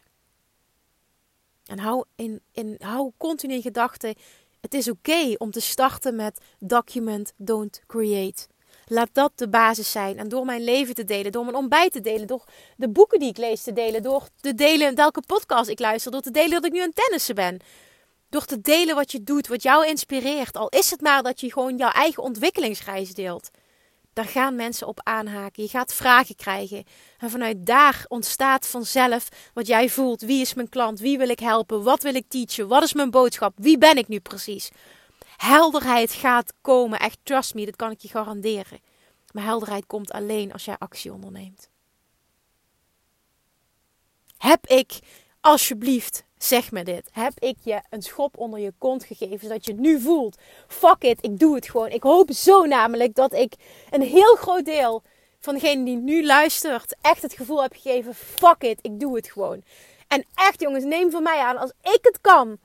En 1.66 1.80
hou, 1.80 2.06
in, 2.16 2.42
in, 2.52 2.76
hou 2.80 3.12
continu 3.18 3.54
in 3.54 3.62
gedachten: 3.62 4.16
het 4.62 4.74
is 4.74 4.90
oké 4.90 5.34
om 5.38 5.52
te 5.52 5.60
starten 5.60 6.16
met 6.16 6.42
document, 6.60 7.34
don't 7.38 7.82
create. 7.88 8.48
Laat 8.94 9.10
dat 9.12 9.32
de 9.36 9.50
basis 9.50 9.92
zijn. 9.92 10.18
En 10.18 10.30
door 10.30 10.46
mijn 10.46 10.64
leven 10.64 10.96
te 10.96 11.04
delen, 11.04 11.32
door 11.32 11.44
mijn 11.44 11.56
ontbijt 11.56 11.92
te 11.92 12.02
delen, 12.02 12.28
door 12.28 12.44
de 12.78 12.90
boeken 12.90 13.20
die 13.20 13.30
ik 13.30 13.38
lees 13.38 13.64
te 13.64 13.74
delen, 13.74 14.04
door 14.04 14.28
te 14.42 14.56
delen 14.56 14.96
welke 14.96 15.22
podcast 15.28 15.70
ik 15.70 15.80
luister, 15.80 16.12
door 16.12 16.22
te 16.22 16.32
delen 16.32 16.50
dat 16.50 16.66
ik 16.66 16.72
nu 16.72 16.82
aan 16.82 16.94
tennissen 16.94 17.36
ben. 17.36 17.60
Door 18.30 18.46
te 18.46 18.62
delen 18.62 18.96
wat 18.96 19.12
je 19.12 19.24
doet, 19.24 19.48
wat 19.48 19.64
jou 19.64 19.88
inspireert. 19.88 20.58
Al 20.58 20.70
is 20.70 20.92
het 20.92 21.02
maar 21.02 21.24
dat 21.24 21.40
je 21.40 21.52
gewoon 21.52 21.78
jouw 21.78 21.90
eigen 21.90 22.24
ontwikkelingsreis 22.24 23.14
deelt. 23.14 23.50
Daar 24.14 24.26
gaan 24.26 24.56
mensen 24.56 24.88
op 24.88 25.00
aanhaken. 25.04 25.64
Je 25.64 25.70
gaat 25.70 25.94
vragen 25.94 26.36
krijgen. 26.36 26.84
En 27.18 27.30
vanuit 27.30 27.66
daar 27.66 28.06
ontstaat 28.08 28.68
vanzelf 28.68 29.28
wat 29.54 29.68
jij 29.68 29.90
voelt. 29.90 30.22
Wie 30.22 30.42
is 30.42 30.54
mijn 30.54 30.70
klant? 30.70 31.00
Wie 31.00 31.18
wil 31.18 31.30
ik 31.30 31.40
helpen? 31.40 31.84
Wat 31.84 32.04
wil 32.04 32.16
ik 32.16 32.26
teachen? 32.28 32.68
Wat 32.68 32.84
is 32.84 32.94
mijn 32.94 33.12
boodschap? 33.12 33.54
Wie 33.56 33.78
ben 33.78 33.98
ik 33.98 34.08
nu 34.08 34.20
precies? 34.20 34.72
Helderheid 35.42 36.12
gaat 36.12 36.54
komen. 36.62 37.00
Echt, 37.00 37.18
trust 37.24 37.54
me, 37.54 37.66
dat 37.66 37.76
kan 37.76 37.92
ik 37.92 38.00
je 38.00 38.08
garanderen. 38.08 38.80
Maar 39.32 39.44
helderheid 39.44 39.86
komt 39.86 40.12
alleen 40.12 40.54
als 40.54 40.66
jij 40.66 40.76
actie 40.78 41.14
onderneemt. 41.14 41.70
Heb 44.38 44.68
ik, 44.68 45.00
alsjeblieft, 45.40 46.24
zeg 46.38 46.72
me 46.72 46.84
dit. 46.84 47.10
Heb 47.12 47.40
ik 47.40 47.56
je 47.64 47.82
een 47.90 48.02
schop 48.02 48.38
onder 48.38 48.60
je 48.60 48.74
kont 48.78 49.04
gegeven, 49.04 49.40
zodat 49.40 49.66
je 49.66 49.74
nu 49.74 50.02
voelt: 50.02 50.38
fuck 50.68 51.04
it, 51.04 51.24
ik 51.24 51.40
doe 51.40 51.56
het 51.56 51.70
gewoon. 51.70 51.90
Ik 51.90 52.04
hoop 52.04 52.32
zo 52.32 52.66
namelijk 52.66 53.16
dat 53.16 53.34
ik 53.34 53.54
een 53.90 54.02
heel 54.02 54.36
groot 54.36 54.66
deel 54.66 55.04
van 55.40 55.54
degene 55.54 55.86
die 55.86 55.98
nu 55.98 56.26
luistert, 56.26 56.96
echt 57.02 57.22
het 57.22 57.34
gevoel 57.34 57.62
heb 57.62 57.74
gegeven: 57.74 58.16
fuck 58.16 58.64
it, 58.64 58.80
ik 58.82 59.00
doe 59.00 59.16
het 59.16 59.32
gewoon. 59.32 59.64
En 60.08 60.26
echt, 60.34 60.62
jongens, 60.62 60.84
neem 60.84 61.12
van 61.12 61.24
mij 61.24 61.40
aan, 61.40 61.58
als 61.58 61.72
ik 61.82 62.00
het 62.02 62.22
kan 62.22 62.60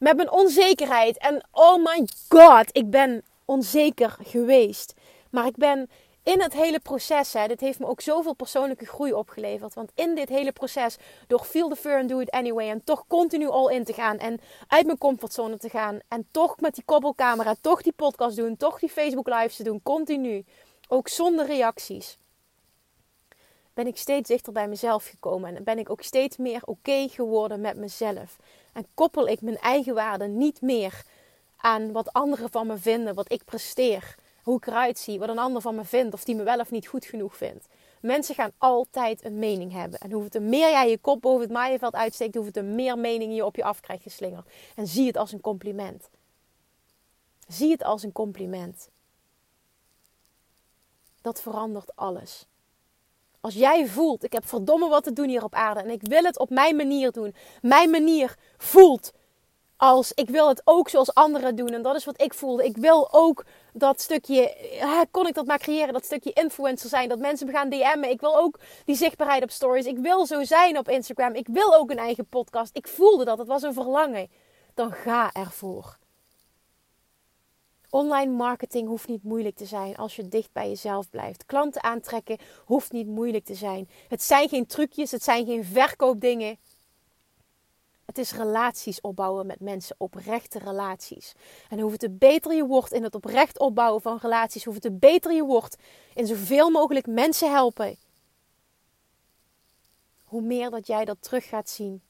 met 0.00 0.16
mijn 0.16 0.32
onzekerheid. 0.32 1.18
En 1.18 1.42
oh 1.52 1.76
my 1.76 2.08
god, 2.28 2.68
ik 2.72 2.90
ben 2.90 3.24
onzeker 3.44 4.16
geweest. 4.22 4.94
Maar 5.30 5.46
ik 5.46 5.56
ben 5.56 5.90
in 6.22 6.40
het 6.40 6.52
hele 6.52 6.80
proces, 6.80 7.32
hè, 7.32 7.46
dit 7.46 7.60
heeft 7.60 7.78
me 7.78 7.86
ook 7.86 8.00
zoveel 8.00 8.32
persoonlijke 8.32 8.86
groei 8.86 9.12
opgeleverd. 9.12 9.74
Want 9.74 9.90
in 9.94 10.14
dit 10.14 10.28
hele 10.28 10.52
proces, 10.52 10.96
door 11.26 11.44
feel 11.44 11.68
the 11.68 11.76
fear 11.76 12.00
and 12.00 12.08
do 12.08 12.18
it 12.18 12.30
anyway. 12.30 12.68
En 12.68 12.84
toch 12.84 13.06
continu 13.06 13.48
all 13.48 13.74
in 13.74 13.84
te 13.84 13.92
gaan. 13.92 14.18
En 14.18 14.40
uit 14.68 14.86
mijn 14.86 14.98
comfortzone 14.98 15.56
te 15.56 15.68
gaan. 15.68 15.98
En 16.08 16.26
toch 16.30 16.60
met 16.60 16.74
die 16.74 16.84
koppelcamera, 16.84 17.54
toch 17.60 17.82
die 17.82 17.92
podcast 17.92 18.36
doen. 18.36 18.56
Toch 18.56 18.78
die 18.78 18.90
Facebook 18.90 19.28
lives 19.28 19.56
te 19.56 19.62
doen. 19.62 19.82
Continu. 19.82 20.44
Ook 20.88 21.08
zonder 21.08 21.46
reacties. 21.46 22.18
Ben 23.74 23.86
ik 23.86 23.96
steeds 23.96 24.28
dichter 24.28 24.52
bij 24.52 24.68
mezelf 24.68 25.06
gekomen. 25.06 25.56
En 25.56 25.64
ben 25.64 25.78
ik 25.78 25.90
ook 25.90 26.02
steeds 26.02 26.36
meer 26.36 26.60
oké 26.64 27.08
geworden 27.08 27.60
met 27.60 27.76
mezelf. 27.76 28.36
En 28.72 28.86
koppel 28.94 29.28
ik 29.28 29.40
mijn 29.40 29.58
eigen 29.58 29.94
waarde 29.94 30.26
niet 30.26 30.60
meer 30.60 31.02
aan 31.56 31.92
wat 31.92 32.12
anderen 32.12 32.50
van 32.50 32.66
me 32.66 32.78
vinden, 32.78 33.14
wat 33.14 33.32
ik 33.32 33.44
presteer, 33.44 34.14
hoe 34.42 34.56
ik 34.56 34.66
eruit 34.66 34.98
zie, 34.98 35.18
wat 35.18 35.28
een 35.28 35.38
ander 35.38 35.62
van 35.62 35.74
me 35.74 35.84
vindt, 35.84 36.14
of 36.14 36.24
die 36.24 36.34
me 36.34 36.42
wel 36.42 36.58
of 36.58 36.70
niet 36.70 36.86
goed 36.86 37.04
genoeg 37.04 37.36
vindt. 37.36 37.66
Mensen 38.00 38.34
gaan 38.34 38.52
altijd 38.58 39.24
een 39.24 39.38
mening 39.38 39.72
hebben. 39.72 39.98
En 39.98 40.12
hoeveel 40.12 40.40
meer 40.40 40.70
jij 40.70 40.90
je 40.90 40.98
kop 40.98 41.20
boven 41.20 41.40
het 41.40 41.50
maaienveld 41.50 41.94
uitsteekt, 41.94 42.34
hoeveel 42.34 42.52
te 42.52 42.62
meer 42.62 42.98
meningen 42.98 43.34
je 43.34 43.44
op 43.44 43.56
je 43.56 43.64
af 43.64 43.80
krijgt 43.80 44.02
geslingerd. 44.02 44.50
En 44.76 44.86
zie 44.86 45.06
het 45.06 45.16
als 45.16 45.32
een 45.32 45.40
compliment. 45.40 46.10
Zie 47.48 47.70
het 47.70 47.84
als 47.84 48.02
een 48.02 48.12
compliment. 48.12 48.88
Dat 51.20 51.42
verandert 51.42 51.96
alles. 51.96 52.46
Als 53.40 53.54
jij 53.54 53.86
voelt, 53.86 54.24
ik 54.24 54.32
heb 54.32 54.48
verdomme 54.48 54.88
wat 54.88 55.04
te 55.04 55.12
doen 55.12 55.28
hier 55.28 55.44
op 55.44 55.54
aarde 55.54 55.80
en 55.80 55.90
ik 55.90 56.00
wil 56.02 56.22
het 56.22 56.38
op 56.38 56.50
mijn 56.50 56.76
manier 56.76 57.12
doen. 57.12 57.34
Mijn 57.62 57.90
manier 57.90 58.36
voelt 58.56 59.12
als 59.80 60.12
ik 60.12 60.28
wil 60.28 60.48
het 60.48 60.62
ook 60.64 60.88
zoals 60.88 61.14
anderen 61.14 61.56
doen. 61.56 61.68
En 61.68 61.82
dat 61.82 61.96
is 61.96 62.04
wat 62.04 62.22
ik 62.22 62.34
voelde. 62.34 62.64
Ik 62.64 62.76
wil 62.76 63.12
ook 63.12 63.44
dat 63.72 64.00
stukje, 64.00 64.54
kon 65.10 65.26
ik 65.26 65.34
dat 65.34 65.46
maar 65.46 65.58
creëren, 65.58 65.92
dat 65.92 66.04
stukje 66.04 66.32
influencer 66.32 66.88
zijn. 66.88 67.08
Dat 67.08 67.18
mensen 67.18 67.46
me 67.46 67.52
gaan 67.52 67.68
DM'en. 67.68 68.10
Ik 68.10 68.20
wil 68.20 68.36
ook 68.36 68.58
die 68.84 68.96
zichtbaarheid 68.96 69.42
op 69.42 69.50
stories. 69.50 69.86
Ik 69.86 69.98
wil 69.98 70.26
zo 70.26 70.44
zijn 70.44 70.78
op 70.78 70.88
Instagram. 70.88 71.34
Ik 71.34 71.46
wil 71.50 71.74
ook 71.74 71.90
een 71.90 71.98
eigen 71.98 72.26
podcast. 72.26 72.76
Ik 72.76 72.88
voelde 72.88 73.24
dat. 73.24 73.38
Het 73.38 73.46
was 73.46 73.62
een 73.62 73.74
verlangen. 73.74 74.30
Dan 74.74 74.92
ga 74.92 75.32
ervoor. 75.32 75.99
Online 77.90 78.32
marketing 78.32 78.88
hoeft 78.88 79.08
niet 79.08 79.22
moeilijk 79.22 79.56
te 79.56 79.66
zijn 79.66 79.96
als 79.96 80.16
je 80.16 80.28
dicht 80.28 80.52
bij 80.52 80.68
jezelf 80.68 81.10
blijft. 81.10 81.46
Klanten 81.46 81.82
aantrekken 81.82 82.38
hoeft 82.64 82.92
niet 82.92 83.06
moeilijk 83.06 83.44
te 83.44 83.54
zijn. 83.54 83.88
Het 84.08 84.22
zijn 84.22 84.48
geen 84.48 84.66
trucjes, 84.66 85.10
het 85.10 85.22
zijn 85.22 85.46
geen 85.46 85.64
verkoopdingen. 85.64 86.58
Het 88.04 88.18
is 88.18 88.32
relaties 88.32 89.00
opbouwen 89.00 89.46
met 89.46 89.60
mensen, 89.60 89.96
oprechte 89.98 90.58
relaties. 90.58 91.34
En 91.68 91.80
hoe 91.80 91.96
te 91.96 92.10
beter 92.10 92.54
je 92.54 92.66
wordt 92.66 92.92
in 92.92 93.02
het 93.02 93.14
oprecht 93.14 93.58
opbouwen 93.58 94.02
van 94.02 94.18
relaties, 94.22 94.64
hoe 94.64 94.78
te 94.78 94.92
beter 94.92 95.32
je 95.32 95.44
wordt 95.44 95.76
in 96.14 96.26
zoveel 96.26 96.70
mogelijk 96.70 97.06
mensen 97.06 97.50
helpen, 97.50 97.96
hoe 100.24 100.42
meer 100.42 100.70
dat 100.70 100.86
jij 100.86 101.04
dat 101.04 101.22
terug 101.22 101.48
gaat 101.48 101.70
zien 101.70 102.02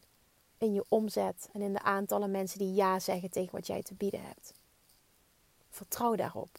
in 0.59 0.73
je 0.73 0.85
omzet 0.89 1.49
en 1.53 1.61
in 1.61 1.73
de 1.73 1.83
aantallen 1.83 2.31
mensen 2.31 2.59
die 2.59 2.75
ja 2.75 2.99
zeggen 2.99 3.31
tegen 3.31 3.53
wat 3.53 3.67
jij 3.67 3.83
te 3.83 3.95
bieden 3.95 4.23
hebt. 4.23 4.60
Vertrouw 5.71 6.15
daarop. 6.15 6.59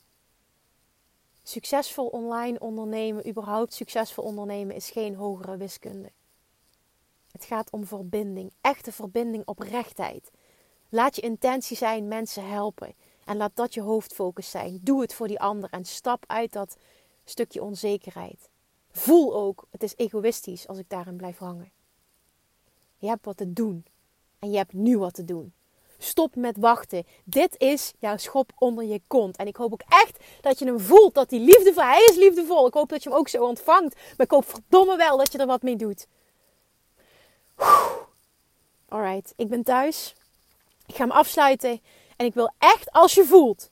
Succesvol 1.43 2.07
online 2.07 2.59
ondernemen, 2.59 3.27
überhaupt 3.27 3.73
succesvol 3.73 4.23
ondernemen, 4.23 4.75
is 4.75 4.89
geen 4.89 5.15
hogere 5.15 5.57
wiskunde. 5.57 6.11
Het 7.31 7.45
gaat 7.45 7.71
om 7.71 7.85
verbinding, 7.85 8.51
echte 8.61 8.91
verbinding, 8.91 9.45
oprechtheid. 9.45 10.31
Laat 10.89 11.15
je 11.15 11.21
intentie 11.21 11.77
zijn 11.77 12.07
mensen 12.07 12.49
helpen. 12.49 12.93
En 13.25 13.37
laat 13.37 13.55
dat 13.55 13.73
je 13.73 13.81
hoofdfocus 13.81 14.49
zijn. 14.49 14.79
Doe 14.83 15.01
het 15.01 15.13
voor 15.13 15.27
die 15.27 15.39
ander 15.39 15.69
en 15.69 15.85
stap 15.85 16.23
uit 16.27 16.53
dat 16.53 16.77
stukje 17.23 17.63
onzekerheid. 17.63 18.49
Voel 18.91 19.35
ook, 19.35 19.67
het 19.69 19.83
is 19.83 19.95
egoïstisch 19.95 20.67
als 20.67 20.77
ik 20.77 20.89
daarin 20.89 21.17
blijf 21.17 21.37
hangen. 21.37 21.71
Je 22.97 23.07
hebt 23.07 23.25
wat 23.25 23.37
te 23.37 23.53
doen. 23.53 23.85
En 24.39 24.51
je 24.51 24.57
hebt 24.57 24.73
nu 24.73 24.97
wat 24.97 25.13
te 25.13 25.25
doen. 25.25 25.53
Stop 26.03 26.35
met 26.35 26.57
wachten. 26.57 27.05
Dit 27.23 27.55
is 27.57 27.93
jouw 27.99 28.17
schop 28.17 28.51
onder 28.57 28.83
je 28.83 29.01
kont. 29.07 29.37
En 29.37 29.47
ik 29.47 29.55
hoop 29.55 29.73
ook 29.73 29.83
echt 29.87 30.17
dat 30.41 30.59
je 30.59 30.65
hem 30.65 30.79
voelt. 30.79 31.13
Dat 31.13 31.29
die 31.29 31.39
liefdevol, 31.39 31.83
hij 31.83 32.07
is 32.09 32.15
liefdevol. 32.15 32.67
Ik 32.67 32.73
hoop 32.73 32.89
dat 32.89 33.03
je 33.03 33.09
hem 33.09 33.17
ook 33.17 33.27
zo 33.27 33.43
ontvangt. 33.43 33.95
Maar 33.95 34.25
ik 34.25 34.31
hoop 34.31 34.49
verdomme 34.49 34.97
wel 34.97 35.17
dat 35.17 35.31
je 35.31 35.37
er 35.37 35.45
wat 35.45 35.61
mee 35.61 35.75
doet. 35.75 36.07
Alright, 38.87 39.33
ik 39.35 39.47
ben 39.47 39.63
thuis. 39.63 40.15
Ik 40.85 40.95
ga 40.95 41.03
hem 41.03 41.11
afsluiten. 41.11 41.81
En 42.17 42.25
ik 42.25 42.33
wil 42.33 42.51
echt, 42.57 42.91
als 42.91 43.13
je 43.13 43.25
voelt, 43.25 43.69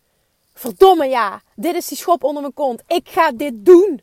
verdomme 0.54 1.06
ja, 1.06 1.42
dit 1.56 1.76
is 1.76 1.88
die 1.88 1.98
schop 1.98 2.24
onder 2.24 2.42
mijn 2.42 2.54
kont. 2.54 2.84
Ik 2.88 3.10
ga 3.10 3.32
dit 3.32 3.66
doen 3.66 4.02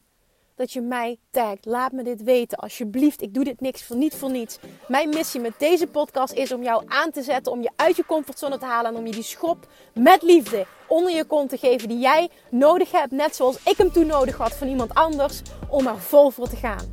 dat 0.56 0.72
je 0.72 0.80
mij 0.80 1.18
tagt. 1.30 1.64
Laat 1.64 1.92
me 1.92 2.02
dit 2.02 2.22
weten, 2.22 2.58
alsjeblieft. 2.58 3.22
Ik 3.22 3.34
doe 3.34 3.44
dit 3.44 3.60
niks 3.60 3.82
voor 3.82 3.96
niet 3.96 4.14
voor 4.14 4.30
niets. 4.30 4.58
Mijn 4.88 5.08
missie 5.08 5.40
met 5.40 5.52
deze 5.58 5.86
podcast 5.86 6.32
is 6.32 6.52
om 6.52 6.62
jou 6.62 6.82
aan 6.86 7.10
te 7.10 7.22
zetten, 7.22 7.52
om 7.52 7.62
je 7.62 7.70
uit 7.76 7.96
je 7.96 8.06
comfortzone 8.06 8.58
te 8.58 8.64
halen 8.64 8.90
en 8.90 8.98
om 8.98 9.06
je 9.06 9.12
die 9.12 9.22
schop 9.22 9.66
met 9.94 10.22
liefde 10.22 10.66
onder 10.86 11.14
je 11.14 11.24
kont 11.24 11.48
te 11.48 11.56
geven 11.56 11.88
die 11.88 11.98
jij 11.98 12.30
nodig 12.50 12.90
hebt, 12.90 13.10
net 13.10 13.36
zoals 13.36 13.58
ik 13.64 13.76
hem 13.76 13.92
toen 13.92 14.06
nodig 14.06 14.36
had 14.36 14.54
van 14.54 14.68
iemand 14.68 14.94
anders, 14.94 15.42
om 15.68 15.86
er 15.86 15.98
vol 15.98 16.30
voor 16.30 16.48
te 16.48 16.56
gaan. 16.56 16.92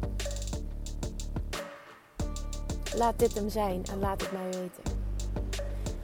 Laat 2.95 3.19
dit 3.19 3.33
hem 3.33 3.49
zijn 3.49 3.83
en 3.91 3.99
laat 3.99 4.21
het 4.21 4.31
mij 4.31 4.45
weten. 4.45 5.01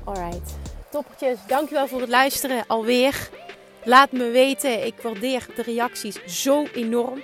Alright, 0.04 0.56
toppertjes, 0.92 1.38
dankjewel 1.48 1.88
voor 1.88 2.00
het 2.02 2.10
luisteren 2.10 2.64
alweer. 2.68 3.30
Laat 3.84 4.12
me 4.12 4.30
weten, 4.30 4.86
ik 4.86 5.02
waardeer 5.02 5.48
de 5.56 5.62
reacties 5.62 6.26
zo 6.26 6.66
enorm 6.74 7.22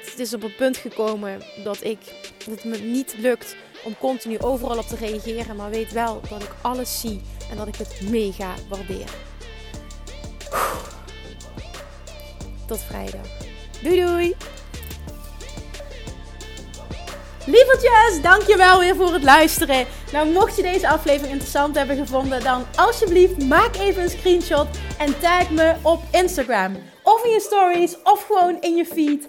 het 0.00 0.18
is 0.18 0.34
op 0.34 0.42
een 0.42 0.54
punt 0.54 0.76
gekomen 0.76 1.42
dat, 1.64 1.84
ik, 1.84 1.98
dat 2.46 2.54
het 2.54 2.64
me 2.64 2.78
niet 2.78 3.14
lukt 3.18 3.56
om 3.84 3.96
continu 3.98 4.38
overal 4.38 4.78
op 4.78 4.86
te 4.86 4.96
reageren. 4.96 5.56
Maar 5.56 5.70
weet 5.70 5.92
wel 5.92 6.20
dat 6.28 6.42
ik 6.42 6.54
alles 6.62 7.00
zie 7.00 7.20
en 7.50 7.56
dat 7.56 7.66
ik 7.66 7.76
het 7.76 8.00
mega 8.10 8.54
waardeer. 8.68 9.08
Tot 12.66 12.80
vrijdag. 12.80 13.26
Doei 13.82 14.00
doei! 14.00 14.36
Lievertjes, 17.46 18.22
dankjewel 18.22 18.78
weer 18.78 18.96
voor 18.96 19.12
het 19.12 19.22
luisteren. 19.22 19.86
Nou, 20.12 20.28
mocht 20.32 20.56
je 20.56 20.62
deze 20.62 20.88
aflevering 20.88 21.32
interessant 21.32 21.76
hebben 21.76 21.96
gevonden, 21.96 22.42
dan 22.42 22.64
alsjeblieft 22.76 23.42
maak 23.42 23.76
even 23.76 24.02
een 24.02 24.10
screenshot 24.10 24.66
en 24.98 25.18
tag 25.18 25.50
me 25.50 25.74
op 25.82 26.02
Instagram. 26.12 26.76
Of 27.02 27.24
in 27.24 27.30
je 27.30 27.40
stories, 27.40 27.96
of 28.02 28.26
gewoon 28.26 28.60
in 28.60 28.76
je 28.76 28.84
feed. 28.84 29.28